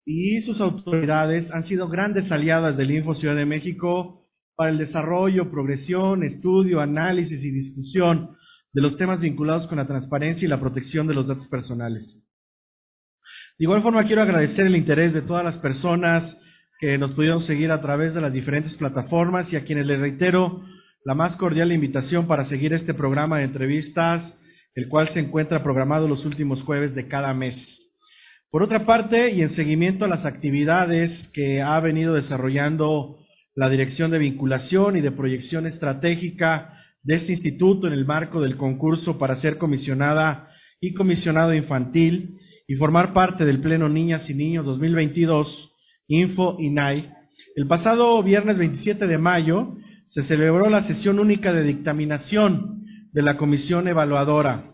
[0.06, 5.50] y sus autoridades han sido grandes aliadas del Info Ciudad de México para el desarrollo,
[5.50, 8.36] progresión, estudio, análisis y discusión
[8.74, 12.18] de los temas vinculados con la transparencia y la protección de los datos personales.
[13.58, 16.38] De igual forma, quiero agradecer el interés de todas las personas
[16.80, 20.64] que nos pudieron seguir a través de las diferentes plataformas y a quienes les reitero
[21.06, 24.34] la más cordial invitación para seguir este programa de entrevistas,
[24.74, 27.92] el cual se encuentra programado los últimos jueves de cada mes.
[28.50, 33.20] Por otra parte, y en seguimiento a las actividades que ha venido desarrollando
[33.56, 38.58] la Dirección de Vinculación y de Proyección Estratégica de este instituto en el marco del
[38.58, 40.50] concurso para ser comisionada
[40.80, 45.72] y comisionado infantil y formar parte del Pleno Niñas y Niños 2022,
[46.08, 47.12] Info INAI,
[47.56, 49.76] el pasado viernes 27 de mayo
[50.08, 54.72] se celebró la sesión única de dictaminación de la Comisión Evaluadora.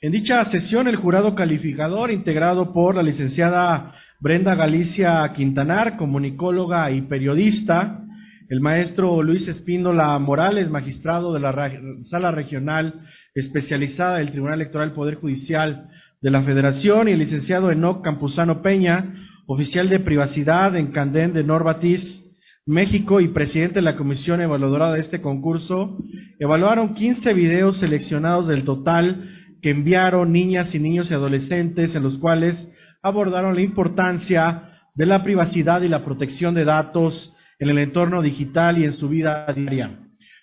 [0.00, 7.02] En dicha sesión, el jurado calificador, integrado por la licenciada Brenda Galicia Quintanar, comunicóloga y
[7.02, 8.05] periodista,
[8.48, 15.16] el maestro Luis Espíndola Morales, magistrado de la Sala Regional Especializada del Tribunal Electoral Poder
[15.16, 15.90] Judicial
[16.22, 19.14] de la Federación, y el licenciado Enoc Campuzano Peña,
[19.46, 22.24] oficial de privacidad en Candén de Norbatis,
[22.64, 25.98] México y presidente de la comisión evaluadora de este concurso,
[26.38, 29.28] evaluaron 15 videos seleccionados del total
[29.60, 32.68] que enviaron niñas y niños y adolescentes en los cuales
[33.02, 38.78] abordaron la importancia de la privacidad y la protección de datos en el entorno digital
[38.78, 39.98] y en su vida diaria,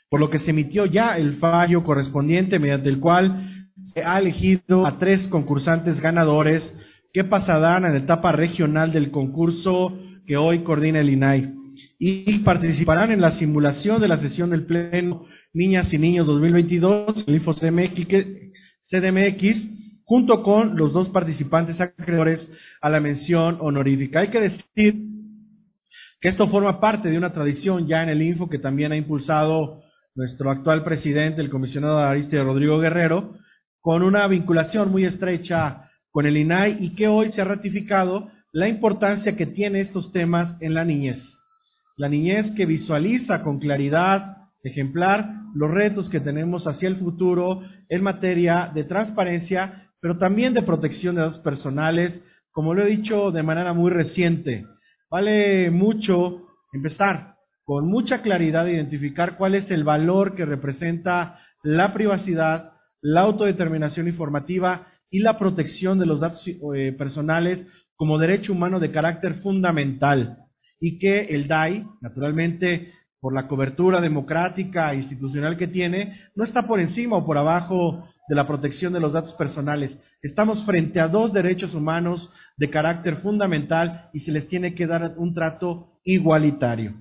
[0.09, 4.85] por lo que se emitió ya el fallo correspondiente mediante el cual se ha elegido
[4.85, 6.73] a tres concursantes ganadores
[7.11, 11.53] que pasarán en la etapa regional del concurso que hoy coordina el INAI
[11.99, 17.35] y participarán en la simulación de la sesión del Pleno Niñas y Niños 2022, el
[17.35, 18.07] InfoCMX,
[18.89, 19.69] CDMX,
[20.03, 22.49] junto con los dos participantes acreedores
[22.81, 24.21] a la mención honorífica.
[24.21, 25.12] Hay que decir
[26.23, 29.81] que esto forma parte de una tradición ya en el Info que también ha impulsado
[30.15, 33.33] nuestro actual presidente, el comisionado Aristide Rodrigo Guerrero,
[33.81, 38.69] con una vinculación muy estrecha con el INAI y que hoy se ha ratificado la
[38.69, 41.21] importancia que tiene estos temas en la niñez.
[41.97, 48.01] La niñez que visualiza con claridad ejemplar los retos que tenemos hacia el futuro en
[48.01, 52.23] materia de transparencia, pero también de protección de datos personales,
[52.53, 54.65] como lo he dicho de manera muy reciente.
[55.13, 56.41] Vale mucho
[56.73, 64.07] empezar con mucha claridad identificar cuál es el valor que representa la privacidad, la autodeterminación
[64.07, 67.63] informativa y la protección de los datos eh, personales
[67.95, 70.39] como derecho humano de carácter fundamental.
[70.79, 72.91] Y que el DAI, naturalmente,
[73.23, 78.05] por la cobertura democrática e institucional que tiene, no está por encima o por abajo
[78.27, 79.97] de la protección de los datos personales.
[80.21, 85.13] Estamos frente a dos derechos humanos de carácter fundamental y se les tiene que dar
[85.15, 86.95] un trato igualitario.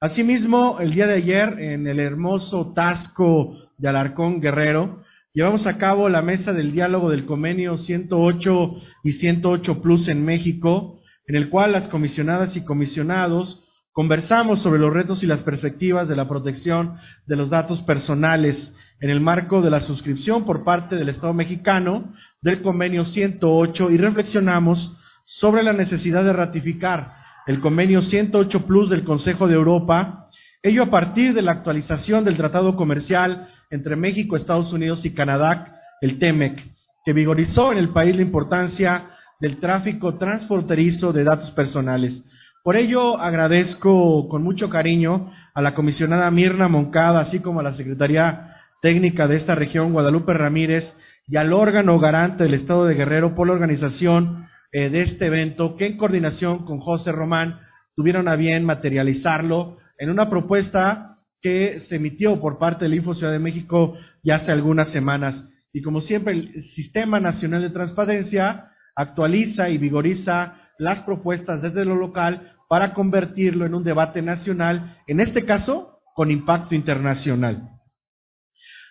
[0.00, 5.02] Asimismo, el día de ayer, en el hermoso Tasco de Alarcón Guerrero,
[5.32, 11.00] llevamos a cabo la mesa del diálogo del convenio 108 y 108 Plus en México,
[11.26, 13.65] en el cual las comisionadas y comisionados
[13.96, 19.08] conversamos sobre los retos y las perspectivas de la protección de los datos personales en
[19.08, 22.12] el marco de la suscripción por parte del Estado mexicano
[22.42, 24.94] del convenio 108 y reflexionamos
[25.24, 27.14] sobre la necesidad de ratificar
[27.46, 30.28] el convenio 108 Plus del Consejo de Europa,
[30.62, 35.80] ello a partir de la actualización del Tratado Comercial entre México, Estados Unidos y Canadá,
[36.02, 36.68] el TEMEC,
[37.02, 42.22] que vigorizó en el país la importancia del tráfico transfronterizo de datos personales.
[42.66, 47.74] Por ello, agradezco con mucho cariño a la comisionada Mirna Moncada, así como a la
[47.74, 50.92] Secretaría Técnica de esta región, Guadalupe Ramírez,
[51.28, 55.76] y al órgano garante del Estado de Guerrero por la organización eh, de este evento,
[55.76, 57.60] que en coordinación con José Román
[57.94, 63.30] tuvieron a bien materializarlo en una propuesta que se emitió por parte del Info Ciudad
[63.30, 65.40] de México ya hace algunas semanas.
[65.72, 71.94] Y como siempre, el Sistema Nacional de Transparencia actualiza y vigoriza las propuestas desde lo
[71.94, 77.70] local para convertirlo en un debate nacional, en este caso con impacto internacional.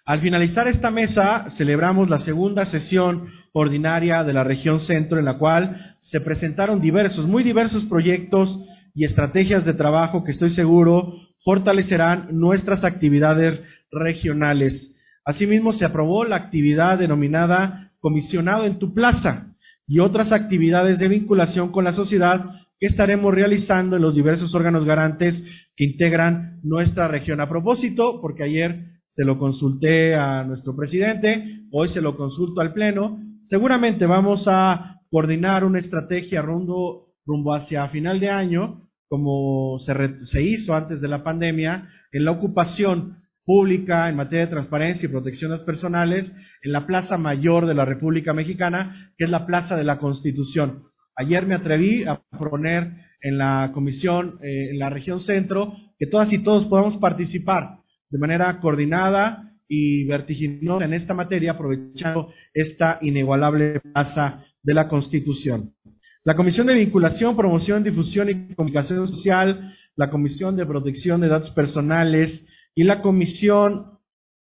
[0.06, 5.40] Al finalizar esta mesa, celebramos la segunda sesión ordinaria de la región centro, en la
[5.40, 8.60] cual se presentaron diversos, muy diversos proyectos
[8.94, 13.62] y estrategias de trabajo que estoy seguro fortalecerán nuestras actividades
[13.92, 14.92] regionales.
[15.26, 19.56] Asimismo, se aprobó la actividad denominada Comisionado en tu Plaza
[19.88, 22.52] y otras actividades de vinculación con la sociedad
[22.86, 25.44] estaremos realizando en los diversos órganos garantes
[25.76, 27.42] que integran nuestra región.
[27.42, 32.74] A propósito, porque ayer se lo consulté a nuestro presidente, hoy se lo consulto al
[32.74, 40.44] Pleno, seguramente vamos a coordinar una estrategia rumbo, rumbo hacia final de año como se,
[40.44, 45.52] hizo antes de la pandemia, en la ocupación pública en materia de transparencia y protección
[45.52, 46.34] de personales
[46.64, 50.86] en la Plaza Mayor de la República Mexicana, que es la Plaza de la Constitución.
[51.18, 56.32] Ayer me atreví a proponer en la comisión, eh, en la región centro, que todas
[56.34, 57.80] y todos podamos participar
[58.10, 65.74] de manera coordinada y vertiginosa en esta materia, aprovechando esta inigualable plaza de la Constitución.
[66.24, 71.52] La Comisión de Vinculación, Promoción, Difusión y Comunicación Social, la Comisión de Protección de Datos
[71.52, 72.44] Personales
[72.76, 74.00] y la Comisión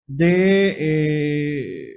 [0.07, 0.75] de...
[0.79, 1.93] Eh,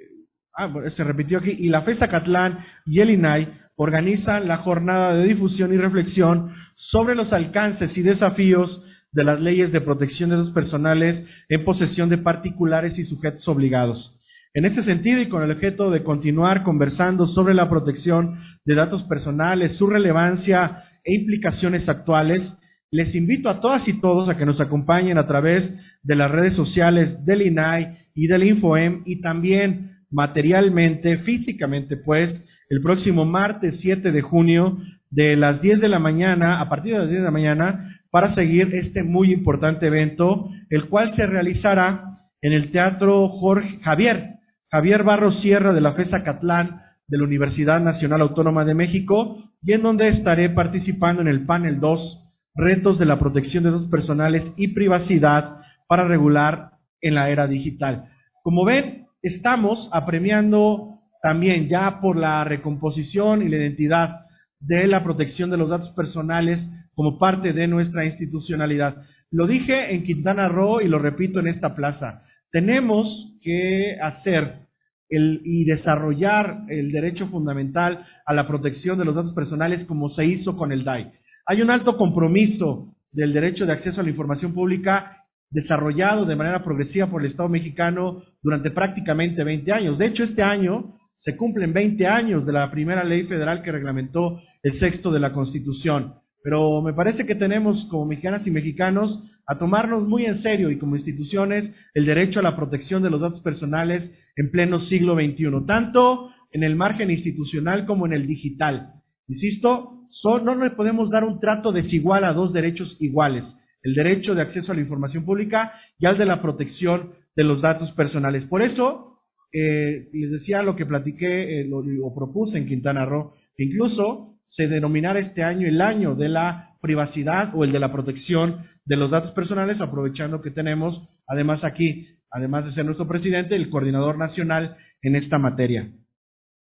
[0.54, 5.24] ah, se repitió aquí, y la FESA Catlán y el INAI organizan la jornada de
[5.24, 10.52] difusión y reflexión sobre los alcances y desafíos de las leyes de protección de datos
[10.52, 14.20] personales en posesión de particulares y sujetos obligados.
[14.52, 19.05] En este sentido y con el objeto de continuar conversando sobre la protección de datos
[19.05, 22.55] personales, su relevancia e implicaciones actuales,
[22.90, 26.52] les invito a todas y todos a que nos acompañen a través de las redes
[26.52, 34.12] sociales del INAI y del InfoEM y también materialmente, físicamente, pues, el próximo martes 7
[34.12, 34.78] de junio
[35.10, 38.32] de las 10 de la mañana, a partir de las 10 de la mañana, para
[38.32, 44.36] seguir este muy importante evento, el cual se realizará en el Teatro Jorge Javier,
[44.70, 49.72] Javier Barros Sierra de la FESA Catlán de la Universidad Nacional Autónoma de México y
[49.72, 54.52] en donde estaré participando en el panel 2, Retos de la protección de datos personales
[54.56, 58.10] y privacidad para regular en la era digital.
[58.42, 60.89] Como ven, estamos apremiando
[61.22, 64.20] también ya por la recomposición y la identidad
[64.59, 69.02] de la protección de los datos personales como parte de nuestra institucionalidad.
[69.30, 72.24] Lo dije en Quintana Roo y lo repito en esta plaza.
[72.51, 74.66] Tenemos que hacer
[75.09, 80.56] y desarrollar el derecho fundamental a la protección de los datos personales como se hizo
[80.56, 81.12] con el DAI.
[81.47, 86.62] Hay un alto compromiso del derecho de acceso a la información pública desarrollado de manera
[86.62, 89.98] progresiva por el Estado mexicano durante prácticamente 20 años.
[89.98, 94.40] De hecho, este año se cumplen 20 años de la primera ley federal que reglamentó
[94.62, 96.14] el sexto de la Constitución.
[96.42, 100.78] Pero me parece que tenemos como mexicanas y mexicanos a tomarnos muy en serio y
[100.78, 105.66] como instituciones el derecho a la protección de los datos personales en pleno siglo XXI,
[105.66, 108.94] tanto en el margen institucional como en el digital.
[109.28, 113.44] Insisto, no le podemos dar un trato desigual a dos derechos iguales,
[113.82, 117.60] el derecho de acceso a la información pública y al de la protección de los
[117.60, 118.47] datos personales.
[118.47, 119.09] Por eso,
[119.52, 125.20] eh, les decía lo que platiqué eh, o propuse en Quintana Roo, incluso se denominara
[125.20, 129.32] este año el año de la privacidad o el de la protección de los datos
[129.32, 135.16] personales, aprovechando que tenemos, además aquí, además de ser nuestro presidente, el coordinador nacional en
[135.16, 135.90] esta materia.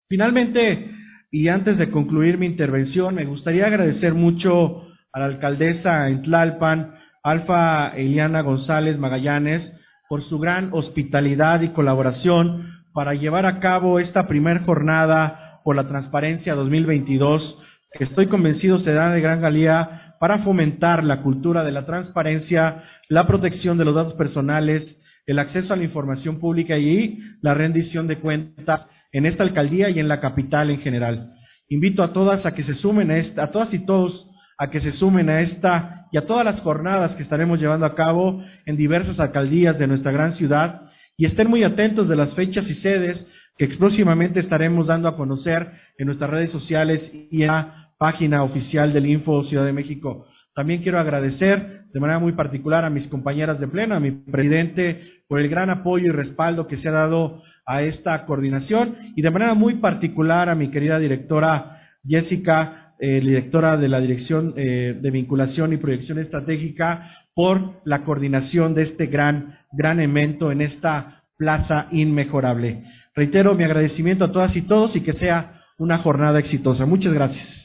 [0.08, 0.90] Finalmente,
[1.30, 6.94] y antes de concluir mi intervención, me gustaría agradecer mucho a la alcaldesa en Tlalpan,
[7.22, 9.72] Alfa Eliana González Magallanes,
[10.08, 15.88] por su gran hospitalidad y colaboración para llevar a cabo esta primer jornada por la
[15.88, 17.58] Transparencia 2022,
[17.92, 22.84] que estoy convencido se da de gran galía para fomentar la cultura de la transparencia,
[23.08, 28.06] la protección de los datos personales, el acceso a la información pública y la rendición
[28.06, 31.34] de cuentas en esta alcaldía y en la capital en general.
[31.68, 34.28] Invito a todas a que se sumen a esta, a todas y todos
[34.58, 37.94] a que se sumen a esta y a todas las jornadas que estaremos llevando a
[37.94, 42.68] cabo en diversas alcaldías de nuestra gran ciudad y estén muy atentos de las fechas
[42.68, 43.26] y sedes
[43.56, 48.92] que próximamente estaremos dando a conocer en nuestras redes sociales y en la página oficial
[48.92, 50.26] del Info Ciudad de México.
[50.54, 55.22] También quiero agradecer de manera muy particular a mis compañeras de pleno, a mi presidente,
[55.28, 59.30] por el gran apoyo y respaldo que se ha dado a esta coordinación y de
[59.30, 65.10] manera muy particular a mi querida directora Jessica, eh, directora de la Dirección eh, de
[65.10, 71.86] Vinculación y Proyección Estratégica, por la coordinación de este gran, gran evento en esta plaza
[71.90, 72.84] inmejorable.
[73.14, 76.86] Reitero mi agradecimiento a todas y todos y que sea una jornada exitosa.
[76.86, 77.62] Muchas gracias.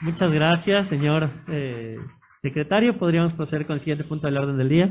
[0.00, 1.96] Muchas gracias, señor eh,
[2.42, 2.98] secretario.
[2.98, 4.90] Podríamos proceder con el siguiente punto del orden del día.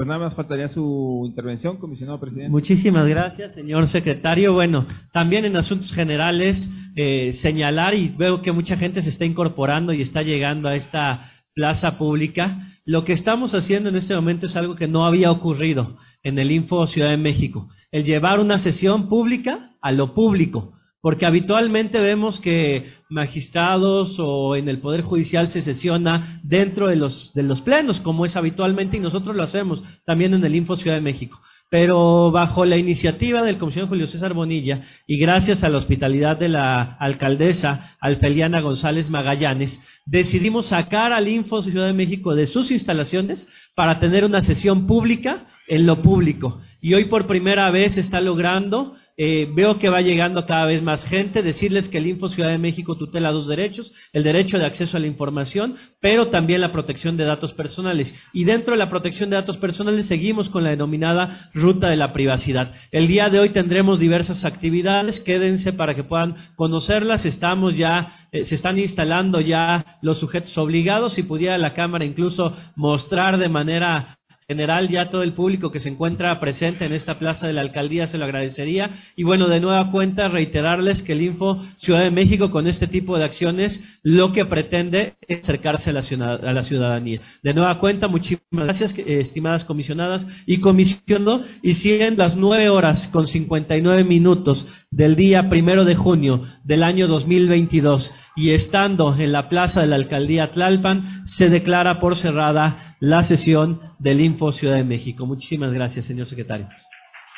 [0.00, 2.48] Pues nada más faltaría su intervención, comisionado presidente.
[2.48, 4.54] Muchísimas gracias, señor secretario.
[4.54, 9.92] Bueno, también en asuntos generales, eh, señalar, y veo que mucha gente se está incorporando
[9.92, 12.66] y está llegando a esta plaza pública.
[12.86, 16.50] Lo que estamos haciendo en este momento es algo que no había ocurrido en el
[16.50, 22.38] Info Ciudad de México, el llevar una sesión pública a lo público, porque habitualmente vemos
[22.40, 28.00] que magistrados o en el Poder Judicial se sesiona dentro de los, de los plenos,
[28.00, 31.40] como es habitualmente, y nosotros lo hacemos también en el Info Ciudad de México.
[31.70, 36.48] Pero bajo la iniciativa del comisionado Julio César Bonilla y gracias a la hospitalidad de
[36.48, 43.46] la alcaldesa Alfeliana González Magallanes, decidimos sacar al Info Ciudad de México de sus instalaciones
[43.76, 46.60] para tener una sesión pública en lo público.
[46.82, 51.04] Y hoy por primera vez está logrando eh, veo que va llegando cada vez más
[51.04, 54.96] gente, decirles que el Info Ciudad de México tutela dos derechos, el derecho de acceso
[54.96, 58.18] a la información, pero también la protección de datos personales.
[58.32, 62.14] Y dentro de la protección de datos personales seguimos con la denominada ruta de la
[62.14, 62.72] privacidad.
[62.92, 68.46] El día de hoy tendremos diversas actividades, quédense para que puedan conocerlas, estamos ya, eh,
[68.46, 74.16] se están instalando ya los sujetos obligados, si pudiera la Cámara incluso mostrar de manera
[74.50, 78.08] general ya todo el público que se encuentra presente en esta plaza de la alcaldía
[78.08, 78.90] se lo agradecería.
[79.14, 83.16] Y bueno, de nueva cuenta, reiterarles que el Info Ciudad de México con este tipo
[83.16, 87.20] de acciones lo que pretende es acercarse a la, ciudadanía.
[87.44, 91.44] De nueva cuenta, muchísimas gracias, estimadas comisionadas y comisionado.
[91.62, 97.06] Y siguen las nueve horas con 59 minutos del día primero de junio del año
[97.06, 103.22] 2022 y estando en la plaza de la alcaldía Tlalpan, se declara por cerrada la
[103.22, 105.26] sesión del Info Ciudad de México.
[105.26, 106.68] Muchísimas gracias, señor secretario.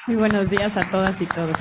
[0.09, 1.57] Muy buenos días a todas y todos.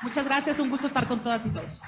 [0.00, 1.82] Muchas gracias, un gusto estar con todas y todos.